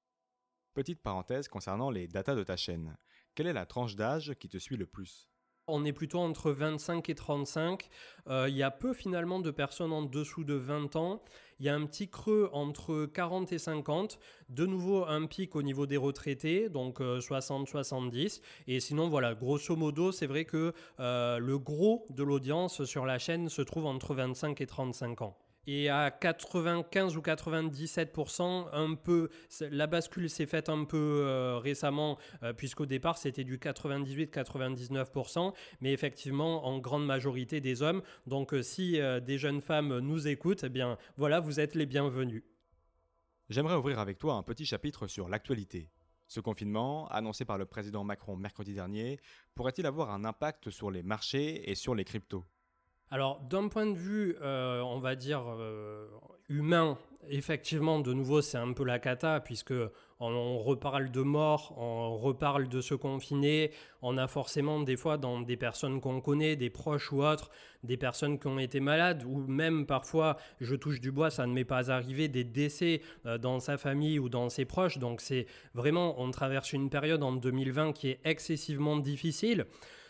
Petite 0.74 1.02
parenthèse 1.02 1.48
concernant 1.48 1.90
les 1.90 2.06
datas 2.06 2.34
de 2.34 2.44
ta 2.44 2.56
chaîne. 2.56 2.96
Quelle 3.34 3.46
est 3.46 3.54
la 3.54 3.66
tranche 3.66 3.96
d'âge 3.96 4.34
qui 4.38 4.48
te 4.48 4.58
suit 4.58 4.76
le 4.76 4.86
plus? 4.86 5.30
On 5.68 5.84
est 5.84 5.92
plutôt 5.92 6.18
entre 6.18 6.50
25 6.50 7.08
et 7.08 7.14
35. 7.14 7.88
Euh, 8.28 8.46
il 8.48 8.56
y 8.56 8.62
a 8.62 8.70
peu 8.70 8.92
finalement 8.92 9.40
de 9.40 9.50
personnes 9.50 9.92
en 9.92 10.02
dessous 10.02 10.44
de 10.44 10.54
20 10.54 10.96
ans. 10.96 11.22
Il 11.58 11.66
y 11.66 11.68
a 11.68 11.74
un 11.74 11.86
petit 11.86 12.08
creux 12.08 12.50
entre 12.52 13.06
40 13.06 13.52
et 13.52 13.58
50. 13.58 14.18
De 14.50 14.66
nouveau 14.66 15.04
un 15.04 15.26
pic 15.26 15.56
au 15.56 15.62
niveau 15.62 15.86
des 15.86 15.96
retraités, 15.96 16.68
donc 16.68 17.00
60-70. 17.00 18.38
Euh, 18.38 18.42
et 18.66 18.80
sinon, 18.80 19.08
voilà, 19.08 19.34
grosso 19.34 19.74
modo, 19.74 20.12
c'est 20.12 20.26
vrai 20.26 20.44
que 20.44 20.72
euh, 21.00 21.38
le 21.38 21.58
gros 21.58 22.06
de 22.10 22.22
l'audience 22.22 22.84
sur 22.84 23.06
la 23.06 23.18
chaîne 23.18 23.48
se 23.48 23.62
trouve 23.62 23.86
entre 23.86 24.14
25 24.14 24.60
et 24.60 24.66
35 24.66 25.22
ans. 25.22 25.36
Et 25.66 25.88
à 25.88 26.10
95 26.10 27.16
ou 27.16 27.20
97%, 27.20 28.68
un 28.72 28.94
peu, 28.94 29.30
la 29.60 29.86
bascule 29.86 30.30
s'est 30.30 30.46
faite 30.46 30.68
un 30.68 30.84
peu 30.84 31.22
euh, 31.24 31.58
récemment, 31.58 32.18
euh, 32.42 32.52
puisqu'au 32.52 32.86
départ 32.86 33.18
c'était 33.18 33.42
du 33.42 33.58
98-99%, 33.58 35.52
mais 35.80 35.92
effectivement 35.92 36.66
en 36.66 36.78
grande 36.78 37.04
majorité 37.04 37.60
des 37.60 37.82
hommes. 37.82 38.02
Donc 38.26 38.54
euh, 38.54 38.62
si 38.62 39.00
des 39.22 39.38
jeunes 39.38 39.60
femmes 39.60 39.98
nous 39.98 40.28
écoutent, 40.28 40.64
eh 40.64 40.68
bien 40.68 40.98
voilà, 41.16 41.40
vous 41.40 41.58
êtes 41.58 41.74
les 41.74 41.86
bienvenus. 41.86 42.44
J'aimerais 43.48 43.76
ouvrir 43.76 43.98
avec 43.98 44.18
toi 44.18 44.34
un 44.34 44.42
petit 44.42 44.66
chapitre 44.66 45.06
sur 45.06 45.28
l'actualité. 45.28 45.90
Ce 46.28 46.40
confinement, 46.40 47.06
annoncé 47.08 47.44
par 47.44 47.58
le 47.58 47.66
président 47.66 48.02
Macron 48.02 48.36
mercredi 48.36 48.74
dernier, 48.74 49.20
pourrait-il 49.54 49.86
avoir 49.86 50.10
un 50.10 50.24
impact 50.24 50.70
sur 50.70 50.90
les 50.90 51.04
marchés 51.04 51.70
et 51.70 51.76
sur 51.76 51.94
les 51.94 52.04
cryptos? 52.04 52.44
Alors, 53.10 53.40
d'un 53.48 53.68
point 53.68 53.86
de 53.86 53.96
vue, 53.96 54.36
euh, 54.42 54.80
on 54.80 54.98
va 54.98 55.14
dire, 55.14 55.42
euh, 55.46 56.08
humain, 56.48 56.98
effectivement, 57.28 58.00
de 58.00 58.12
nouveau, 58.12 58.40
c'est 58.40 58.58
un 58.58 58.72
peu 58.72 58.84
la 58.84 58.98
cata, 58.98 59.38
puisque 59.38 59.74
on, 60.18 60.58
reparle 60.58 61.12
de 61.12 61.20
mort, 61.20 61.74
on 61.76 62.16
reparle 62.16 62.68
de 62.68 62.80
se 62.80 62.94
confiner. 62.94 63.70
On 64.02 64.18
a 64.18 64.26
forcément, 64.26 64.80
des 64.80 64.96
fois, 64.96 65.18
dans 65.18 65.40
des 65.40 65.56
personnes 65.56 66.00
qu'on 66.00 66.20
connaît, 66.20 66.56
des 66.56 66.70
proches 66.70 67.12
ou 67.12 67.22
autres, 67.22 67.50
des 67.84 67.96
personnes 67.96 68.40
qui 68.40 68.48
ont 68.48 68.58
été 68.58 68.80
malades, 68.80 69.22
ou 69.24 69.38
même 69.46 69.86
parfois, 69.86 70.36
je 70.60 70.74
touche 70.74 71.00
du 71.00 71.12
bois, 71.12 71.30
ça 71.30 71.46
ne 71.46 71.52
m'est 71.52 71.64
pas 71.64 71.92
arrivé, 71.92 72.26
des 72.26 72.44
décès 72.44 73.02
euh, 73.24 73.38
dans 73.38 73.60
sa 73.60 73.78
famille 73.78 74.18
ou 74.18 74.28
dans 74.28 74.48
ses 74.48 74.64
proches. 74.64 74.98
Donc, 74.98 75.20
c'est 75.20 75.46
vraiment, 75.74 76.20
on 76.20 76.32
traverse 76.32 76.72
une 76.72 76.90
période 76.90 77.22
en 77.22 77.32
2020 77.32 77.92
qui 77.92 78.08
est 78.08 78.20
excessivement 78.24 78.96
difficile. 78.96 79.66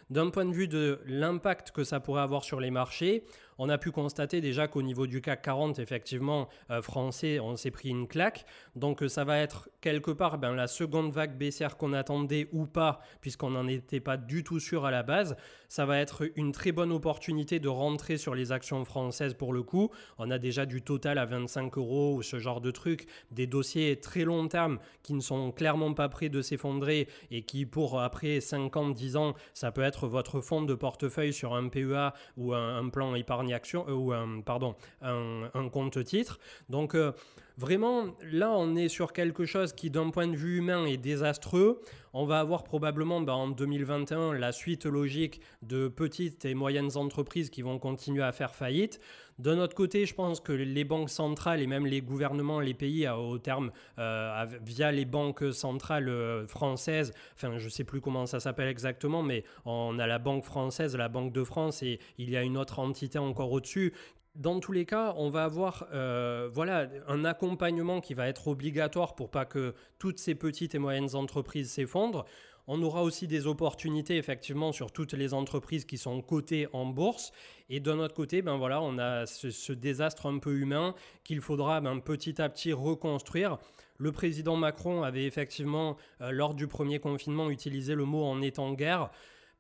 D'un 0.09 0.31
point 0.31 0.45
de 0.45 0.53
vue 0.53 0.69
de 0.69 1.01
l'impact 1.07 1.73
que 1.73 1.83
ça 1.83 1.99
pourrait 1.99 2.23
avoir 2.23 2.45
sur 2.45 2.61
les 2.61 2.71
marchés, 2.71 3.25
on 3.59 3.69
a 3.69 3.79
pu 3.79 3.91
constater 3.91 4.41
déjà 4.41 4.69
qu'au 4.69 4.83
niveau 4.83 5.07
du 5.07 5.21
CAC 5.21 5.43
40, 5.43 5.79
effectivement, 5.79 6.49
euh, 6.71 6.83
français, 6.83 7.41
on 7.41 7.57
s'est 7.57 7.71
pris 7.71 7.89
une 7.89 8.07
claque. 8.07 8.45
Donc 8.75 9.03
euh, 9.03 9.09
ça 9.09 9.25
va 9.25 9.39
être 9.39 9.69
quelque 9.81 10.11
part 10.11 10.39
ben, 10.39 10.55
la 10.55 10.67
seconde 10.67 11.13
vague 11.13 11.37
baissière 11.37 11.77
qu'on 11.77 11.93
attendait 11.93 12.49
ou 12.53 12.67
pas, 12.67 13.01
puisqu'on 13.21 13.51
n'en 13.51 13.67
était 13.67 14.01
pas 14.01 14.17
du 14.17 14.45
tout 14.45 14.61
sûr 14.61 14.85
à 14.85 14.91
la 14.91 15.03
base. 15.03 15.37
Ça 15.69 15.87
va 15.87 15.99
être 15.99 16.25
une 16.37 16.53
très 16.53 16.73
bonne 16.73 16.93
opportunité 16.93 17.59
de 17.59 17.69
rentrer 17.69 18.19
sur 18.19 18.35
les 18.35 18.53
actions 18.53 18.85
françaises 18.85 19.35
pour 19.35 19.53
le 19.53 19.63
coup. 19.63 19.91
On 20.19 20.31
a 20.31 20.39
déjà 20.39 20.67
du 20.67 20.83
total 20.83 21.19
à 21.19 21.25
25 21.25 21.77
euros 21.79 22.15
ou 22.15 22.23
ce 22.23 22.39
genre 22.39 22.61
de 22.61 22.71
trucs, 22.71 23.07
des 23.31 23.47
dossiers 23.47 23.99
très 24.01 24.25
long 24.25 24.49
terme 24.49 24.79
qui 25.03 25.15
ne 25.15 25.21
sont 25.21 25.51
clairement 25.51 25.95
pas 25.95 26.09
prêts 26.09 26.29
de 26.29 26.43
s'effondrer 26.43 27.09
et 27.31 27.43
qui 27.43 27.67
pour 27.67 28.01
après 28.01 28.41
5 28.41 28.77
ans, 28.77 28.91
10 28.91 29.17
ans, 29.17 29.35
ça 29.55 29.73
peut 29.73 29.83
être 29.83 30.07
votre 30.07 30.41
fonds 30.41 30.63
de 30.63 30.75
portefeuille 30.75 31.33
sur 31.33 31.55
un 31.55 31.69
PEA 31.69 32.13
ou 32.37 32.55
un, 32.55 32.79
un 32.79 32.89
plan 32.89 33.15
épargne 33.15 33.46
action 33.53 33.85
euh, 33.89 33.93
ou 33.93 34.13
un, 34.13 34.41
pardon, 34.41 34.75
un, 35.03 35.69
compte 35.73 36.03
titre. 36.05 36.39
Donc 36.69 36.95
euh, 36.95 37.13
vraiment, 37.57 38.07
là, 38.33 38.53
on 38.53 38.77
est 38.77 38.89
sur 38.89 39.13
quelque 39.13 39.45
chose 39.45 39.73
qui, 39.73 39.91
d'un 39.91 40.11
point 40.11 40.27
de 40.27 40.37
vue 40.37 40.59
humain, 40.59 40.85
est 40.87 40.97
désastreux. 40.97 41.81
On 42.13 42.25
va 42.25 42.41
avoir 42.41 42.65
probablement 42.65 43.21
bah, 43.21 43.35
en 43.35 43.49
2021 43.49 44.35
la 44.35 44.53
suite 44.53 44.87
logique 44.87 45.41
de 45.63 45.89
petites 45.89 46.45
et 46.45 46.55
moyennes 46.55 46.97
entreprises 46.97 47.51
qui 47.51 47.63
vont 47.63 47.79
continuer 47.79 48.23
à 48.23 48.33
faire 48.33 48.55
faillite. 48.55 49.01
D'un 49.39 49.59
autre 49.59 49.75
côté, 49.75 50.07
je 50.07 50.15
pense 50.15 50.41
que 50.41 50.53
les 50.53 50.85
banques 50.85 51.11
centrales 51.11 51.61
et 51.61 51.67
même 51.67 51.85
les 51.85 52.01
gouvernements, 52.01 52.59
les 52.59 52.73
pays 52.73 53.07
au 53.07 53.37
terme, 53.37 53.71
euh, 53.99 54.47
via 54.63 54.91
les 54.93 55.05
banques 55.05 55.53
centrales 55.53 56.09
euh, 56.09 56.47
françaises, 56.47 57.13
enfin 57.35 57.59
je 57.59 57.67
ne 57.67 57.69
sais 57.69 57.85
plus 57.85 58.01
comment 58.01 58.25
ça 58.25 58.41
s'appelle 58.41 58.69
exactement, 58.69 59.23
mais 59.23 59.45
on 59.67 59.99
a 59.99 60.07
la 60.07 60.19
Banque 60.19 60.45
française, 60.45 60.97
la 60.97 61.11
Banque 61.11 61.35
de 61.35 61.45
France 61.45 61.83
et 61.83 62.01
il 62.17 62.31
y 62.31 62.37
a 62.39 62.43
une 62.43 62.57
autre 62.57 62.79
entité 62.79 63.19
encore 63.19 63.53
au-dessus 63.53 63.93
dans 64.39 64.61
tous 64.61 64.73
les 64.73 64.85
cas, 64.85 65.15
on 65.17 65.29
va 65.29 65.45
avoir 65.45 65.87
euh, 65.93 66.49
voilà, 66.53 66.89
un 67.09 67.25
accompagnement 67.25 68.01
qui 68.01 68.15
va 68.15 68.29
être 68.29 68.49
obligatoire 68.49 69.15
pour 69.15 69.31
pas 69.31 69.45
que 69.45 69.75
toutes 69.99 70.19
ces 70.19 70.35
petites 70.35 70.75
et 70.75 70.79
moyennes 70.79 71.15
entreprises 71.15 71.71
s'effondrent. 71.71 72.25
On 72.69 72.83
aura 72.83 73.03
aussi 73.03 73.29
des 73.29 73.47
opportunités 73.47 74.17
effectivement 74.17 74.73
sur 74.73 74.91
toutes 74.91 75.13
les 75.13 75.35
entreprises 75.35 75.85
qui 75.85 75.99
sont 75.99 76.21
cotées 76.21 76.67
en 76.73 76.85
bourse. 76.87 77.33
Et 77.71 77.79
d'un 77.79 78.01
autre 78.01 78.15
côté, 78.15 78.43
ben 78.43 78.57
voilà, 78.57 78.83
on 78.83 78.99
a 78.99 79.25
ce, 79.27 79.73
désastre 79.73 80.27
un 80.27 80.39
peu 80.39 80.55
humain 80.57 80.95
qu'il 81.23 81.41
faudra 81.41 81.81
ben, 81.81 82.01
petit 82.01 82.43
à 82.43 82.49
petit 82.49 82.73
reconstruire. 82.73 83.59
Le 83.99 84.11
président 84.11 84.57
Macron 84.57 85.05
avait 85.05 85.27
effectivement, 85.27 85.97
euh, 86.21 86.33
lors 86.33 86.55
du 86.55 86.67
premier 86.67 86.99
confinement, 86.99 87.51
utilisé 87.51 87.95
le 87.95 88.05
mot 88.05 88.25
en 88.25 88.43
étant 88.43 88.73
guerre. 88.73 89.11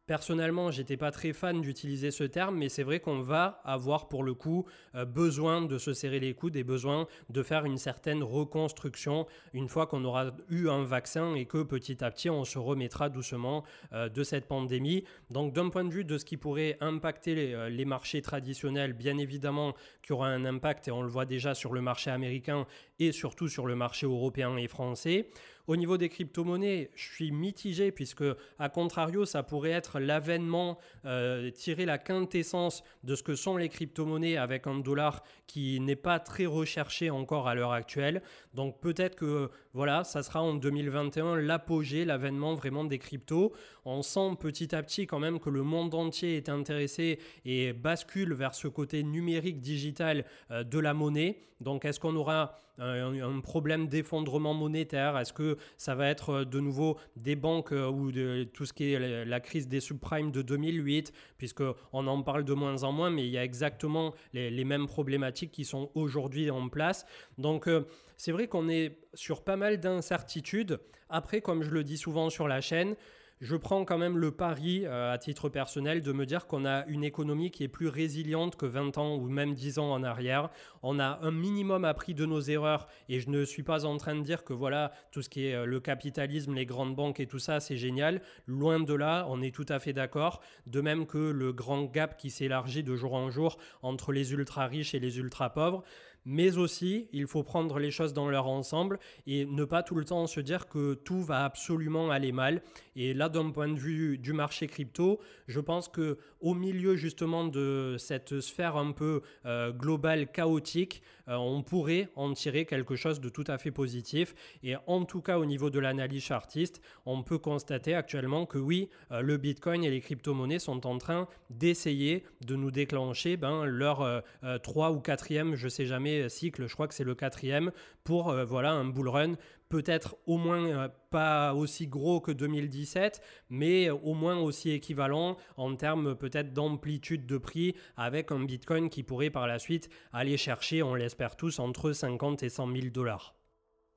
Personnellement, 0.07 0.71
j'étais 0.71 0.97
pas 0.97 1.11
très 1.11 1.33
fan 1.33 1.61
d'utiliser 1.61 2.12
ce 2.12 2.23
terme, 2.23 2.57
mais 2.57 2.69
c'est 2.69 2.85
vrai 2.85 3.01
qu'on 3.01 3.19
va 3.19 3.61
avoir 3.64 4.07
pour 4.07 4.23
le 4.23 4.35
coup 4.35 4.64
euh, 4.95 5.05
besoin 5.05 5.62
de 5.62 5.79
se 5.79 5.95
serrer 5.95 6.21
les 6.21 6.33
coudes 6.33 6.55
et 6.55 6.62
besoin 6.62 7.09
de 7.29 7.42
faire 7.42 7.64
une 7.64 7.77
certaine 7.77 8.23
reconstruction 8.23 9.27
une 9.53 9.69
fois 9.69 9.88
qu'on 9.88 10.05
aura 10.05 10.31
eu 10.49 10.69
un 10.69 10.85
vaccin 10.85 11.35
et 11.35 11.47
que 11.47 11.64
petit 11.64 12.05
à 12.05 12.12
petit 12.12 12.31
on 12.31 12.45
se 12.45 12.57
remettra 12.57 13.09
doucement 13.09 13.64
euh, 13.92 14.09
de 14.09 14.23
cette 14.23 14.47
pandémie. 14.47 15.03
Donc 15.31 15.53
d'un 15.53 15.71
point 15.71 15.85
de 15.85 15.92
vue 15.92 16.05
de 16.05 16.19
ce 16.19 16.25
qui 16.25 16.37
pourrait 16.37 16.77
impacter 16.81 17.35
les, 17.35 17.55
euh, 17.55 17.69
les 17.69 17.85
marchés 17.85 18.23
traditionnels, 18.23 18.92
bien 18.92 19.19
évidemment 19.19 19.73
qu'il 20.03 20.11
y 20.11 20.12
aura 20.12 20.29
un 20.29 20.45
impact 20.45 20.87
et 20.87 20.92
on 20.92 21.03
le 21.03 21.09
voit 21.09 21.27
déjà 21.27 21.53
sur 21.53 21.73
le 21.73 21.81
marché 21.81 22.12
américain 22.12 22.64
et 23.01 23.11
surtout 23.11 23.49
sur 23.49 23.66
le 23.66 23.75
marché 23.75 24.07
européen 24.07 24.57
et 24.57 24.69
français. 24.69 25.31
Au 25.66 25.74
niveau 25.74 25.96
des 25.96 26.09
crypto-monnaies, 26.09 26.90
je 26.94 27.12
suis 27.12 27.33
mitigé 27.33 27.90
puisque, 27.90 28.24
à 28.59 28.68
contrario, 28.68 29.24
ça 29.24 29.42
pourrait 29.42 29.70
être 29.70 29.98
l'avènement, 29.98 30.79
euh, 31.05 31.50
tirer 31.50 31.85
la 31.85 31.98
quintessence 31.98 32.85
de 33.02 33.16
ce 33.16 33.24
que 33.24 33.35
sont 33.35 33.57
les 33.57 33.68
crypto-monnaies 33.68 34.37
avec 34.37 34.68
un 34.68 34.79
dollar 34.79 35.24
qui 35.48 35.81
n'est 35.81 35.96
pas 35.96 36.20
très 36.20 36.46
recherché 36.46 37.11
encore 37.11 37.48
à 37.48 37.55
l'heure 37.55 37.72
actuelle. 37.72 38.23
Donc 38.54 38.81
peut-être 38.81 39.17
que 39.17 39.50
voilà, 39.73 40.04
ça 40.04 40.23
sera 40.23 40.40
en 40.40 40.54
2021 40.54 41.37
l'apogée, 41.37 42.04
l'avènement 42.04 42.54
vraiment 42.54 42.85
des 42.85 42.98
cryptos. 42.98 43.52
On 43.85 44.02
sent 44.02 44.37
petit 44.38 44.75
à 44.75 44.83
petit 44.83 45.06
quand 45.06 45.19
même 45.19 45.40
que 45.40 45.50
le 45.50 45.62
monde 45.62 45.94
entier 45.94 46.37
est 46.37 46.48
intéressé 46.48 47.19
et 47.44 47.73
bascule 47.73 48.35
vers 48.35 48.54
ce 48.54 48.69
côté 48.69 49.02
numérique 49.02 49.60
digital 49.60 50.25
euh, 50.50 50.62
de 50.62 50.79
la 50.79 50.94
monnaie. 50.94 51.38
Donc 51.60 51.85
est-ce 51.85 52.00
qu'on 52.00 52.17
aura 52.17 52.60
un, 52.79 53.40
problème 53.40 53.88
d'effondrement 53.88 54.54
monétaire? 54.54 55.19
Est-ce 55.19 55.33
que 55.33 55.56
ça 55.77 55.94
va 55.94 56.09
être 56.09 56.31
euh, 56.31 56.44
de 56.44 56.61
nouveau 56.61 56.98
des 57.17 57.37
banques 57.37 57.73
euh, 57.73 57.88
ou 57.88 58.13
de 58.13 58.44
tout 58.52 58.67
ce 58.67 58.73
qui 58.73 58.92
est 58.92 59.25
la 59.25 59.40
crise 59.40 59.69
des 59.69 59.81
subprimes 59.81 60.31
de 60.31 60.42
2008 60.42 61.13
Puisqu'on 61.38 61.75
en 61.92 62.23
parle 62.23 62.44
de 62.44 62.54
moins 62.54 62.83
en 62.83 62.92
moins, 62.92 63.11
mais 63.11 63.27
il 63.27 63.31
y 63.31 63.38
a 63.38 63.44
exactement 63.44 64.15
les, 64.33 64.65
mêmes 64.65 64.87
problématiques 64.87 65.52
qui 65.52 65.65
sont 65.65 65.90
aujourd'hui 65.94 66.50
en 66.50 66.69
place. 66.69 67.07
Donc 67.38 67.69
euh, 67.69 67.87
c'est 68.17 68.33
vrai 68.33 68.48
qu'on 68.48 68.69
est 68.69 68.98
sur 69.15 69.42
pas 69.42 69.57
mal 69.57 69.79
d'incertitudes. 69.79 70.81
Après, 71.09 71.40
comme 71.40 71.63
je 71.63 71.71
le 71.71 71.85
dis 71.85 71.98
souvent 71.98 72.31
sur 72.31 72.48
la 72.48 72.61
chaîne, 72.61 72.96
je 73.41 73.55
prends 73.55 73.85
quand 73.85 73.99
même 73.99 74.17
le 74.17 74.31
pari, 74.31 74.87
euh, 74.87 75.13
à 75.13 75.19
titre 75.19 75.49
personnel, 75.49 76.03
de 76.03 76.13
me 76.13 76.25
dire 76.25 76.47
qu'on 76.47 76.65
a 76.65 76.87
une 76.87 77.05
économie 77.05 77.51
qui 77.51 77.65
est 77.65 77.69
plus 77.69 77.89
résiliente 77.89 78.57
que 78.57 78.65
20 78.65 78.97
ans 78.97 79.17
ou 79.17 79.29
même 79.29 79.55
10 79.55 79.79
ans 79.79 79.93
en 79.93 80.03
arrière. 80.03 80.49
On 80.83 80.99
a 80.99 81.19
un 81.23 81.31
minimum 81.31 81.85
appris 81.85 82.15
de 82.15 82.25
nos 82.25 82.41
erreurs 82.41 82.87
et 83.09 83.21
je 83.21 83.29
ne 83.29 83.45
suis 83.45 83.63
pas 83.63 83.85
en 83.85 83.99
train 83.99 84.15
de 84.15 84.23
dire 84.23 84.43
que 84.43 84.55
voilà, 84.55 84.93
tout 85.13 85.21
ce 85.21 85.29
qui 85.29 85.47
est 85.47 85.55
euh, 85.55 85.67
le 85.67 85.81
capitalisme, 85.81 86.55
les 86.55 86.67
grandes 86.67 86.95
banques 86.95 87.21
et 87.21 87.27
tout 87.27 87.39
ça, 87.39 87.61
c'est 87.61 87.77
génial. 87.77 88.23
Loin 88.47 88.81
de 88.81 88.95
là, 88.95 89.27
on 89.29 89.43
est 89.43 89.55
tout 89.55 89.67
à 89.69 89.79
fait 89.79 89.93
d'accord. 89.93 90.41
De 90.67 90.81
même 90.81 91.07
que 91.07 91.19
le 91.19 91.53
grand 91.53 91.85
gap 91.85 92.17
qui 92.17 92.31
s'élargit 92.31 92.83
de 92.83 92.97
jour 92.97 93.15
en 93.15 93.31
jour 93.31 93.59
entre 93.83 94.13
les 94.13 94.33
ultra 94.33 94.67
riches 94.67 94.95
et 94.95 94.99
les 94.99 95.19
ultra 95.19 95.51
pauvres 95.51 95.85
mais 96.27 96.58
aussi 96.58 97.08
il 97.12 97.27
faut 97.27 97.42
prendre 97.42 97.79
les 97.79 97.90
choses 97.90 98.12
dans 98.12 98.29
leur 98.29 98.48
ensemble 98.48 98.98
et 99.27 99.46
ne 99.46 99.64
pas 99.64 99.83
tout 99.83 99.94
le 99.94 100.04
temps 100.04 100.27
se 100.27 100.40
dire 100.40 100.68
que 100.68 100.94
tout 100.94 101.22
va 101.22 101.44
absolument 101.44 102.10
aller 102.10 102.33
mal. 102.33 102.60
Et 102.96 103.14
là, 103.14 103.29
d'un 103.29 103.50
point 103.50 103.68
de 103.68 103.79
vue 103.79 104.18
du 104.18 104.33
marché 104.33 104.66
crypto, 104.66 105.20
je 105.46 105.60
pense 105.60 105.88
que 105.88 106.18
au 106.40 106.54
milieu 106.54 106.96
justement 106.96 107.44
de 107.44 107.96
cette 107.98 108.40
sphère 108.40 108.77
un 108.77 108.92
peu 108.92 109.22
euh, 109.44 109.72
globale 109.72 110.31
chaotique, 110.31 111.02
euh, 111.29 111.35
on 111.35 111.62
pourrait 111.62 112.08
en 112.16 112.33
tirer 112.33 112.66
quelque 112.66 112.96
chose 112.96 113.20
de 113.20 113.29
tout 113.29 113.44
à 113.46 113.58
fait 113.58 113.70
positif. 113.70 114.35
Et 114.62 114.74
en 114.87 115.04
tout 115.04 115.20
cas, 115.20 115.38
au 115.38 115.44
niveau 115.44 115.70
de 115.70 115.79
l'analyse 115.79 116.22
chartiste, 116.22 116.81
on 117.04 117.22
peut 117.22 117.38
constater 117.38 117.94
actuellement 117.94 118.46
que 118.46 118.58
oui, 118.58 118.88
euh, 119.12 119.20
le 119.20 119.37
Bitcoin 119.37 119.85
et 119.85 119.90
les 119.90 120.00
crypto-monnaies 120.00 120.58
sont 120.58 120.87
en 120.87 120.98
train 120.98 121.29
d'essayer 121.50 122.24
de 122.44 122.56
nous 122.56 122.70
déclencher 122.70 123.37
ben, 123.37 123.64
leur 123.64 124.22
trois 124.62 124.90
ou 124.92 125.00
quatrième, 125.00 125.54
je 125.54 125.68
sais 125.68 125.87
jamais 125.87 126.15
cycle, 126.29 126.67
je 126.67 126.75
crois 126.75 126.88
que 126.88 126.94
c'est 126.94 127.04
le 127.04 127.14
quatrième, 127.14 127.73
pour 128.04 128.31
euh, 128.31 128.44
voilà 128.44 128.73
un 128.73 128.85
bull 128.85 129.08
run 129.08 129.35
peut-être 129.69 130.17
au 130.27 130.37
moins 130.37 130.64
euh, 130.67 130.88
pas 131.10 131.54
aussi 131.54 131.87
gros 131.87 132.21
que 132.21 132.33
2017, 132.33 133.21
mais 133.50 133.90
au 133.90 134.14
moins 134.14 134.38
aussi 134.38 134.71
équivalent 134.71 135.37
en 135.56 135.75
termes 135.77 136.14
peut-être 136.14 136.52
d'amplitude 136.52 137.27
de 137.27 137.38
prix 137.38 137.75
avec 137.96 138.31
un 138.33 138.44
Bitcoin 138.44 138.88
qui 138.88 139.02
pourrait 139.02 139.31
par 139.31 139.46
la 139.46 139.58
suite 139.58 139.88
aller 140.12 140.37
chercher, 140.37 140.83
on 140.83 140.94
l'espère 140.94 141.37
tous, 141.37 141.58
entre 141.58 141.92
50 141.92 142.42
et 142.42 142.48
100 142.48 142.73
000 142.73 142.87
dollars. 142.92 143.35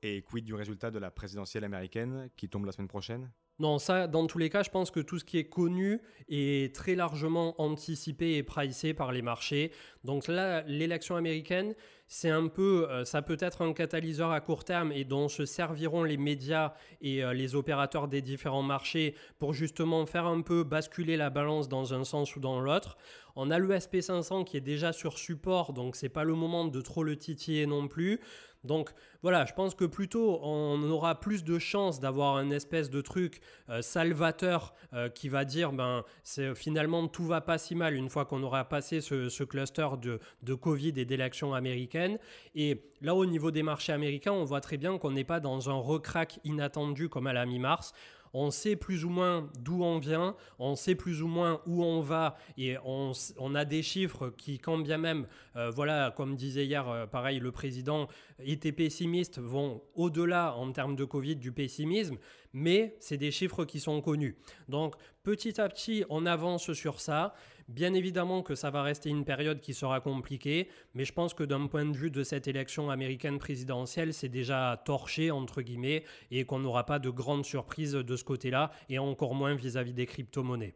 Et 0.02 0.22
quid 0.22 0.44
du 0.44 0.54
résultat 0.54 0.90
de 0.90 0.98
la 0.98 1.10
présidentielle 1.10 1.64
américaine 1.64 2.30
qui 2.36 2.48
tombe 2.48 2.64
la 2.64 2.72
semaine 2.72 2.88
prochaine? 2.88 3.30
Non, 3.58 3.78
ça, 3.78 4.06
dans 4.06 4.26
tous 4.26 4.38
les 4.38 4.48
cas, 4.48 4.62
je 4.62 4.70
pense 4.70 4.90
que 4.90 5.00
tout 5.00 5.18
ce 5.18 5.24
qui 5.24 5.36
est 5.36 5.50
connu 5.50 6.00
est 6.30 6.74
très 6.74 6.94
largement 6.94 7.60
anticipé 7.60 8.36
et 8.36 8.42
pricé 8.42 8.94
par 8.94 9.12
les 9.12 9.20
marchés. 9.20 9.70
Donc 10.02 10.28
là, 10.28 10.62
l'élection 10.62 11.14
américaine, 11.14 11.74
c'est 12.12 12.28
un 12.28 12.48
peu, 12.48 12.88
euh, 12.90 13.04
ça 13.04 13.22
peut 13.22 13.36
être 13.38 13.62
un 13.62 13.72
catalyseur 13.72 14.32
à 14.32 14.40
court 14.40 14.64
terme 14.64 14.90
et 14.90 15.04
dont 15.04 15.28
se 15.28 15.46
serviront 15.46 16.02
les 16.02 16.16
médias 16.16 16.74
et 17.00 17.22
euh, 17.22 17.32
les 17.32 17.54
opérateurs 17.54 18.08
des 18.08 18.20
différents 18.20 18.64
marchés 18.64 19.14
pour 19.38 19.54
justement 19.54 20.04
faire 20.06 20.26
un 20.26 20.40
peu 20.40 20.64
basculer 20.64 21.16
la 21.16 21.30
balance 21.30 21.68
dans 21.68 21.94
un 21.94 22.02
sens 22.02 22.34
ou 22.34 22.40
dans 22.40 22.60
l'autre. 22.60 22.98
On 23.36 23.48
a 23.52 23.60
le 23.60 23.68
SP500 23.68 24.42
qui 24.44 24.56
est 24.56 24.60
déjà 24.60 24.92
sur 24.92 25.18
support, 25.18 25.72
donc 25.72 25.94
c'est 25.94 26.08
pas 26.08 26.24
le 26.24 26.34
moment 26.34 26.64
de 26.64 26.80
trop 26.80 27.04
le 27.04 27.14
titiller 27.14 27.66
non 27.66 27.86
plus. 27.86 28.18
Donc 28.64 28.90
voilà, 29.22 29.46
je 29.46 29.54
pense 29.54 29.74
que 29.74 29.84
plutôt 29.84 30.38
on 30.42 30.82
aura 30.90 31.18
plus 31.18 31.44
de 31.44 31.58
chances 31.58 31.98
d'avoir 31.98 32.36
un 32.36 32.50
espèce 32.50 32.90
de 32.90 33.00
truc 33.00 33.40
euh, 33.68 33.80
salvateur 33.80 34.74
euh, 34.92 35.08
qui 35.08 35.28
va 35.28 35.44
dire 35.44 35.72
ben 35.72 36.04
c'est 36.22 36.54
finalement 36.54 37.08
tout 37.08 37.24
va 37.24 37.40
pas 37.40 37.56
si 37.56 37.74
mal 37.74 37.94
une 37.94 38.10
fois 38.10 38.26
qu'on 38.26 38.42
aura 38.42 38.64
passé 38.64 39.00
ce, 39.00 39.44
cluster 39.44 39.88
de, 40.00 40.20
de, 40.42 40.54
Covid 40.54 40.92
et 40.96 41.04
d'élections 41.04 41.54
américaines. 41.54 42.18
Et 42.54 42.82
là 43.00 43.14
au 43.14 43.24
niveau 43.24 43.50
des 43.50 43.62
marchés 43.62 43.92
américains, 43.92 44.32
on 44.32 44.44
voit 44.44 44.60
très 44.60 44.76
bien 44.76 44.98
qu'on 44.98 45.12
n'est 45.12 45.24
pas 45.24 45.40
dans 45.40 45.70
un 45.70 45.78
recrack 45.78 46.38
inattendu 46.44 47.08
comme 47.08 47.26
à 47.26 47.32
la 47.32 47.46
mi-mars 47.46 47.94
on 48.32 48.50
sait 48.50 48.76
plus 48.76 49.04
ou 49.04 49.08
moins 49.08 49.48
d'où 49.58 49.82
on 49.82 49.98
vient, 49.98 50.36
on 50.58 50.76
sait 50.76 50.94
plus 50.94 51.22
ou 51.22 51.26
moins 51.26 51.60
où 51.66 51.84
on 51.84 52.00
va 52.00 52.36
et 52.56 52.76
on, 52.84 53.54
a 53.54 53.64
des 53.64 53.82
chiffres 53.82 54.30
qui, 54.36 54.58
quand 54.58 54.78
bien 54.78 54.98
même, 54.98 55.26
euh, 55.56 55.70
voilà, 55.70 56.12
comme 56.16 56.36
disait 56.36 56.66
hier, 56.66 56.88
euh, 56.88 57.06
pareil, 57.06 57.40
le 57.40 57.50
président 57.50 58.08
était 58.38 58.72
pessimiste, 58.72 59.38
vont 59.38 59.82
au-delà 59.94 60.54
en 60.54 60.70
termes 60.72 60.96
de 60.96 61.04
Covid 61.04 61.36
du 61.36 61.52
pessimisme, 61.52 62.16
mais 62.52 62.96
c'est 63.00 63.16
des 63.16 63.30
chiffres 63.30 63.64
qui 63.64 63.80
sont 63.80 64.00
connus. 64.00 64.36
Donc 64.68 64.94
petit 65.22 65.60
à 65.60 65.68
petit, 65.68 66.04
on 66.08 66.26
avance 66.26 66.72
sur 66.72 67.00
ça. 67.00 67.34
Bien 67.70 67.94
évidemment 67.94 68.42
que 68.42 68.56
ça 68.56 68.68
va 68.70 68.82
rester 68.82 69.10
une 69.10 69.24
période 69.24 69.60
qui 69.60 69.74
sera 69.74 70.00
compliquée, 70.00 70.68
mais 70.94 71.04
je 71.04 71.12
pense 71.12 71.34
que 71.34 71.44
d'un 71.44 71.68
point 71.68 71.84
de 71.84 71.96
vue 71.96 72.10
de 72.10 72.24
cette 72.24 72.48
élection 72.48 72.90
américaine 72.90 73.38
présidentielle, 73.38 74.12
c'est 74.12 74.28
déjà 74.28 74.82
torché, 74.84 75.30
entre 75.30 75.62
guillemets, 75.62 76.02
et 76.32 76.44
qu'on 76.44 76.58
n'aura 76.58 76.84
pas 76.84 76.98
de 76.98 77.10
grandes 77.10 77.44
surprises 77.44 77.92
de 77.92 78.16
ce 78.16 78.24
côté-là, 78.24 78.72
et 78.88 78.98
encore 78.98 79.36
moins 79.36 79.54
vis-à-vis 79.54 79.92
des 79.92 80.06
crypto-monnaies. 80.06 80.74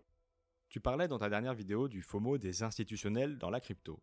Tu 0.69 0.79
parlais 0.79 1.09
dans 1.09 1.19
ta 1.19 1.29
dernière 1.29 1.55
vidéo 1.55 1.89
du 1.89 2.01
FOMO 2.01 2.39
des 2.39 2.63
institutionnels 2.63 3.39
dans 3.39 3.51
la 3.51 3.59
crypto. 3.59 4.01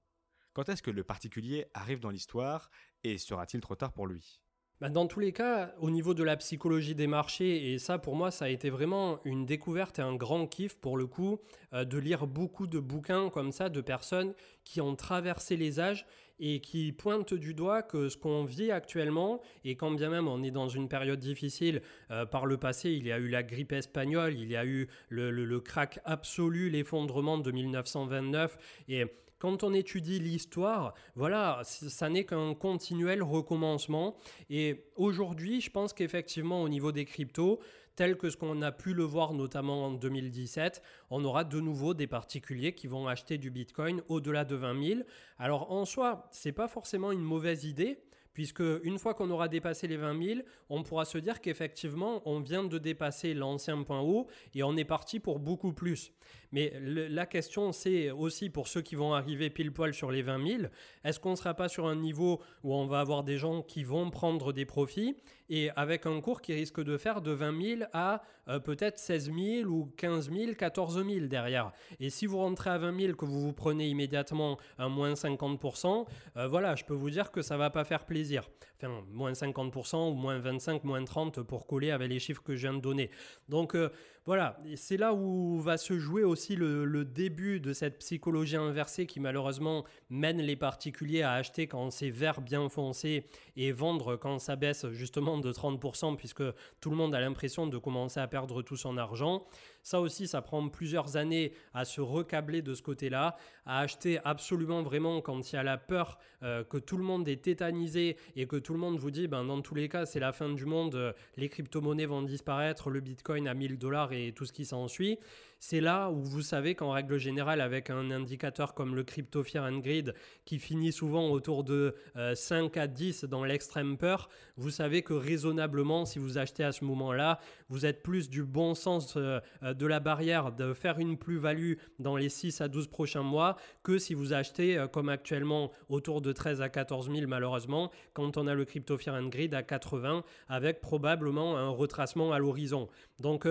Quand 0.51 0.67
est-ce 0.67 0.83
que 0.83 0.91
le 0.91 1.05
particulier 1.05 1.67
arrive 1.73 2.01
dans 2.01 2.09
l'histoire 2.09 2.69
et 3.05 3.17
sera-t-il 3.17 3.61
trop 3.61 3.75
tard 3.75 3.93
pour 3.93 4.05
lui? 4.05 4.41
Bah, 4.81 4.89
dans 4.89 5.05
tous 5.05 5.19
les 5.19 5.31
cas, 5.31 5.75
au 5.79 5.91
niveau 5.91 6.15
de 6.15 6.23
la 6.23 6.35
psychologie 6.37 6.95
des 6.95 7.05
marchés, 7.05 7.71
et 7.71 7.77
ça 7.77 7.99
pour 7.99 8.15
moi 8.15 8.31
ça 8.31 8.45
a 8.45 8.49
été 8.49 8.71
vraiment 8.71 9.19
une 9.25 9.45
découverte 9.45 9.99
et 9.99 10.01
un 10.01 10.15
grand 10.15 10.47
kiff 10.47 10.73
pour 10.75 10.97
le 10.97 11.05
coup, 11.05 11.39
euh, 11.73 11.85
de 11.85 11.99
lire 11.99 12.25
beaucoup 12.25 12.65
de 12.65 12.79
bouquins 12.79 13.29
comme 13.29 13.51
ça 13.51 13.69
de 13.69 13.79
personnes 13.79 14.33
qui 14.63 14.81
ont 14.81 14.95
traversé 14.95 15.55
les 15.55 15.79
âges 15.79 16.07
et 16.39 16.61
qui 16.61 16.93
pointent 16.93 17.35
du 17.35 17.53
doigt 17.53 17.83
que 17.83 18.09
ce 18.09 18.17
qu'on 18.17 18.43
vit 18.43 18.71
actuellement, 18.71 19.39
et 19.63 19.75
quand 19.75 19.91
bien 19.91 20.09
même 20.09 20.27
on 20.27 20.41
est 20.41 20.49
dans 20.49 20.67
une 20.67 20.89
période 20.89 21.19
difficile, 21.19 21.83
euh, 22.09 22.25
par 22.25 22.47
le 22.47 22.57
passé 22.57 22.89
il 22.89 23.05
y 23.05 23.11
a 23.11 23.19
eu 23.19 23.27
la 23.27 23.43
grippe 23.43 23.73
espagnole, 23.73 24.33
il 24.33 24.49
y 24.49 24.55
a 24.55 24.65
eu 24.65 24.87
le, 25.09 25.29
le 25.29 25.59
crack 25.59 25.99
absolu, 26.05 26.71
l'effondrement 26.71 27.37
de 27.37 27.51
1929, 27.51 28.57
et 28.87 29.05
quand 29.41 29.63
on 29.63 29.73
étudie 29.73 30.19
l'histoire, 30.19 30.93
voilà, 31.15 31.61
ça 31.63 32.09
n'est 32.09 32.25
qu'un 32.25 32.53
continuel 32.53 33.23
recommencement. 33.23 34.15
Et 34.51 34.85
aujourd'hui, 34.95 35.61
je 35.61 35.71
pense 35.71 35.93
qu'effectivement, 35.93 36.61
au 36.61 36.69
niveau 36.69 36.91
des 36.91 37.05
cryptos, 37.05 37.59
tel 37.95 38.17
que 38.17 38.29
ce 38.29 38.37
qu'on 38.37 38.61
a 38.61 38.71
pu 38.71 38.93
le 38.93 39.03
voir 39.03 39.33
notamment 39.33 39.87
en 39.87 39.91
2017, 39.93 40.83
on 41.09 41.25
aura 41.25 41.43
de 41.43 41.59
nouveau 41.59 41.95
des 41.95 42.05
particuliers 42.05 42.75
qui 42.75 42.85
vont 42.85 43.07
acheter 43.07 43.39
du 43.39 43.49
Bitcoin 43.49 44.03
au-delà 44.09 44.45
de 44.45 44.55
20 44.55 44.87
000. 44.87 44.99
Alors 45.39 45.71
en 45.71 45.85
soi, 45.85 46.27
c'est 46.29 46.51
pas 46.51 46.67
forcément 46.67 47.11
une 47.11 47.23
mauvaise 47.23 47.63
idée 47.63 47.97
puisque 48.33 48.63
une 48.83 48.97
fois 48.97 49.13
qu'on 49.13 49.29
aura 49.29 49.47
dépassé 49.47 49.87
les 49.87 49.97
20 49.97 50.23
000, 50.23 50.39
on 50.69 50.83
pourra 50.83 51.05
se 51.05 51.17
dire 51.17 51.41
qu'effectivement, 51.41 52.21
on 52.25 52.39
vient 52.39 52.63
de 52.63 52.77
dépasser 52.77 53.33
l'ancien 53.33 53.81
point 53.83 54.01
haut 54.01 54.27
et 54.53 54.63
on 54.63 54.77
est 54.77 54.85
parti 54.85 55.19
pour 55.19 55.39
beaucoup 55.39 55.73
plus. 55.73 56.11
Mais 56.51 56.73
la 56.81 57.25
question, 57.25 57.71
c'est 57.71 58.11
aussi 58.11 58.49
pour 58.49 58.67
ceux 58.67 58.81
qui 58.81 58.95
vont 58.95 59.13
arriver 59.13 59.49
pile 59.49 59.71
poil 59.71 59.93
sur 59.93 60.11
les 60.11 60.21
20 60.21 60.47
000, 60.47 60.63
est-ce 61.03 61.19
qu'on 61.19 61.31
ne 61.31 61.35
sera 61.35 61.53
pas 61.53 61.69
sur 61.69 61.87
un 61.87 61.95
niveau 61.95 62.41
où 62.63 62.73
on 62.73 62.87
va 62.87 62.99
avoir 62.99 63.23
des 63.23 63.37
gens 63.37 63.61
qui 63.61 63.83
vont 63.83 64.09
prendre 64.09 64.51
des 64.51 64.65
profits 64.65 65.15
et 65.51 65.69
avec 65.75 66.05
un 66.05 66.21
cours 66.21 66.41
qui 66.41 66.53
risque 66.53 66.81
de 66.81 66.97
faire 66.97 67.21
de 67.21 67.31
20 67.31 67.77
000 67.77 67.81
à 67.91 68.23
euh, 68.47 68.59
peut-être 68.59 68.97
16 68.97 69.31
000 69.33 69.69
ou 69.69 69.91
15 69.97 70.31
000, 70.31 70.53
14 70.57 71.05
000 71.05 71.27
derrière. 71.27 71.73
Et 71.99 72.09
si 72.09 72.25
vous 72.25 72.37
rentrez 72.37 72.69
à 72.69 72.77
20 72.77 72.99
000, 72.99 73.15
que 73.15 73.25
vous 73.25 73.41
vous 73.41 73.53
prenez 73.53 73.87
immédiatement 73.89 74.57
un 74.77 74.87
moins 74.87 75.13
50%, 75.13 76.07
euh, 76.37 76.47
voilà, 76.47 76.75
je 76.75 76.85
peux 76.85 76.93
vous 76.93 77.09
dire 77.09 77.31
que 77.31 77.41
ça 77.41 77.57
va 77.57 77.69
pas 77.69 77.83
faire 77.83 78.05
plaisir. 78.05 78.49
Enfin, 78.77 79.03
moins 79.11 79.33
50% 79.33 80.11
ou 80.11 80.13
moins 80.13 80.39
25, 80.39 80.85
moins 80.85 81.03
30 81.03 81.41
pour 81.41 81.67
coller 81.67 81.91
avec 81.91 82.09
les 82.09 82.19
chiffres 82.19 82.41
que 82.41 82.55
je 82.55 82.61
viens 82.61 82.73
de 82.73 82.81
donner. 82.81 83.11
Donc 83.49 83.75
euh, 83.75 83.89
voilà, 84.25 84.59
c'est 84.75 84.97
là 84.97 85.15
où 85.15 85.59
va 85.59 85.77
se 85.77 85.97
jouer 85.97 86.23
aussi 86.23 86.55
le, 86.55 87.03
début 87.05 87.59
de 87.59 87.73
cette 87.73 87.97
psychologie 87.97 88.55
inversée 88.55 89.07
qui 89.07 89.19
malheureusement 89.19 89.83
mène 90.11 90.39
les 90.39 90.55
particuliers 90.55 91.23
à 91.23 91.33
acheter 91.33 91.65
quand 91.65 91.89
c'est 91.89 92.11
vert 92.11 92.39
bien 92.39 92.69
foncé 92.69 93.25
et 93.55 93.71
vendre 93.71 94.17
quand 94.17 94.37
ça 94.37 94.55
baisse 94.55 94.87
justement 94.91 95.39
de 95.39 95.51
30% 95.51 96.17
puisque 96.17 96.43
tout 96.79 96.91
le 96.91 96.95
monde 96.95 97.15
a 97.15 97.19
l'impression 97.19 97.65
de 97.65 97.79
commencer 97.79 98.19
à 98.19 98.27
perdre 98.27 98.61
tout 98.61 98.77
son 98.77 98.97
argent. 98.97 99.43
Ça 99.83 99.99
aussi, 99.99 100.27
ça 100.27 100.41
prend 100.41 100.67
plusieurs 100.69 101.17
années 101.17 101.53
à 101.73 101.85
se 101.85 102.01
recabler 102.01 102.61
de 102.61 102.73
ce 102.73 102.81
côté-là, 102.81 103.35
à 103.65 103.79
acheter 103.79 104.19
absolument 104.23 104.83
vraiment 104.83 105.21
quand 105.21 105.51
il 105.51 105.55
y 105.55 105.59
a 105.59 105.63
la 105.63 105.77
peur 105.77 106.17
euh, 106.43 106.63
que 106.63 106.77
tout 106.77 106.97
le 106.97 107.03
monde 107.03 107.27
est 107.27 107.41
tétanisé 107.41 108.17
et 108.35 108.45
que 108.45 108.57
tout 108.57 108.73
le 108.73 108.79
monde 108.79 108.97
vous 108.97 109.11
dit, 109.11 109.27
ben, 109.27 109.43
dans 109.43 109.61
tous 109.61 109.75
les 109.75 109.89
cas, 109.89 110.05
c'est 110.05 110.19
la 110.19 110.33
fin 110.33 110.49
du 110.49 110.65
monde, 110.65 110.95
euh, 110.95 111.13
les 111.37 111.49
crypto-monnaies 111.49 112.05
vont 112.05 112.21
disparaître, 112.21 112.89
le 112.89 112.99
Bitcoin 112.99 113.47
à 113.47 113.53
1000 113.53 113.77
dollars 113.77 114.13
et 114.13 114.33
tout 114.33 114.45
ce 114.45 114.53
qui 114.53 114.65
s'ensuit. 114.65 115.17
C'est 115.63 115.79
là 115.79 116.09
où 116.09 116.23
vous 116.23 116.41
savez 116.41 116.73
qu'en 116.73 116.89
règle 116.89 117.19
générale, 117.19 117.61
avec 117.61 117.91
un 117.91 118.09
indicateur 118.09 118.73
comme 118.73 118.95
le 118.95 119.03
Crypto 119.03 119.43
Fear 119.43 119.63
and 119.63 119.77
Grid, 119.77 120.15
qui 120.43 120.57
finit 120.57 120.91
souvent 120.91 121.29
autour 121.29 121.63
de 121.63 121.93
5 122.33 122.75
euh, 122.75 122.81
à 122.81 122.87
10 122.87 123.25
dans 123.25 123.43
l'extrême 123.43 123.95
peur, 123.95 124.27
vous 124.57 124.71
savez 124.71 125.03
que 125.03 125.13
raisonnablement, 125.13 126.05
si 126.07 126.17
vous 126.17 126.39
achetez 126.39 126.63
à 126.63 126.71
ce 126.71 126.83
moment-là, 126.85 127.39
vous 127.69 127.85
êtes 127.85 128.01
plus 128.01 128.27
du 128.27 128.43
bon 128.43 128.73
sens 128.73 129.13
euh, 129.17 129.39
euh, 129.61 129.75
de 129.75 129.85
la 129.85 129.99
barrière 129.99 130.51
de 130.51 130.73
faire 130.73 130.97
une 130.97 131.15
plus-value 131.15 131.73
dans 131.99 132.17
les 132.17 132.29
6 132.29 132.59
à 132.61 132.67
12 132.67 132.87
prochains 132.87 133.21
mois 133.21 133.55
que 133.83 133.99
si 133.99 134.15
vous 134.15 134.33
achetez 134.33 134.83
comme 134.91 135.09
actuellement 135.09 135.71
autour 135.89 136.21
de 136.21 136.31
13 136.31 136.63
à 136.63 136.69
14 136.69 137.11
000 137.11 137.27
malheureusement, 137.27 137.91
quand 138.13 138.35
on 138.35 138.47
a 138.47 138.55
le 138.55 138.65
Crypto 138.65 138.97
Fear 138.97 139.13
and 139.13 139.27
Grid 139.27 139.53
à 139.53 139.61
80 139.61 140.23
avec 140.47 140.81
probablement 140.81 141.55
un 141.55 141.69
retracement 141.69 142.31
à 142.31 142.39
l'horizon. 142.39 142.89
Donc 143.21 143.47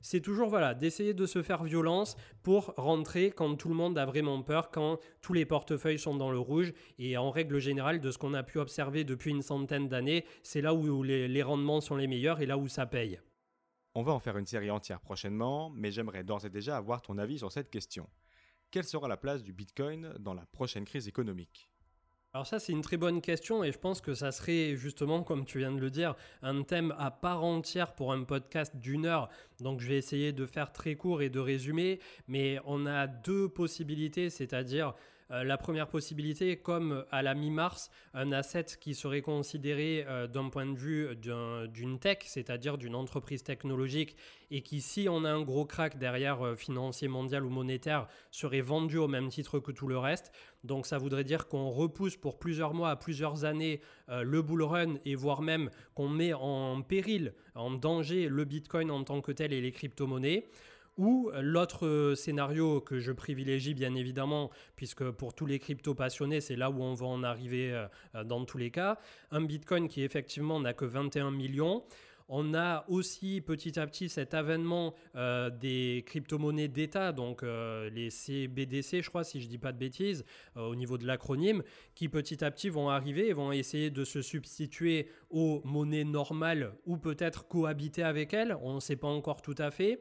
c'est 0.00 0.20
toujours 0.20 0.48
voilà 0.48 0.74
d'essayer 0.74 1.14
de 1.14 1.26
se 1.26 1.42
faire 1.42 1.62
violence 1.62 2.16
pour 2.42 2.74
rentrer 2.76 3.30
quand 3.30 3.54
tout 3.56 3.68
le 3.68 3.74
monde 3.74 3.98
a 3.98 4.06
vraiment 4.06 4.42
peur, 4.42 4.70
quand 4.70 4.98
tous 5.20 5.32
les 5.32 5.44
portefeuilles 5.44 5.98
sont 5.98 6.16
dans 6.16 6.30
le 6.30 6.38
rouge. 6.38 6.72
Et 6.98 7.16
en 7.16 7.30
règle 7.30 7.58
générale, 7.58 8.00
de 8.00 8.10
ce 8.10 8.18
qu'on 8.18 8.34
a 8.34 8.42
pu 8.42 8.58
observer 8.58 9.04
depuis 9.04 9.30
une 9.30 9.42
centaine 9.42 9.88
d'années, 9.88 10.24
c'est 10.42 10.60
là 10.60 10.74
où 10.74 11.02
les, 11.02 11.28
les 11.28 11.42
rendements 11.42 11.80
sont 11.80 11.96
les 11.96 12.06
meilleurs 12.06 12.40
et 12.40 12.46
là 12.46 12.58
où 12.58 12.66
ça 12.66 12.86
paye. 12.86 13.20
On 13.94 14.02
va 14.02 14.12
en 14.12 14.20
faire 14.20 14.38
une 14.38 14.46
série 14.46 14.70
entière 14.70 15.00
prochainement, 15.00 15.70
mais 15.70 15.90
j'aimerais 15.90 16.24
d'ores 16.24 16.44
et 16.44 16.50
déjà 16.50 16.76
avoir 16.76 17.02
ton 17.02 17.18
avis 17.18 17.38
sur 17.38 17.50
cette 17.50 17.70
question. 17.70 18.08
Quelle 18.70 18.84
sera 18.84 19.08
la 19.08 19.16
place 19.16 19.42
du 19.42 19.52
Bitcoin 19.52 20.14
dans 20.20 20.34
la 20.34 20.46
prochaine 20.46 20.84
crise 20.84 21.08
économique? 21.08 21.69
Alors 22.32 22.46
ça, 22.46 22.60
c'est 22.60 22.70
une 22.70 22.82
très 22.82 22.96
bonne 22.96 23.20
question 23.20 23.64
et 23.64 23.72
je 23.72 23.78
pense 23.78 24.00
que 24.00 24.14
ça 24.14 24.30
serait 24.30 24.76
justement, 24.76 25.24
comme 25.24 25.44
tu 25.44 25.58
viens 25.58 25.72
de 25.72 25.80
le 25.80 25.90
dire, 25.90 26.14
un 26.42 26.62
thème 26.62 26.94
à 26.96 27.10
part 27.10 27.42
entière 27.42 27.92
pour 27.92 28.12
un 28.12 28.22
podcast 28.22 28.76
d'une 28.76 29.04
heure. 29.04 29.28
Donc 29.58 29.80
je 29.80 29.88
vais 29.88 29.96
essayer 29.96 30.32
de 30.32 30.46
faire 30.46 30.70
très 30.70 30.94
court 30.94 31.22
et 31.22 31.28
de 31.28 31.40
résumer, 31.40 31.98
mais 32.28 32.60
on 32.66 32.86
a 32.86 33.08
deux 33.08 33.48
possibilités, 33.48 34.30
c'est-à-dire 34.30 34.94
la 35.30 35.56
première 35.56 35.88
possibilité, 35.88 36.56
comme 36.56 37.04
à 37.10 37.22
la 37.22 37.34
mi-mars, 37.34 37.90
un 38.14 38.32
asset 38.32 38.66
qui 38.80 38.94
serait 38.94 39.22
considéré 39.22 40.04
euh, 40.08 40.26
d'un 40.26 40.48
point 40.48 40.66
de 40.66 40.76
vue 40.76 41.08
d'une 41.16 41.98
tech, 41.98 42.18
c'est-à-dire 42.24 42.78
d'une 42.78 42.94
entreprise 42.94 43.42
technologique, 43.42 44.16
et 44.50 44.62
qui, 44.62 44.80
si 44.80 45.08
on 45.08 45.24
a 45.24 45.30
un 45.30 45.42
gros 45.42 45.64
crack 45.64 45.98
derrière 45.98 46.44
euh, 46.44 46.56
financier 46.56 47.06
mondial 47.06 47.44
ou 47.44 47.50
monétaire, 47.50 48.08
serait 48.30 48.60
vendu 48.60 48.98
au 48.98 49.06
même 49.06 49.28
titre 49.28 49.60
que 49.60 49.70
tout 49.70 49.86
le 49.86 49.98
reste. 49.98 50.32
Donc 50.64 50.86
ça 50.86 50.98
voudrait 50.98 51.24
dire 51.24 51.46
qu'on 51.46 51.70
repousse 51.70 52.16
pour 52.16 52.38
plusieurs 52.38 52.74
mois 52.74 52.96
plusieurs 52.96 53.44
années 53.44 53.80
le 54.08 54.42
bull 54.42 54.62
run 54.62 54.96
et 55.06 55.14
voire 55.14 55.40
même 55.40 55.70
qu'on 55.94 56.08
met 56.08 56.34
en 56.34 56.82
péril, 56.82 57.32
en 57.54 57.70
danger 57.70 58.28
le 58.28 58.44
Bitcoin 58.44 58.90
en 58.90 59.02
tant 59.04 59.22
que 59.22 59.32
tel 59.32 59.54
et 59.54 59.60
les 59.62 59.72
crypto-monnaies. 59.72 60.48
Ou 61.00 61.30
l'autre 61.40 61.86
euh, 61.86 62.14
scénario 62.14 62.82
que 62.82 63.00
je 63.00 63.10
privilégie 63.10 63.72
bien 63.72 63.94
évidemment, 63.94 64.50
puisque 64.76 65.10
pour 65.12 65.32
tous 65.32 65.46
les 65.46 65.58
crypto 65.58 65.94
passionnés, 65.94 66.42
c'est 66.42 66.56
là 66.56 66.70
où 66.70 66.82
on 66.82 66.92
va 66.92 67.06
en 67.06 67.22
arriver 67.22 67.72
euh, 67.72 67.86
euh, 68.16 68.22
dans 68.22 68.44
tous 68.44 68.58
les 68.58 68.70
cas, 68.70 68.98
un 69.30 69.40
Bitcoin 69.40 69.88
qui 69.88 70.02
effectivement 70.02 70.60
n'a 70.60 70.74
que 70.74 70.84
21 70.84 71.30
millions. 71.30 71.84
On 72.28 72.52
a 72.52 72.84
aussi 72.88 73.40
petit 73.40 73.80
à 73.80 73.86
petit 73.86 74.08
cet 74.08 74.34
avènement 74.34 74.94
des 75.16 76.04
crypto-monnaies 76.06 76.68
d'État, 76.68 77.10
donc 77.10 77.42
les 77.42 78.08
CBDC, 78.08 79.02
je 79.02 79.08
crois, 79.08 79.24
si 79.24 79.40
je 79.40 79.46
ne 79.46 79.50
dis 79.50 79.58
pas 79.58 79.72
de 79.72 79.78
bêtises, 79.78 80.24
au 80.54 80.76
niveau 80.76 80.96
de 80.96 81.08
l'acronyme, 81.08 81.64
qui 81.96 82.08
petit 82.08 82.44
à 82.44 82.52
petit 82.52 82.68
vont 82.68 82.88
arriver 82.88 83.26
et 83.26 83.32
vont 83.32 83.50
essayer 83.50 83.90
de 83.90 84.04
se 84.04 84.22
substituer 84.22 85.08
aux 85.28 85.60
monnaies 85.64 86.04
normales 86.04 86.72
ou 86.86 86.98
peut-être 86.98 87.48
cohabiter 87.48 88.04
avec 88.04 88.32
elles. 88.32 88.56
On 88.62 88.76
ne 88.76 88.80
sait 88.80 88.94
pas 88.94 89.08
encore 89.08 89.42
tout 89.42 89.56
à 89.58 89.72
fait. 89.72 90.00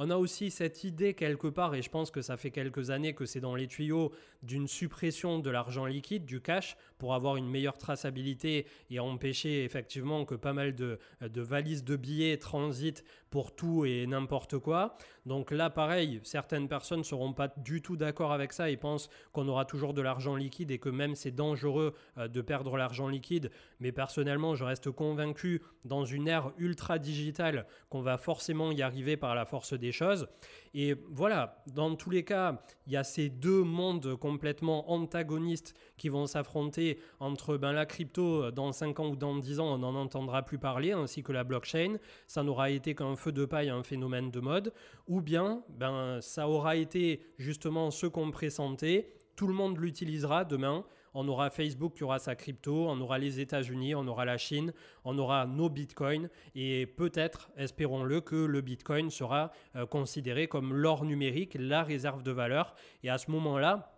On 0.00 0.10
a 0.10 0.16
aussi 0.16 0.52
cette 0.52 0.84
idée 0.84 1.12
quelque 1.12 1.48
part, 1.48 1.74
et 1.74 1.82
je 1.82 1.90
pense 1.90 2.12
que 2.12 2.22
ça 2.22 2.36
fait 2.36 2.52
quelques 2.52 2.90
années 2.90 3.14
que 3.14 3.26
c'est 3.26 3.40
dans 3.40 3.56
les 3.56 3.66
tuyaux, 3.66 4.12
d'une 4.44 4.68
suppression 4.68 5.40
de 5.40 5.50
l'argent 5.50 5.86
liquide, 5.86 6.24
du 6.24 6.40
cash, 6.40 6.76
pour 6.98 7.14
avoir 7.14 7.34
une 7.34 7.50
meilleure 7.50 7.76
traçabilité 7.78 8.66
et 8.90 9.00
empêcher 9.00 9.64
effectivement 9.64 10.24
que 10.24 10.36
pas 10.36 10.52
mal 10.52 10.76
de, 10.76 11.00
valises 11.20 11.82
de 11.82 11.96
billets 11.96 12.36
transitent 12.36 13.02
pour 13.30 13.54
tout 13.54 13.84
et 13.84 14.06
n'importe 14.06 14.58
quoi. 14.58 14.96
Donc 15.26 15.50
là, 15.50 15.68
pareil, 15.68 16.20
certaines 16.22 16.68
personnes 16.68 17.00
ne 17.00 17.04
seront 17.04 17.34
pas 17.34 17.48
du 17.48 17.82
tout 17.82 17.96
d'accord 17.96 18.32
avec 18.32 18.52
ça 18.52 18.70
et 18.70 18.76
pensent 18.76 19.10
qu'on 19.32 19.46
aura 19.48 19.66
toujours 19.66 19.92
de 19.92 20.00
l'argent 20.00 20.36
liquide 20.36 20.70
et 20.70 20.78
que 20.78 20.88
même 20.88 21.14
c'est 21.14 21.30
dangereux 21.30 21.94
euh, 22.16 22.28
de 22.28 22.40
perdre 22.40 22.76
l'argent 22.76 23.08
liquide. 23.08 23.50
Mais 23.80 23.92
personnellement, 23.92 24.54
je 24.54 24.64
reste 24.64 24.90
convaincu 24.90 25.62
dans 25.84 26.04
une 26.04 26.28
ère 26.28 26.52
ultra 26.56 26.98
digitale 26.98 27.66
qu'on 27.90 28.00
va 28.00 28.16
forcément 28.16 28.72
y 28.72 28.82
arriver 28.82 29.16
par 29.16 29.34
la 29.34 29.44
force 29.44 29.74
des 29.74 29.92
choses. 29.92 30.28
Et 30.74 30.94
voilà, 31.10 31.62
dans 31.66 31.94
tous 31.94 32.10
les 32.10 32.24
cas, 32.24 32.62
il 32.86 32.92
y 32.92 32.96
a 32.96 33.04
ces 33.04 33.28
deux 33.28 33.62
mondes 33.62 34.16
complètement 34.16 34.90
antagonistes 34.90 35.74
qui 35.96 36.08
vont 36.08 36.26
s'affronter 36.26 37.00
entre 37.20 37.56
ben, 37.56 37.72
la 37.72 37.86
crypto 37.86 38.44
euh, 38.44 38.50
dans 38.50 38.72
5 38.72 39.00
ans 39.00 39.08
ou 39.08 39.16
dans 39.16 39.36
10 39.36 39.60
ans, 39.60 39.74
on 39.74 39.78
n'en 39.78 39.94
entendra 39.94 40.42
plus 40.42 40.58
parler, 40.58 40.92
ainsi 40.92 41.22
que 41.22 41.32
la 41.32 41.44
blockchain. 41.44 41.96
Ça 42.26 42.42
n'aura 42.42 42.70
été 42.70 42.94
qu'un 42.94 43.16
feu 43.18 43.32
de 43.32 43.44
paille, 43.44 43.70
un 43.70 43.82
phénomène 43.82 44.30
de 44.30 44.40
mode. 44.40 44.72
Ou 45.06 45.20
bien, 45.20 45.62
ben, 45.68 46.20
ça 46.20 46.48
aura 46.48 46.76
été 46.76 47.20
justement 47.38 47.90
ce 47.90 48.06
qu'on 48.06 48.30
pressentait. 48.30 49.14
Tout 49.36 49.46
le 49.46 49.54
monde 49.54 49.78
l'utilisera 49.78 50.44
demain 50.44 50.84
on 51.14 51.26
aura 51.28 51.50
Facebook 51.50 51.94
qui 51.94 52.04
aura 52.04 52.18
sa 52.18 52.36
crypto, 52.36 52.86
on 52.88 53.00
aura 53.00 53.18
les 53.18 53.40
États-Unis, 53.40 53.94
on 53.94 54.06
aura 54.06 54.24
la 54.24 54.38
Chine, 54.38 54.72
on 55.04 55.18
aura 55.18 55.46
nos 55.46 55.68
bitcoins 55.68 56.28
et 56.54 56.86
peut-être, 56.86 57.50
espérons-le, 57.56 58.20
que 58.20 58.36
le 58.36 58.60
bitcoin 58.60 59.10
sera 59.10 59.50
euh, 59.74 59.84
considéré 59.84 60.46
comme 60.46 60.72
l'or 60.72 61.04
numérique, 61.04 61.56
la 61.58 61.82
réserve 61.82 62.22
de 62.22 62.30
valeur. 62.30 62.74
Et 63.02 63.10
à 63.10 63.18
ce 63.18 63.30
moment-là, 63.30 63.97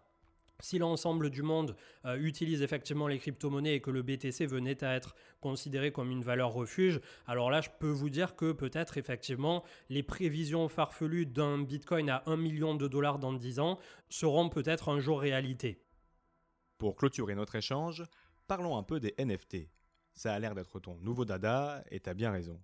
si 0.60 0.78
l'ensemble 0.78 1.30
du 1.30 1.42
monde 1.42 1.76
euh, 2.04 2.16
utilise 2.16 2.62
effectivement 2.62 3.08
les 3.08 3.18
crypto-monnaies 3.18 3.76
et 3.76 3.80
que 3.80 3.90
le 3.90 4.02
BTC 4.02 4.46
venait 4.46 4.82
à 4.84 4.94
être 4.94 5.14
considéré 5.40 5.92
comme 5.92 6.10
une 6.10 6.22
valeur 6.22 6.52
refuge, 6.52 7.00
alors 7.26 7.50
là, 7.50 7.60
je 7.60 7.70
peux 7.78 7.90
vous 7.90 8.10
dire 8.10 8.36
que 8.36 8.52
peut-être 8.52 8.98
effectivement 8.98 9.64
les 9.88 10.02
prévisions 10.02 10.68
farfelues 10.68 11.26
d'un 11.26 11.58
Bitcoin 11.62 12.10
à 12.10 12.22
1 12.26 12.36
million 12.36 12.74
de 12.74 12.88
dollars 12.88 13.18
dans 13.18 13.32
10 13.32 13.60
ans 13.60 13.78
seront 14.08 14.48
peut-être 14.48 14.88
un 14.88 15.00
jour 15.00 15.20
réalité. 15.20 15.82
Pour 16.78 16.96
clôturer 16.96 17.34
notre 17.34 17.56
échange, 17.56 18.04
parlons 18.46 18.76
un 18.76 18.82
peu 18.82 19.00
des 19.00 19.14
NFT. 19.18 19.68
Ça 20.14 20.34
a 20.34 20.38
l'air 20.38 20.54
d'être 20.54 20.80
ton 20.80 20.96
nouveau 21.00 21.24
dada 21.24 21.84
et 21.90 22.00
t'as 22.00 22.14
bien 22.14 22.30
raison. 22.30 22.60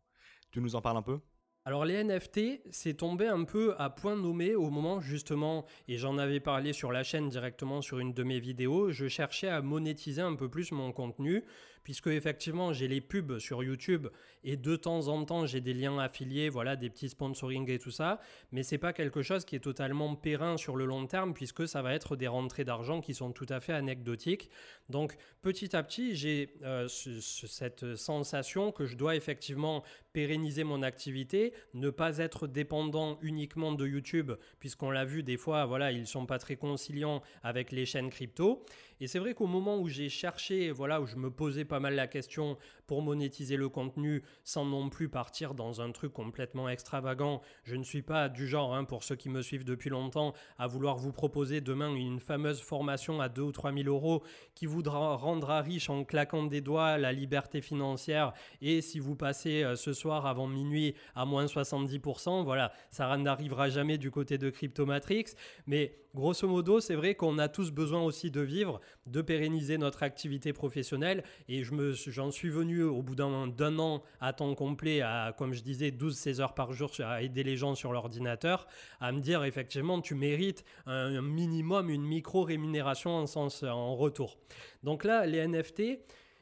Tu 0.50 0.60
nous 0.60 0.74
en 0.74 0.82
parles 0.82 0.96
un 0.96 1.02
peu? 1.02 1.20
Alors 1.66 1.84
les 1.84 2.04
NFT, 2.04 2.60
c'est 2.70 2.94
tombé 2.94 3.26
un 3.26 3.42
peu 3.42 3.74
à 3.76 3.90
point 3.90 4.14
nommé 4.14 4.54
au 4.54 4.70
moment 4.70 5.00
justement, 5.00 5.66
et 5.88 5.98
j'en 5.98 6.16
avais 6.16 6.38
parlé 6.38 6.72
sur 6.72 6.92
la 6.92 7.02
chaîne 7.02 7.28
directement 7.28 7.82
sur 7.82 7.98
une 7.98 8.12
de 8.12 8.22
mes 8.22 8.38
vidéos, 8.38 8.92
je 8.92 9.08
cherchais 9.08 9.48
à 9.48 9.60
monétiser 9.62 10.22
un 10.22 10.36
peu 10.36 10.48
plus 10.48 10.70
mon 10.70 10.92
contenu, 10.92 11.42
puisque 11.86 12.08
effectivement 12.08 12.72
j'ai 12.72 12.88
les 12.88 13.00
pubs 13.00 13.38
sur 13.38 13.62
YouTube 13.62 14.08
et 14.42 14.56
de 14.56 14.74
temps 14.74 15.06
en 15.06 15.24
temps 15.24 15.46
j'ai 15.46 15.60
des 15.60 15.72
liens 15.72 16.00
affiliés, 16.00 16.48
voilà, 16.48 16.74
des 16.74 16.90
petits 16.90 17.08
sponsoring 17.08 17.70
et 17.70 17.78
tout 17.78 17.92
ça, 17.92 18.18
mais 18.50 18.64
c'est 18.64 18.76
pas 18.76 18.92
quelque 18.92 19.22
chose 19.22 19.44
qui 19.44 19.54
est 19.54 19.60
totalement 19.60 20.16
périn 20.16 20.56
sur 20.56 20.74
le 20.74 20.84
long 20.84 21.06
terme 21.06 21.32
puisque 21.32 21.68
ça 21.68 21.82
va 21.82 21.94
être 21.94 22.16
des 22.16 22.26
rentrées 22.26 22.64
d'argent 22.64 23.00
qui 23.00 23.14
sont 23.14 23.30
tout 23.30 23.46
à 23.50 23.60
fait 23.60 23.72
anecdotiques. 23.72 24.50
Donc 24.88 25.16
petit 25.42 25.76
à 25.76 25.84
petit 25.84 26.16
j'ai 26.16 26.54
euh, 26.64 26.88
cette 26.88 27.94
sensation 27.94 28.72
que 28.72 28.84
je 28.84 28.96
dois 28.96 29.14
effectivement 29.14 29.84
pérenniser 30.16 30.64
mon 30.64 30.82
activité, 30.82 31.52
ne 31.74 31.90
pas 31.90 32.16
être 32.16 32.46
dépendant 32.46 33.18
uniquement 33.20 33.72
de 33.72 33.86
YouTube, 33.86 34.32
puisqu'on 34.58 34.90
l'a 34.90 35.04
vu 35.04 35.22
des 35.22 35.36
fois, 35.36 35.66
voilà, 35.66 35.92
ils 35.92 36.06
sont 36.06 36.24
pas 36.24 36.38
très 36.38 36.56
conciliants 36.56 37.22
avec 37.42 37.70
les 37.70 37.84
chaînes 37.84 38.08
crypto. 38.08 38.64
Et 39.00 39.06
c'est 39.06 39.18
vrai 39.18 39.34
qu'au 39.34 39.46
moment 39.46 39.78
où 39.78 39.88
j'ai 39.88 40.08
cherché, 40.08 40.70
voilà, 40.70 41.00
où 41.00 41.06
je 41.06 41.16
me 41.16 41.30
posais 41.30 41.64
pas 41.64 41.80
mal 41.80 41.94
la 41.94 42.06
question 42.06 42.56
pour 42.86 43.02
monétiser 43.02 43.56
le 43.56 43.68
contenu 43.68 44.22
sans 44.44 44.64
non 44.64 44.88
plus 44.88 45.08
partir 45.08 45.54
dans 45.54 45.80
un 45.80 45.92
truc 45.92 46.12
complètement 46.12 46.68
extravagant, 46.68 47.42
je 47.64 47.76
ne 47.76 47.84
suis 47.84 48.02
pas 48.02 48.28
du 48.28 48.46
genre, 48.46 48.74
hein, 48.74 48.84
pour 48.84 49.02
ceux 49.02 49.16
qui 49.16 49.28
me 49.28 49.42
suivent 49.42 49.64
depuis 49.64 49.90
longtemps, 49.90 50.32
à 50.58 50.66
vouloir 50.66 50.96
vous 50.96 51.12
proposer 51.12 51.60
demain 51.60 51.94
une 51.94 52.20
fameuse 52.20 52.60
formation 52.60 53.20
à 53.20 53.28
2 53.28 53.42
ou 53.42 53.52
3 53.52 53.72
000 53.72 53.88
euros 53.88 54.22
qui 54.54 54.66
vous 54.66 54.82
rendra 54.84 55.60
riche 55.60 55.90
en 55.90 56.04
claquant 56.04 56.44
des 56.44 56.60
doigts 56.60 56.98
la 56.98 57.12
liberté 57.12 57.60
financière. 57.60 58.32
Et 58.60 58.80
si 58.80 58.98
vous 58.98 59.16
passez 59.16 59.62
euh, 59.62 59.76
ce 59.76 59.92
soir 59.92 60.26
avant 60.26 60.46
minuit 60.46 60.94
à 61.14 61.24
moins 61.24 61.46
70%, 61.46 62.44
voilà, 62.44 62.72
ça 62.90 63.16
n'arrivera 63.16 63.68
jamais 63.68 63.98
du 63.98 64.10
côté 64.10 64.38
de 64.38 64.50
Cryptomatrix, 64.50 65.26
mais 65.66 65.96
grosso 66.16 66.48
modo, 66.48 66.80
c'est 66.80 66.94
vrai 66.94 67.14
qu'on 67.14 67.38
a 67.38 67.48
tous 67.48 67.70
besoin 67.70 68.02
aussi 68.02 68.30
de 68.30 68.40
vivre, 68.40 68.80
de 69.06 69.20
pérenniser 69.20 69.78
notre 69.78 70.02
activité 70.02 70.52
professionnelle. 70.52 71.22
Et 71.48 71.62
j'en 71.62 72.30
suis 72.30 72.48
venu 72.48 72.75
au 72.82 73.02
bout 73.02 73.14
d'un, 73.14 73.78
an 73.78 74.02
à 74.20 74.32
temps 74.32 74.54
complet, 74.54 75.00
à, 75.00 75.34
comme 75.36 75.52
je 75.52 75.62
disais, 75.62 75.90
12-16 75.90 76.40
heures 76.40 76.54
par 76.54 76.72
jour 76.72 76.90
à 77.00 77.22
aider 77.22 77.42
les 77.42 77.56
gens 77.56 77.74
sur 77.74 77.92
l'ordinateur, 77.92 78.66
à 79.00 79.12
me 79.12 79.20
dire 79.20 79.44
effectivement, 79.44 80.00
tu 80.00 80.14
mérites 80.14 80.64
un, 80.86 81.20
minimum, 81.22 81.90
une 81.90 82.04
micro-rémunération 82.04 83.16
en, 83.16 83.26
sens, 83.26 83.62
en 83.62 83.94
retour. 83.94 84.38
Donc 84.82 85.04
là, 85.04 85.26
les 85.26 85.46
NFT, 85.46 86.00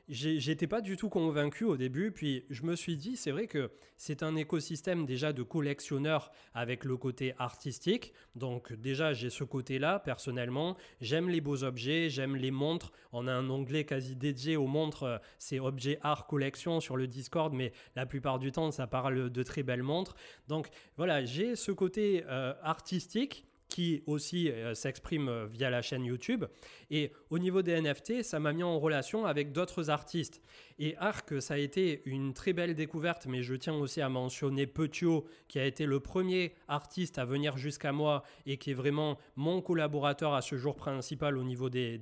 j'étais 0.08 0.66
pas 0.66 0.80
du 0.80 0.96
tout 0.96 1.08
convaincu 1.08 1.64
au 1.64 1.76
début, 1.76 2.12
puis 2.12 2.44
je 2.50 2.62
me 2.62 2.76
suis 2.76 2.96
dit, 2.96 3.16
c'est 3.16 3.30
vrai 3.30 3.46
que 3.46 3.70
c'est 3.96 4.22
un 4.22 4.36
écosystème 4.36 5.06
déjà 5.06 5.32
de 5.32 5.42
collectionneurs 5.42 6.30
avec 6.52 6.84
le 6.84 6.96
côté 6.96 7.34
artistique. 7.38 8.12
Donc 8.34 8.72
déjà, 8.72 9.12
j'ai 9.12 9.30
ce 9.30 9.44
côté-là 9.44 9.98
personnellement. 9.98 10.76
J'aime 11.00 11.28
les 11.28 11.40
beaux 11.40 11.64
objets, 11.64 12.10
j'aime 12.10 12.36
les 12.36 12.50
montres. 12.50 12.92
On 13.12 13.26
a 13.26 13.32
un 13.32 13.48
onglet 13.48 13.84
quasi 13.84 14.16
dédié 14.16 14.56
aux 14.56 14.66
montres, 14.66 15.04
euh, 15.04 15.18
c'est 15.38 15.60
objets 15.60 15.98
art 16.02 16.26
collection 16.26 16.80
sur 16.80 16.96
le 16.96 17.06
Discord, 17.06 17.54
mais 17.54 17.72
la 17.96 18.06
plupart 18.06 18.38
du 18.38 18.52
temps, 18.52 18.70
ça 18.70 18.86
parle 18.86 19.30
de 19.30 19.42
très 19.42 19.62
belles 19.62 19.82
montres. 19.82 20.14
Donc 20.48 20.68
voilà, 20.96 21.24
j'ai 21.24 21.56
ce 21.56 21.72
côté 21.72 22.24
euh, 22.28 22.52
artistique 22.62 23.46
qui 23.74 24.04
aussi 24.06 24.52
euh, 24.52 24.72
s'exprime 24.72 25.28
euh, 25.28 25.46
via 25.46 25.68
la 25.68 25.82
chaîne 25.82 26.04
YouTube. 26.04 26.44
Et 26.92 27.10
au 27.30 27.40
niveau 27.40 27.60
des 27.60 27.80
NFT, 27.80 28.22
ça 28.22 28.38
m'a 28.38 28.52
mis 28.52 28.62
en 28.62 28.78
relation 28.78 29.26
avec 29.26 29.50
d'autres 29.50 29.90
artistes. 29.90 30.40
Et 30.78 30.96
Arc, 30.98 31.42
ça 31.42 31.54
a 31.54 31.56
été 31.56 32.00
une 32.04 32.34
très 32.34 32.52
belle 32.52 32.76
découverte, 32.76 33.26
mais 33.26 33.42
je 33.42 33.56
tiens 33.56 33.74
aussi 33.74 34.00
à 34.00 34.08
mentionner 34.08 34.68
Petio, 34.68 35.24
qui 35.48 35.58
a 35.58 35.64
été 35.64 35.86
le 35.86 35.98
premier 35.98 36.54
artiste 36.68 37.18
à 37.18 37.24
venir 37.24 37.56
jusqu'à 37.56 37.90
moi 37.90 38.22
et 38.46 38.58
qui 38.58 38.70
est 38.70 38.74
vraiment 38.74 39.18
mon 39.34 39.60
collaborateur 39.60 40.34
à 40.34 40.42
ce 40.42 40.54
jour 40.54 40.76
principal 40.76 41.36
au 41.36 41.42
niveau 41.42 41.68
des, 41.68 41.98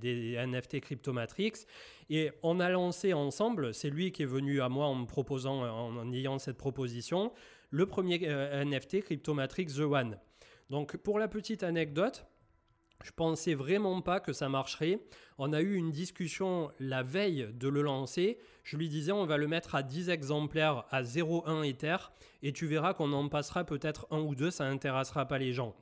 NFT 0.47 0.81
Cryptomatrix. 0.81 1.65
Et 2.11 2.33
on 2.43 2.61
a 2.61 2.69
lancé 2.69 3.15
ensemble, 3.15 3.73
c'est 3.73 3.89
lui 3.89 4.13
qui 4.13 4.25
est 4.25 4.27
venu 4.27 4.61
à 4.61 4.69
moi 4.69 4.89
en 4.89 4.95
me 4.95 5.07
proposant, 5.07 5.63
en, 5.63 6.13
ayant 6.13 6.39
cette 6.39 6.59
proposition, 6.59 7.33
le 7.71 7.87
premier 7.87 8.21
euh, 8.25 8.63
NFT 8.63 9.01
Cryptomatrix 9.05 9.69
The 9.69 9.81
One. 9.81 10.19
Donc 10.73 10.97
pour 10.97 11.19
la 11.19 11.29
petite 11.29 11.65
anecdote, 11.65 12.25
je 13.05 13.11
pensais 13.11 13.53
vraiment 13.53 14.01
pas 14.01 14.21
que 14.21 14.33
ça 14.33 14.49
marcherait. 14.49 15.01
On 15.37 15.53
a 15.53 15.61
eu 15.61 15.75
une 15.75 15.91
discussion 15.91 16.73
la 16.81 17.03
veille 17.03 17.51
de 17.53 17.69
le 17.69 17.83
lancer. 17.83 18.39
Je 18.65 18.79
lui 18.79 18.89
disais 18.89 19.13
on 19.13 19.27
va 19.27 19.37
le 19.37 19.47
mettre 19.47 19.75
à 19.75 19.83
10 19.83 20.09
exemplaires 20.09 20.87
à 20.91 21.03
0,1 21.03 21.63
Ether 21.69 21.99
et 22.43 22.55
tu 22.55 22.65
verras 22.65 22.95
qu'on 22.95 23.13
en 23.13 23.29
passera 23.29 23.65
peut-être 23.65 24.07
un 24.11 24.21
ou 24.21 24.35
deux, 24.35 24.51
ça 24.51 24.65
n'intéressera 24.65 25.29
pas 25.29 25.37
les 25.37 25.53
gens. 25.53 25.77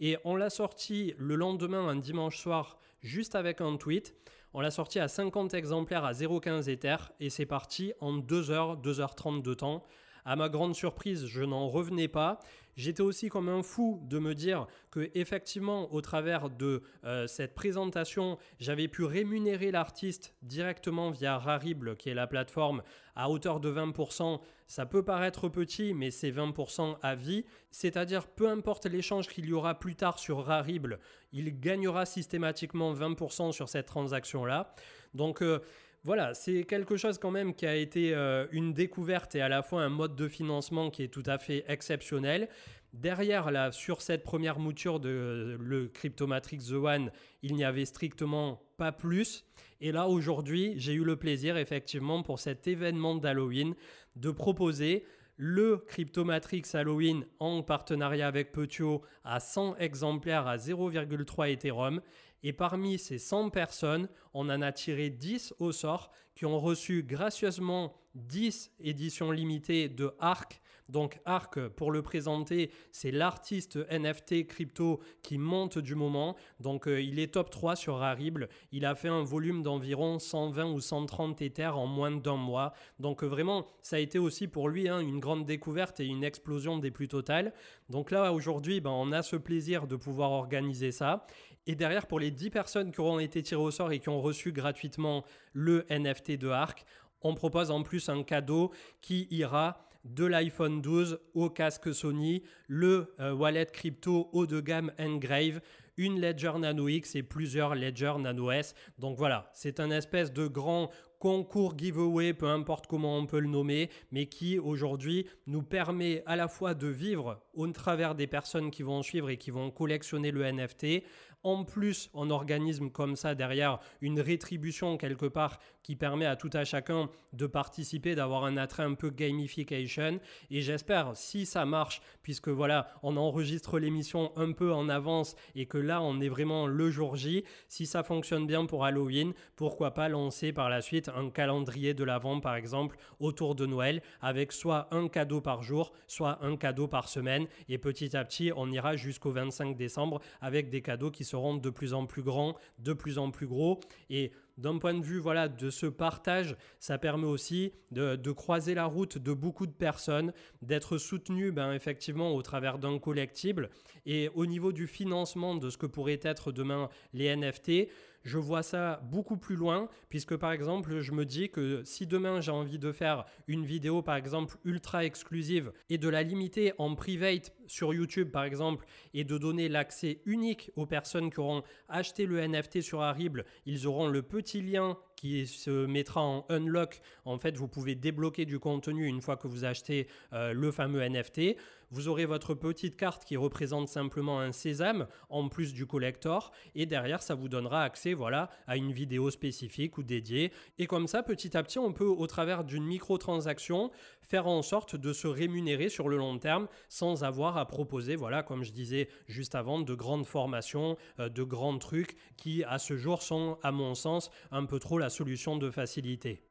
Et 0.00 0.16
on 0.24 0.36
l'a 0.36 0.48
sorti 0.48 1.12
le 1.18 1.34
lendemain, 1.34 1.86
un 1.86 1.96
dimanche 1.96 2.38
soir, 2.38 2.78
juste 3.02 3.34
avec 3.34 3.60
un 3.60 3.76
tweet. 3.76 4.14
On 4.54 4.62
l'a 4.62 4.70
sorti 4.70 5.00
à 5.00 5.08
50 5.08 5.52
exemplaires 5.52 6.06
à 6.06 6.12
0,15 6.12 6.70
Ether 6.70 6.96
et 7.20 7.28
c'est 7.28 7.44
parti 7.44 7.92
en 8.00 8.14
2 8.14 8.50
heures, 8.50 8.80
2h30 8.80 9.42
de 9.42 9.52
temps. 9.52 9.84
À 10.24 10.36
ma 10.36 10.48
grande 10.48 10.74
surprise, 10.74 11.26
je 11.26 11.42
n'en 11.42 11.68
revenais 11.68 12.08
pas. 12.08 12.40
J'étais 12.80 13.02
aussi 13.02 13.28
comme 13.28 13.50
un 13.50 13.62
fou 13.62 14.00
de 14.04 14.18
me 14.18 14.34
dire 14.34 14.66
que 14.90 15.10
effectivement, 15.14 15.92
au 15.92 16.00
travers 16.00 16.48
de 16.48 16.82
euh, 17.04 17.26
cette 17.26 17.54
présentation, 17.54 18.38
j'avais 18.58 18.88
pu 18.88 19.04
rémunérer 19.04 19.70
l'artiste 19.70 20.34
directement 20.40 21.10
via 21.10 21.36
Rarible, 21.36 21.94
qui 21.96 22.08
est 22.08 22.14
la 22.14 22.26
plateforme, 22.26 22.82
à 23.14 23.28
hauteur 23.28 23.60
de 23.60 23.70
20%. 23.70 24.40
Ça 24.66 24.86
peut 24.86 25.04
paraître 25.04 25.50
petit, 25.50 25.92
mais 25.92 26.10
c'est 26.10 26.30
20% 26.30 26.96
à 27.02 27.14
vie. 27.14 27.44
C'est-à-dire, 27.70 28.26
peu 28.26 28.48
importe 28.48 28.86
l'échange 28.86 29.28
qu'il 29.28 29.44
y 29.44 29.52
aura 29.52 29.78
plus 29.78 29.94
tard 29.94 30.18
sur 30.18 30.42
Rarible, 30.42 31.00
il 31.32 31.60
gagnera 31.60 32.06
systématiquement 32.06 32.94
20% 32.94 33.52
sur 33.52 33.68
cette 33.68 33.86
transaction-là. 33.86 34.74
Donc, 35.12 35.42
euh, 35.42 35.58
voilà, 36.02 36.32
c'est 36.32 36.64
quelque 36.64 36.96
chose 36.96 37.18
quand 37.18 37.30
même 37.30 37.54
qui 37.54 37.66
a 37.66 37.76
été 37.76 38.14
euh, 38.14 38.46
une 38.52 38.72
découverte 38.72 39.34
et 39.34 39.42
à 39.42 39.48
la 39.48 39.62
fois 39.62 39.82
un 39.82 39.90
mode 39.90 40.16
de 40.16 40.28
financement 40.28 40.90
qui 40.90 41.02
est 41.02 41.08
tout 41.08 41.22
à 41.26 41.36
fait 41.36 41.64
exceptionnel. 41.68 42.48
Derrière, 42.94 43.50
là, 43.50 43.70
sur 43.70 44.00
cette 44.00 44.24
première 44.24 44.58
mouture 44.58 44.98
de 44.98 45.08
euh, 45.10 45.56
le 45.60 45.88
Cryptomatrix 45.88 46.58
The 46.58 46.72
One, 46.72 47.12
il 47.42 47.54
n'y 47.54 47.64
avait 47.64 47.84
strictement 47.84 48.62
pas 48.78 48.92
plus. 48.92 49.44
Et 49.82 49.92
là, 49.92 50.08
aujourd'hui, 50.08 50.72
j'ai 50.76 50.94
eu 50.94 51.04
le 51.04 51.16
plaisir, 51.16 51.58
effectivement, 51.58 52.22
pour 52.22 52.38
cet 52.38 52.66
événement 52.66 53.14
d'Halloween, 53.14 53.74
de 54.16 54.30
proposer 54.30 55.04
le 55.36 55.78
Cryptomatrix 55.78 56.64
Halloween 56.74 57.24
en 57.38 57.62
partenariat 57.62 58.26
avec 58.26 58.52
Petio 58.52 59.02
à 59.24 59.40
100 59.40 59.76
exemplaires 59.76 60.46
à 60.46 60.56
0,3 60.56 61.50
Ethereum. 61.50 62.00
Et 62.42 62.52
parmi 62.52 62.98
ces 62.98 63.18
100 63.18 63.50
personnes, 63.50 64.08
on 64.34 64.48
en 64.48 64.62
a 64.62 64.72
tiré 64.72 65.10
10 65.10 65.54
au 65.58 65.72
sort 65.72 66.10
qui 66.34 66.46
ont 66.46 66.58
reçu 66.58 67.02
gracieusement 67.02 67.94
10 68.14 68.72
éditions 68.80 69.30
limitées 69.30 69.88
de 69.88 70.12
Arc. 70.18 70.60
Donc 70.88 71.20
Arc, 71.24 71.68
pour 71.68 71.92
le 71.92 72.02
présenter, 72.02 72.72
c'est 72.90 73.12
l'artiste 73.12 73.78
NFT 73.90 74.46
crypto 74.48 75.00
qui 75.22 75.38
monte 75.38 75.78
du 75.78 75.94
moment. 75.94 76.36
Donc 76.58 76.88
euh, 76.88 77.00
il 77.00 77.20
est 77.20 77.34
top 77.34 77.50
3 77.50 77.76
sur 77.76 77.98
Rarible. 77.98 78.48
Il 78.72 78.84
a 78.84 78.96
fait 78.96 79.08
un 79.08 79.22
volume 79.22 79.62
d'environ 79.62 80.18
120 80.18 80.72
ou 80.72 80.80
130 80.80 81.42
Ethers 81.42 81.78
en 81.78 81.86
moins 81.86 82.10
d'un 82.10 82.36
mois. 82.36 82.72
Donc 82.98 83.22
euh, 83.22 83.28
vraiment, 83.28 83.66
ça 83.82 83.96
a 83.96 83.98
été 84.00 84.18
aussi 84.18 84.48
pour 84.48 84.68
lui 84.68 84.88
hein, 84.88 84.98
une 84.98 85.20
grande 85.20 85.44
découverte 85.44 86.00
et 86.00 86.06
une 86.06 86.24
explosion 86.24 86.78
des 86.78 86.90
plus 86.90 87.06
totales. 87.06 87.52
Donc 87.88 88.10
là, 88.10 88.32
aujourd'hui, 88.32 88.80
ben, 88.80 88.90
on 88.90 89.12
a 89.12 89.22
ce 89.22 89.36
plaisir 89.36 89.86
de 89.86 89.94
pouvoir 89.94 90.32
organiser 90.32 90.90
ça. 90.90 91.24
Et 91.66 91.74
derrière, 91.74 92.06
pour 92.06 92.20
les 92.20 92.30
10 92.30 92.50
personnes 92.50 92.92
qui 92.92 93.00
auront 93.00 93.18
été 93.18 93.42
tirées 93.42 93.60
au 93.60 93.70
sort 93.70 93.92
et 93.92 93.98
qui 93.98 94.08
ont 94.08 94.20
reçu 94.20 94.52
gratuitement 94.52 95.24
le 95.52 95.84
NFT 95.90 96.32
de 96.32 96.48
Arc, 96.48 96.84
on 97.22 97.34
propose 97.34 97.70
en 97.70 97.82
plus 97.82 98.08
un 98.08 98.22
cadeau 98.22 98.72
qui 99.00 99.28
ira 99.30 99.86
de 100.04 100.24
l'iPhone 100.24 100.80
12 100.80 101.20
au 101.34 101.50
casque 101.50 101.94
Sony, 101.94 102.42
le 102.66 103.14
euh, 103.20 103.34
wallet 103.34 103.66
crypto 103.66 104.30
haut 104.32 104.46
de 104.46 104.60
gamme 104.60 104.92
Engrave, 104.98 105.60
une 105.96 106.18
Ledger 106.18 106.52
Nano 106.58 106.88
X 106.88 107.14
et 107.14 107.22
plusieurs 107.22 107.74
Ledger 107.74 108.14
Nano 108.18 108.50
S. 108.50 108.74
Donc 108.98 109.18
voilà, 109.18 109.50
c'est 109.52 109.80
un 109.80 109.90
espèce 109.90 110.32
de 110.32 110.46
grand 110.46 110.90
concours 111.18 111.76
giveaway, 111.76 112.32
peu 112.32 112.46
importe 112.46 112.86
comment 112.86 113.18
on 113.18 113.26
peut 113.26 113.40
le 113.40 113.48
nommer, 113.48 113.90
mais 114.10 114.24
qui 114.24 114.58
aujourd'hui 114.58 115.26
nous 115.46 115.62
permet 115.62 116.22
à 116.24 116.36
la 116.36 116.48
fois 116.48 116.72
de 116.72 116.86
vivre 116.86 117.42
au 117.52 117.66
travers 117.68 118.14
des 118.14 118.26
personnes 118.26 118.70
qui 118.70 118.82
vont 118.82 119.02
suivre 119.02 119.28
et 119.28 119.36
qui 119.36 119.50
vont 119.50 119.70
collectionner 119.70 120.30
le 120.30 120.50
NFT, 120.50 121.04
en 121.42 121.64
plus, 121.64 122.10
en 122.12 122.30
organisme 122.30 122.90
comme 122.90 123.16
ça, 123.16 123.34
derrière, 123.34 123.78
une 124.00 124.20
rétribution 124.20 124.96
quelque 124.96 125.26
part 125.26 125.58
qui 125.82 125.96
permet 125.96 126.26
à 126.26 126.36
tout 126.36 126.50
à 126.52 126.64
chacun 126.64 127.08
de 127.32 127.46
participer, 127.46 128.14
d'avoir 128.14 128.44
un 128.44 128.56
attrait 128.56 128.82
un 128.82 128.94
peu 128.94 129.10
gamification. 129.10 130.20
Et 130.50 130.60
j'espère, 130.60 131.16
si 131.16 131.46
ça 131.46 131.64
marche, 131.64 132.02
puisque 132.22 132.48
voilà, 132.48 132.88
on 133.02 133.16
enregistre 133.16 133.78
l'émission 133.78 134.32
un 134.36 134.52
peu 134.52 134.72
en 134.72 134.88
avance 134.88 135.36
et 135.54 135.66
que 135.66 135.78
là, 135.78 136.02
on 136.02 136.20
est 136.20 136.28
vraiment 136.28 136.66
le 136.66 136.90
jour 136.90 137.16
J, 137.16 137.44
si 137.68 137.86
ça 137.86 138.02
fonctionne 138.02 138.46
bien 138.46 138.66
pour 138.66 138.84
Halloween, 138.84 139.32
pourquoi 139.56 139.92
pas 139.92 140.08
lancer 140.08 140.52
par 140.52 140.68
la 140.68 140.82
suite 140.82 141.10
un 141.14 141.30
calendrier 141.30 141.94
de 141.94 142.04
l'avant, 142.04 142.40
par 142.40 142.56
exemple, 142.56 142.96
autour 143.18 143.54
de 143.54 143.66
Noël, 143.66 144.02
avec 144.20 144.52
soit 144.52 144.88
un 144.90 145.08
cadeau 145.08 145.40
par 145.40 145.62
jour, 145.62 145.92
soit 146.06 146.38
un 146.44 146.56
cadeau 146.56 146.88
par 146.88 147.08
semaine. 147.08 147.46
Et 147.68 147.78
petit 147.78 148.16
à 148.16 148.24
petit, 148.24 148.52
on 148.54 148.70
ira 148.70 148.96
jusqu'au 148.96 149.30
25 149.30 149.76
décembre 149.76 150.20
avec 150.40 150.68
des 150.68 150.82
cadeaux 150.82 151.10
qui 151.10 151.24
seront 151.30 151.56
de 151.56 151.70
plus 151.70 151.94
en 151.94 152.06
plus 152.06 152.22
grands, 152.22 152.56
de 152.78 152.92
plus 152.92 153.18
en 153.18 153.30
plus 153.30 153.46
gros. 153.46 153.80
Et 154.10 154.32
d'un 154.58 154.78
point 154.78 154.94
de 154.94 155.02
vue 155.02 155.18
voilà, 155.18 155.48
de 155.48 155.70
ce 155.70 155.86
partage, 155.86 156.56
ça 156.78 156.98
permet 156.98 157.26
aussi 157.26 157.72
de, 157.90 158.30
croiser 158.32 158.74
la 158.74 158.84
route 158.84 159.18
de 159.18 159.32
beaucoup 159.32 159.66
de 159.66 159.72
personnes, 159.72 160.32
d'être 160.62 160.98
soutenu 160.98 161.50
ben, 161.50 161.72
effectivement 161.72 162.34
au 162.34 162.42
travers 162.42 162.78
d'un 162.78 162.98
collectible. 162.98 163.70
Et 164.06 164.28
au 164.34 164.46
niveau 164.46 164.72
du 164.72 164.86
financement 164.86 165.54
de 165.54 165.70
ce 165.70 165.78
que 165.78 165.86
pourraient 165.86 166.20
être 166.22 166.52
demain 166.52 166.88
les 167.12 167.34
NFT, 167.34 167.88
je 168.22 168.38
vois 168.38 168.62
ça 168.62 169.00
beaucoup 169.10 169.36
plus 169.36 169.56
loin, 169.56 169.88
puisque 170.08 170.36
par 170.36 170.52
exemple, 170.52 171.00
je 171.00 171.12
me 171.12 171.24
dis 171.24 171.50
que 171.50 171.82
si 171.84 172.06
demain 172.06 172.40
j'ai 172.40 172.50
envie 172.50 172.78
de 172.78 172.92
faire 172.92 173.24
une 173.46 173.64
vidéo, 173.64 174.02
par 174.02 174.16
exemple, 174.16 174.56
ultra 174.64 175.04
exclusive, 175.04 175.72
et 175.88 175.98
de 175.98 176.08
la 176.08 176.22
limiter 176.22 176.72
en 176.78 176.94
private 176.94 177.52
sur 177.66 177.94
YouTube, 177.94 178.30
par 178.30 178.44
exemple, 178.44 178.86
et 179.14 179.24
de 179.24 179.38
donner 179.38 179.68
l'accès 179.68 180.20
unique 180.26 180.70
aux 180.76 180.86
personnes 180.86 181.30
qui 181.30 181.40
auront 181.40 181.62
acheté 181.88 182.26
le 182.26 182.46
NFT 182.46 182.82
sur 182.82 183.00
Arible, 183.00 183.44
ils 183.66 183.86
auront 183.86 184.08
le 184.08 184.22
petit 184.22 184.60
lien 184.60 184.98
qui 185.20 185.46
se 185.46 185.84
mettra 185.84 186.22
en 186.22 186.46
unlock. 186.48 187.02
En 187.26 187.38
fait, 187.38 187.56
vous 187.58 187.68
pouvez 187.68 187.94
débloquer 187.94 188.46
du 188.46 188.58
contenu 188.58 189.06
une 189.06 189.20
fois 189.20 189.36
que 189.36 189.48
vous 189.48 189.66
achetez 189.66 190.08
euh, 190.32 190.54
le 190.54 190.70
fameux 190.70 191.06
NFT. 191.06 191.56
Vous 191.92 192.06
aurez 192.06 192.24
votre 192.24 192.54
petite 192.54 192.96
carte 192.96 193.24
qui 193.24 193.36
représente 193.36 193.88
simplement 193.88 194.38
un 194.40 194.52
sésame 194.52 195.08
en 195.28 195.48
plus 195.48 195.74
du 195.74 195.86
collector 195.86 196.52
et 196.76 196.86
derrière 196.86 197.20
ça 197.20 197.34
vous 197.34 197.48
donnera 197.48 197.82
accès 197.82 198.14
voilà 198.14 198.48
à 198.68 198.76
une 198.76 198.92
vidéo 198.92 199.28
spécifique 199.28 199.98
ou 199.98 200.04
dédiée 200.04 200.52
et 200.78 200.86
comme 200.86 201.08
ça 201.08 201.24
petit 201.24 201.56
à 201.56 201.64
petit 201.64 201.80
on 201.80 201.92
peut 201.92 202.06
au 202.06 202.28
travers 202.28 202.62
d'une 202.62 202.84
microtransaction 202.84 203.90
faire 204.22 204.46
en 204.46 204.62
sorte 204.62 204.94
de 204.94 205.12
se 205.12 205.26
rémunérer 205.26 205.88
sur 205.88 206.08
le 206.08 206.16
long 206.16 206.38
terme 206.38 206.68
sans 206.88 207.24
avoir 207.24 207.56
à 207.56 207.66
proposer 207.66 208.14
voilà 208.14 208.44
comme 208.44 208.62
je 208.62 208.70
disais 208.70 209.08
juste 209.26 209.56
avant 209.56 209.80
de 209.80 209.94
grandes 209.94 210.26
formations, 210.26 210.96
euh, 211.18 211.28
de 211.28 211.42
grands 211.42 211.78
trucs 211.78 212.16
qui 212.36 212.62
à 212.62 212.78
ce 212.78 212.96
jour 212.96 213.20
sont 213.20 213.58
à 213.64 213.72
mon 213.72 213.96
sens 213.96 214.30
un 214.52 214.64
peu 214.64 214.78
trop 214.78 214.96
la 214.96 215.09
solution 215.10 215.56
de 215.56 215.70
facilité. 215.70 216.42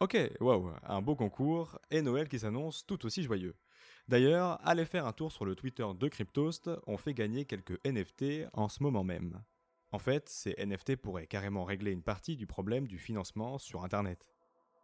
Ok, 0.00 0.16
waouh, 0.40 0.72
un 0.82 1.02
beau 1.02 1.16
concours 1.16 1.78
et 1.90 2.02
Noël 2.02 2.28
qui 2.28 2.38
s'annonce 2.38 2.86
tout 2.86 3.04
aussi 3.06 3.22
joyeux. 3.22 3.54
D'ailleurs, 4.08 4.58
allez 4.66 4.84
faire 4.84 5.06
un 5.06 5.12
tour 5.12 5.30
sur 5.30 5.44
le 5.44 5.54
Twitter 5.54 5.86
de 5.98 6.08
Cryptost, 6.08 6.70
on 6.86 6.96
fait 6.96 7.14
gagner 7.14 7.44
quelques 7.44 7.78
NFT 7.84 8.48
en 8.52 8.68
ce 8.68 8.82
moment 8.82 9.04
même. 9.04 9.42
En 9.92 9.98
fait, 9.98 10.28
ces 10.28 10.54
NFT 10.58 10.96
pourraient 10.96 11.26
carrément 11.26 11.64
régler 11.64 11.92
une 11.92 12.02
partie 12.02 12.36
du 12.36 12.46
problème 12.46 12.86
du 12.86 12.98
financement 12.98 13.58
sur 13.58 13.84
Internet. 13.84 14.24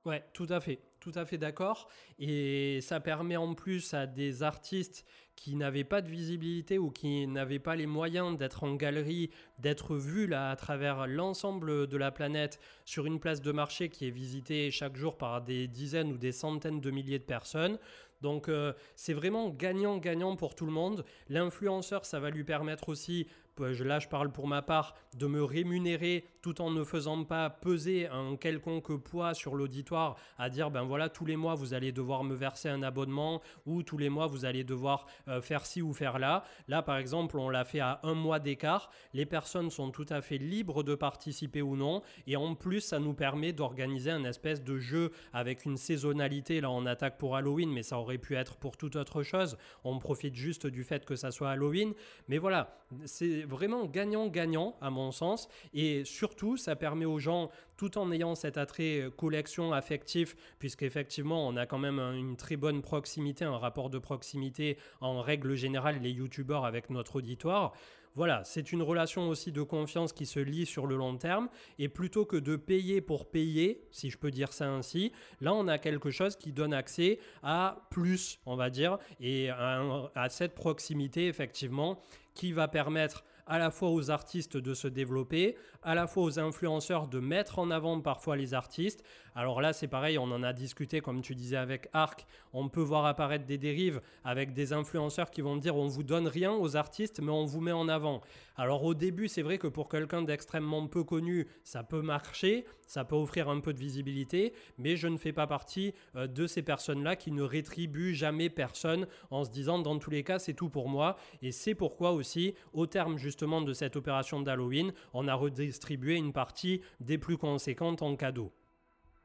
Ouais, 0.05 0.25
tout 0.33 0.47
à 0.51 0.61
fait, 0.61 0.79
tout 1.01 1.13
à 1.17 1.25
fait 1.25 1.39
d'accord. 1.39 1.89
Et 2.21 2.81
ça 2.81 3.01
permet 3.01 3.37
en 3.37 3.55
plus 3.55 3.93
à 3.93 4.07
des 4.07 4.45
artistes 4.45 5.05
qui 5.37 5.55
n'avaient 5.55 5.85
pas 5.85 6.01
de 6.03 6.09
visibilité 6.09 6.79
ou 6.79 6.91
qui 6.91 7.27
n'avaient 7.27 7.59
pas 7.59 7.77
les 7.77 7.87
moyens 7.87 8.37
d'être 8.37 8.65
en 8.65 8.75
galerie, 8.75 9.31
d'être 9.59 9.97
vus 9.97 10.27
là 10.27 10.51
à 10.51 10.57
travers 10.57 11.07
l'ensemble 11.07 11.87
de 11.87 11.97
la 11.97 12.11
planète 12.11 12.59
sur 12.85 13.07
une 13.07 13.21
place 13.21 13.43
de 13.43 13.53
marché 13.53 13.89
qui 13.89 14.09
est 14.09 14.11
visitée 14.11 14.71
chaque 14.71 14.97
jour 14.97 15.17
par 15.17 15.43
des 15.43 15.69
dizaines 15.69 16.13
ou 16.13 16.19
des 16.19 16.33
centaines 16.33 16.81
de 16.81 16.91
milliers 16.91 17.19
de 17.19 17.25
personnes, 17.25 17.79
donc 18.23 18.49
euh, 18.49 18.73
c'est 18.97 19.13
vraiment 19.13 19.51
gagnant-gagnant 19.51 20.37
pour 20.37 20.55
tout 20.55 20.67
le 20.67 20.73
monde. 20.73 21.05
L'influenceur, 21.29 22.07
ça 22.07 22.19
va 22.19 22.31
lui 22.31 22.45
permettre 22.45 22.89
aussi 22.89 23.27
là 23.65 23.99
je 23.99 24.09
parle 24.09 24.31
pour 24.31 24.47
ma 24.47 24.63
part, 24.63 24.95
de 25.17 25.27
me 25.27 25.43
rémunérer 25.43 26.25
tout 26.47 26.63
en 26.63 26.71
ne 26.71 26.85
faisant 26.85 27.25
pas 27.25 27.51
peser 27.51 28.07
un 28.07 28.37
quelconque 28.37 29.03
poids 29.03 29.35
sur 29.35 29.57
l'auditoire 29.57 30.17
à 30.39 30.49
dire 30.49 30.71
ben 30.71 30.85
voilà 30.85 31.09
tous 31.09 31.25
les 31.25 31.35
mois 31.35 31.57
vous 31.57 31.75
allez 31.75 31.91
devoir 31.91 32.23
me 32.23 32.37
verser 32.37 32.69
un 32.69 32.85
abonnement 32.85 33.43
ou 33.67 33.83
tous 33.83 33.99
les 33.99 34.09
mois 34.09 34.29
vous 34.29 34.45
allez 34.45 34.63
devoir 34.63 35.07
euh, 35.27 35.43
faire 35.43 35.67
ci 35.67 35.83
ou 35.83 35.93
faire 35.93 36.21
là. 36.21 36.45
Là 36.69 36.83
par 36.83 36.99
exemple 36.99 37.37
on 37.37 37.51
l'a 37.51 37.65
fait 37.65 37.81
à 37.81 37.99
un 38.05 38.15
mois 38.15 38.39
d'écart. 38.39 38.91
Les 39.13 39.27
personnes 39.27 39.71
sont 39.71 39.91
tout 39.91 40.07
à 40.09 40.23
fait 40.23 40.39
libres 40.39 40.85
de 40.85 40.95
participer 40.95 41.63
ou 41.63 41.75
non 41.75 42.03
et 42.29 42.37
en 42.37 42.55
plus 42.55 42.81
ça 42.81 43.01
nous 43.01 43.15
permet 43.15 43.53
d'organiser 43.53 44.13
un 44.13 44.23
espèce 44.23 44.63
de 44.63 44.79
jeu 44.79 45.11
avec 45.33 45.65
une 45.65 45.77
saisonnalité. 45.77 46.61
Là 46.61 46.71
on 46.71 46.87
attaque 46.87 47.19
pour 47.19 47.35
Halloween 47.35 47.73
mais 47.73 47.83
ça 47.83 47.99
aurait 47.99 48.19
pu 48.19 48.37
être 48.37 48.55
pour 48.55 48.77
toute 48.77 48.95
autre 48.95 49.25
chose. 49.25 49.59
On 49.83 49.99
profite 49.99 50.37
juste 50.37 50.69
du 50.69 50.85
fait 50.85 51.05
que 51.05 51.17
ça 51.17 51.33
soit 51.33 51.51
Halloween. 51.51 51.93
Mais 52.29 52.39
voilà, 52.39 52.79
c'est 53.05 53.43
vraiment 53.43 53.85
gagnant-gagnant 53.87 54.77
à 54.81 54.91
mon 54.91 55.11
sens. 55.11 55.49
Et 55.75 56.05
surtout, 56.05 56.36
ça 56.57 56.77
permet 56.77 57.05
aux 57.05 57.19
gens, 57.19 57.51
tout 57.77 57.99
en 57.99 58.13
ayant 58.13 58.35
cet 58.35 58.59
attrait 58.59 59.01
euh, 59.01 59.11
collection 59.11 59.73
affectif, 59.73 60.37
puisqu'effectivement, 60.59 61.47
on 61.47 61.57
a 61.57 61.67
quand 61.67 61.79
même 61.79 61.99
une 61.99 62.37
très 62.37 62.57
bonne 62.57 62.83
proximité, 62.83 63.45
un 63.45 63.57
rapport 63.57 63.91
de 63.91 63.99
proximité 63.99 64.77
en 65.01 65.21
règle 65.21 65.55
générale, 65.55 66.01
les 66.03 66.11
youtubeurs 66.11 66.65
avec 66.65 66.91
notre 66.91 67.17
auditoire. 67.17 67.73
Voilà, 68.17 68.43
c'est 68.45 68.73
une 68.73 68.81
relation 68.81 69.29
aussi 69.29 69.53
de 69.53 69.61
confiance 69.63 70.15
qui 70.15 70.25
se 70.25 70.41
lie 70.41 70.65
sur 70.65 70.87
le 70.87 70.97
long 70.97 71.19
terme. 71.19 71.51
Et 71.79 71.91
plutôt 71.91 72.25
que 72.25 72.39
de 72.39 72.57
payer 72.57 73.03
pour 73.03 73.31
payer, 73.31 73.87
si 73.91 74.09
je 74.09 74.17
peux 74.17 74.31
dire 74.31 74.55
ça 74.55 74.71
ainsi, 74.71 75.13
là 75.43 75.53
on 75.53 75.69
a 75.69 75.77
quelque 75.77 76.11
chose 76.11 76.35
qui 76.35 76.51
donne 76.51 76.73
accès 76.73 77.19
à 77.43 77.87
plus, 77.91 78.39
on 78.47 78.57
va 78.57 78.71
dire, 78.71 78.97
et 79.21 79.51
à 79.51 80.29
cette 80.31 80.55
proximité 80.55 81.27
effectivement 81.27 82.01
qui 82.33 82.53
va 82.53 82.69
permettre 82.69 83.23
à 83.47 83.59
la 83.59 83.71
fois 83.71 83.91
aux 83.91 84.11
artistes 84.11 84.57
de 84.57 84.75
se 84.75 84.89
développer, 84.89 85.57
à 85.87 85.95
la 85.95 86.09
fois 86.09 86.25
aux 86.25 86.39
influenceurs 86.41 87.07
de 87.07 87.21
mettre 87.21 87.61
en 87.61 87.71
avant 87.71 88.01
parfois 88.01 88.37
les 88.37 88.55
artistes. 88.55 89.05
Alors 89.37 89.61
là, 89.61 89.73
c'est 89.73 89.87
pareil, 89.87 90.19
on 90.19 90.25
en 90.25 90.43
a 90.43 90.53
discuté, 90.53 91.01
comme 91.01 91.23
tu 91.23 91.35
disais 91.35 91.57
avec 91.57 91.89
Arc, 91.93 92.27
on 92.53 92.69
peut 92.69 92.83
voir 92.83 93.07
apparaître 93.07 93.47
des 93.47 93.59
dérives 93.59 94.01
avec 94.25 94.53
des 94.53 94.73
influenceurs 94.73 95.31
qui 95.31 95.43
vont 95.43 95.57
dire 95.57 95.77
on 95.77 95.87
vous 95.87 96.03
donne 96.03 96.27
rien 96.27 96.53
aux 96.53 96.75
artistes, 96.75 97.21
mais 97.21 97.31
on 97.31 97.45
vous 97.45 97.61
met 97.61 97.73
en 97.73 97.87
avant. 97.89 98.21
Alors 98.57 98.83
au 98.83 98.95
début, 98.95 99.29
c'est 99.29 99.43
vrai 99.43 99.59
que 99.59 99.69
pour 99.69 99.89
quelqu'un 99.89 100.23
d'extrêmement 100.23 100.87
peu 100.89 101.05
connu, 101.05 101.47
ça 101.63 101.85
peut 101.85 102.01
marcher, 102.01 102.65
ça 102.87 103.05
peut 103.05 103.15
offrir 103.15 103.49
un 103.51 103.61
peu 103.61 103.73
de 103.75 103.79
visibilité, 103.79 104.55
mais 104.79 104.97
je 104.97 105.09
ne 105.09 105.19
fais 105.19 105.33
pas 105.33 105.47
partie 105.47 105.93
euh, 106.15 106.27
de 106.27 106.47
ces 106.47 106.63
personnes-là 106.63 107.15
qui 107.17 107.31
ne 107.31 107.43
rétribuent 107.43 108.15
jamais 108.15 108.49
personne 108.49 109.07
en 109.31 109.45
se 109.45 109.51
disant 109.51 109.79
dans 109.79 109.99
tous 109.99 110.11
les 110.11 110.25
cas, 110.25 110.39
c'est 110.39 110.55
tout 110.55 110.71
pour 110.71 110.89
moi. 110.89 111.17
Et 111.43 111.53
c'est 111.53 111.75
pourquoi 111.75 112.13
aussi, 112.13 112.55
au 112.73 112.87
terme 112.87 113.19
justement 113.19 113.61
de 113.61 113.73
cette 113.73 113.97
opération 113.97 114.41
d'Halloween, 114.41 114.93
on 115.13 115.29
a 115.29 115.35
redistribué 115.77 116.17
une 116.17 116.33
partie 116.33 116.81
des 117.01 117.19
plus 117.19 117.37
conséquentes 117.37 118.03
en 118.03 118.17
cadeau. 118.17 118.53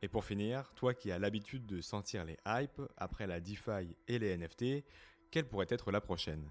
Et 0.02 0.08
pour 0.08 0.26
finir, 0.26 0.74
toi 0.76 0.94
qui 0.94 1.12
as 1.12 1.20
l'habitude 1.20 1.66
de 1.66 1.80
sentir 1.80 2.26
les 2.26 2.38
hypes 2.46 2.82
après 2.98 3.28
la 3.28 3.40
DeFi 3.40 3.96
et 4.08 4.20
les 4.20 4.38
NFT, 4.38 4.84
quelle 5.30 5.48
pourrait 5.48 5.68
être 5.70 5.92
la 5.92 6.02
prochaine? 6.02 6.46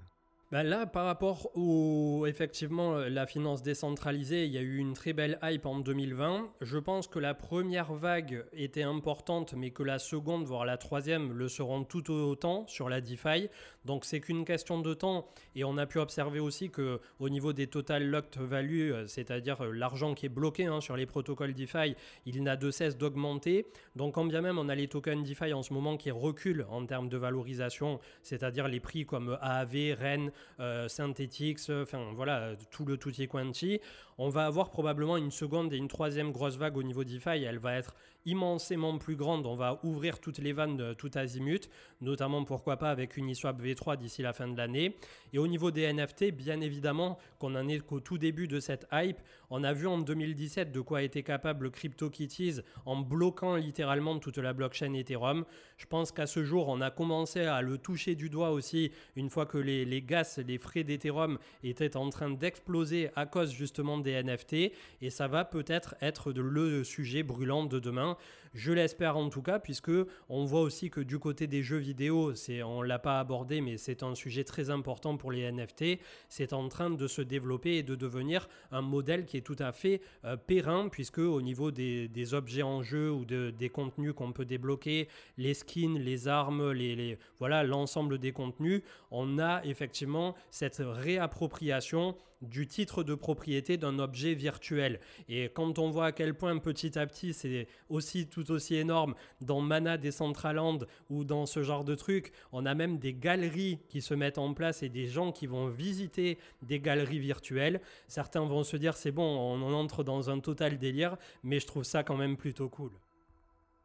Bah 0.51 0.65
là, 0.65 0.85
par 0.85 1.05
rapport 1.05 1.57
au 1.57 2.27
effectivement 2.27 2.97
euh, 2.97 3.09
la 3.09 3.25
finance 3.25 3.63
décentralisée, 3.63 4.47
il 4.47 4.51
y 4.51 4.59
a 4.59 4.63
eu 4.63 4.79
une 4.79 4.95
très 4.95 5.13
belle 5.13 5.39
hype 5.45 5.65
en 5.65 5.79
2020. 5.79 6.51
Je 6.61 6.79
pense 6.79 7.07
que 7.07 7.21
la 7.21 7.35
première 7.35 7.93
vague 7.93 8.45
était 8.53 8.83
importante, 8.83 9.55
mais 9.57 9.71
que 9.71 9.85
la 9.85 10.01
seconde, 10.01 10.47
voire 10.47 10.65
la 10.65 10.77
troisième, 10.77 11.33
le 11.35 11.49
seront 11.49 11.85
tout 11.85 12.11
autant 12.11 12.67
sur 12.67 12.89
la 12.89 13.01
DeFi. 13.01 13.49
Donc 13.85 14.05
c'est 14.05 14.19
qu'une 14.21 14.45
question 14.45 14.81
de 14.81 14.93
temps. 14.93 15.29
Et 15.55 15.63
on 15.63 15.79
a 15.79 15.87
pu 15.87 15.99
observer 15.99 16.41
aussi 16.41 16.69
que 16.69 17.01
au 17.21 17.29
niveau 17.29 17.53
des 17.53 17.69
total 17.69 18.09
locked 18.09 18.43
value, 18.43 18.91
euh, 18.91 19.07
c'est-à-dire 19.07 19.65
euh, 19.65 19.71
l'argent 19.71 20.15
qui 20.15 20.27
est 20.27 20.31
bloqué 20.31 20.67
hein, 20.67 20.81
sur 20.81 20.97
les 20.97 21.07
protocoles 21.07 21.55
DeFi, 21.55 21.95
il 22.27 22.43
n'a 22.43 22.57
de 22.57 22.73
cesse 22.73 22.97
d'augmenter. 22.97 23.67
Donc 23.95 24.15
quand 24.15 24.25
bien 24.25 24.41
même 24.41 24.59
on 24.59 24.69
a 24.69 24.75
les 24.75 24.89
tokens 24.89 25.23
DeFi 25.23 25.53
en 25.53 25.63
ce 25.63 25.73
moment 25.73 25.97
qui 25.97 26.11
reculent 26.11 26.67
en 26.71 26.85
termes 26.87 27.09
de 27.09 27.17
valorisation, 27.17 28.01
c'est-à-dire 28.23 28.67
les 28.67 28.81
prix 28.81 29.07
comme 29.07 29.39
AAV, 29.41 29.95
REN, 29.99 30.33
euh, 30.61 30.89
Synthetix, 30.89 31.71
enfin 31.71 32.13
voilà, 32.15 32.55
tout 32.71 32.85
le 32.85 32.97
tutti 32.97 33.27
quanti, 33.29 33.81
on 34.23 34.29
va 34.29 34.45
avoir 34.45 34.69
probablement 34.69 35.17
une 35.17 35.31
seconde 35.31 35.73
et 35.73 35.79
une 35.79 35.89
troisième 35.89 36.31
grosse 36.31 36.59
vague 36.59 36.77
au 36.77 36.83
niveau 36.83 37.05
DeFi. 37.05 37.43
Elle 37.43 37.59
va 37.59 37.79
être 37.79 37.95
immensément 38.27 38.99
plus 38.99 39.17
grande. 39.17 39.47
On 39.47 39.55
va 39.55 39.81
ouvrir 39.83 40.21
toutes 40.21 40.37
les 40.37 40.53
vannes 40.53 40.77
de 40.77 40.93
tout 40.93 41.11
azimut, 41.15 41.71
notamment 42.03 42.45
pourquoi 42.45 42.77
pas 42.77 42.91
avec 42.91 43.17
Uniswap 43.17 43.59
V3 43.59 43.97
d'ici 43.97 44.21
la 44.21 44.35
fin 44.35 44.47
de 44.47 44.59
l'année. 44.59 44.99
Et 45.33 45.39
au 45.39 45.47
niveau 45.47 45.71
des 45.71 45.91
NFT, 45.91 46.33
bien 46.33 46.61
évidemment 46.61 47.19
qu'on 47.39 47.55
en 47.55 47.67
est 47.67 47.79
qu'au 47.79 48.01
tout 48.01 48.19
début 48.19 48.47
de 48.47 48.61
cette 48.61 48.87
hype. 48.93 49.17
On 49.49 49.65
a 49.65 49.73
vu 49.73 49.87
en 49.87 49.99
2017 49.99 50.71
de 50.71 50.81
quoi 50.81 51.03
était 51.03 51.23
capable 51.23 51.71
CryptoKitties 51.71 52.61
en 52.85 52.97
bloquant 52.97 53.57
littéralement 53.57 54.19
toute 54.19 54.37
la 54.37 54.53
blockchain 54.53 54.93
Ethereum. 54.93 55.47
Je 55.79 55.87
pense 55.87 56.13
qu'à 56.13 56.27
ce 56.27 56.45
jour, 56.45 56.69
on 56.69 56.83
a 56.83 56.91
commencé 56.91 57.41
à 57.41 57.63
le 57.63 57.79
toucher 57.79 58.17
du 58.17 58.29
doigt 58.29 58.51
aussi 58.51 58.93
une 59.17 59.31
fois 59.31 59.47
que 59.47 59.57
les, 59.57 59.87
les 59.87 60.03
gas, 60.03 60.39
les 60.47 60.59
frais 60.59 60.85
d'Ethereum 60.85 61.39
étaient 61.65 61.97
en 61.97 62.11
train 62.11 62.31
d'exploser 62.31 63.09
à 63.17 63.25
cause 63.25 63.51
justement 63.51 63.97
des 63.97 64.10
NFT 64.11 64.73
et 65.03 65.11
ça 65.11 65.29
va 65.29 65.45
peut-être 65.45 65.95
être 66.01 66.33
le 66.33 66.85
sujet 66.85 67.23
brûlant 67.23 67.65
de 67.65 67.79
demain. 67.79 68.17
Je 68.53 68.73
l'espère 68.73 69.17
en 69.17 69.29
tout 69.29 69.43
cas, 69.43 69.61
puisque 69.61 69.93
on 70.29 70.45
voit 70.45 70.63
aussi 70.63 70.91
que 70.91 71.01
du 71.01 71.21
côté 71.21 71.47
des 71.47 71.63
jeux 71.63 71.79
vidéo, 71.79 72.35
c'est, 72.35 72.65
on 72.65 72.83
l'a 72.83 72.99
pas 72.99 73.21
abordé, 73.21 73.61
mais 73.61 73.77
c'est 73.77 74.03
un 74.03 74.17
sujet 74.17 74.43
très 74.43 74.71
important 74.71 75.17
pour 75.17 75.31
les 75.31 75.51
NFT. 75.51 76.01
C'est 76.29 76.53
en 76.53 76.69
train 76.69 76.91
de 76.91 77.07
se 77.07 77.23
développer 77.23 77.77
et 77.77 77.83
de 77.85 77.95
devenir 77.95 78.49
un 78.73 78.83
modèle 78.83 79.25
qui 79.25 79.37
est 79.37 79.43
tout 79.43 79.57
à 79.61 79.71
fait 79.71 80.01
euh, 80.25 80.37
périn, 80.37 80.89
puisque 80.89 81.19
au 81.19 81.41
niveau 81.41 81.71
des, 81.71 82.09
objets 82.35 82.63
en 82.63 82.83
jeu 82.83 83.11
ou 83.11 83.25
des 83.25 83.71
contenus 83.71 84.13
qu'on 84.15 84.33
peut 84.33 84.45
débloquer, 84.45 85.09
les 85.39 85.55
skins, 85.55 85.99
les 85.99 86.29
armes, 86.29 86.73
les, 86.73 87.19
voilà 87.39 87.63
l'ensemble 87.63 88.19
des 88.19 88.33
contenus, 88.33 88.83
on 89.11 89.39
a 89.39 89.65
effectivement 89.65 90.35
cette 90.51 90.83
réappropriation 90.85 92.17
du 92.43 92.67
titre 92.67 93.03
de 93.03 93.15
propriété 93.15 93.77
d'un 93.77 93.99
objet 93.99 94.35
virtuel. 94.35 95.01
Et 95.29 95.51
quand 95.51 95.79
on 95.79 95.91
voit 95.91 96.07
à 96.07 96.13
quel 96.13 96.35
point 96.35 96.57
petit 96.59 96.99
à 96.99 97.07
petit 97.07 97.33
c'est 97.33 97.69
aussi 97.89 98.27
tout 98.27 98.51
aussi 98.51 98.77
énorme 98.77 99.15
dans 99.41 99.61
Mana 99.61 99.99
Decentraland 99.99 100.79
ou 101.09 101.25
dans 101.25 101.47
ce 101.47 101.63
genre 101.63 101.85
de 101.85 101.95
trucs, 101.95 102.33
on 102.53 102.67
a 102.67 102.75
même 102.75 102.99
des 102.99 103.15
galeries 103.15 103.79
qui 103.89 104.01
se 104.01 104.15
mettent 104.15 104.39
en 104.39 104.55
place 104.55 104.83
et 104.83 104.89
des 104.89 105.07
gens 105.07 105.33
qui 105.33 105.47
vont 105.47 105.69
visiter 105.69 106.39
des 106.63 106.81
galeries 106.81 107.19
virtuelles. 107.19 107.81
Certains 108.09 108.45
vont 108.45 108.65
se 108.65 108.77
dire 108.77 108.97
c'est 108.97 109.13
bon, 109.13 109.23
on 109.23 109.73
entre 109.75 110.05
dans 110.05 110.31
un 110.31 110.41
total 110.41 110.79
délire, 110.79 111.17
mais 111.43 111.61
je 111.61 111.67
trouve 111.67 111.85
ça 111.85 112.03
quand 112.03 112.17
même 112.17 112.37
plutôt 112.37 112.69
cool. 112.69 112.93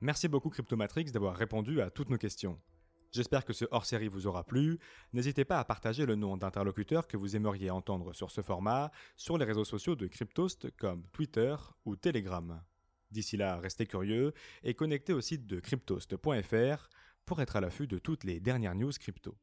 Merci 0.02 0.28
beaucoup 0.28 0.50
Cryptomatrix 0.50 1.06
d'avoir 1.06 1.36
répondu 1.36 1.82
à 1.82 1.90
toutes 1.90 2.10
nos 2.10 2.18
questions. 2.18 2.60
J'espère 3.16 3.46
que 3.46 3.54
ce 3.54 3.64
hors-série 3.72 4.10
vous 4.10 4.28
aura 4.28 4.44
plu. 4.44 4.78
N'hésitez 5.14 5.46
pas 5.46 5.58
à 5.58 5.64
partager 5.64 6.06
le 6.06 6.16
nom 6.16 6.36
d'interlocuteur 6.36 7.08
que 7.08 7.16
vous 7.16 7.38
aimeriez 7.38 7.72
entendre 7.72 8.12
sur 8.12 8.30
ce 8.30 8.42
format 8.42 8.92
sur 9.16 9.38
les 9.38 9.46
réseaux 9.46 9.64
sociaux 9.64 9.96
de 9.96 10.08
Cryptost 10.08 10.70
comme 10.76 11.08
Twitter 11.14 11.56
ou 11.86 11.96
Telegram. 11.96 12.62
D'ici 13.12 13.38
là, 13.38 13.58
restez 13.58 13.86
curieux 13.86 14.34
et 14.64 14.74
connectez 14.74 15.14
au 15.14 15.22
site 15.22 15.48
de 15.48 15.62
cryptost.fr 15.62 16.90
pour 17.26 17.42
être 17.42 17.56
à 17.56 17.62
l'affût 17.62 17.88
de 17.88 18.00
toutes 18.00 18.26
les 18.26 18.42
dernières 18.42 18.76
news 18.76 18.92
crypto. 19.00 19.38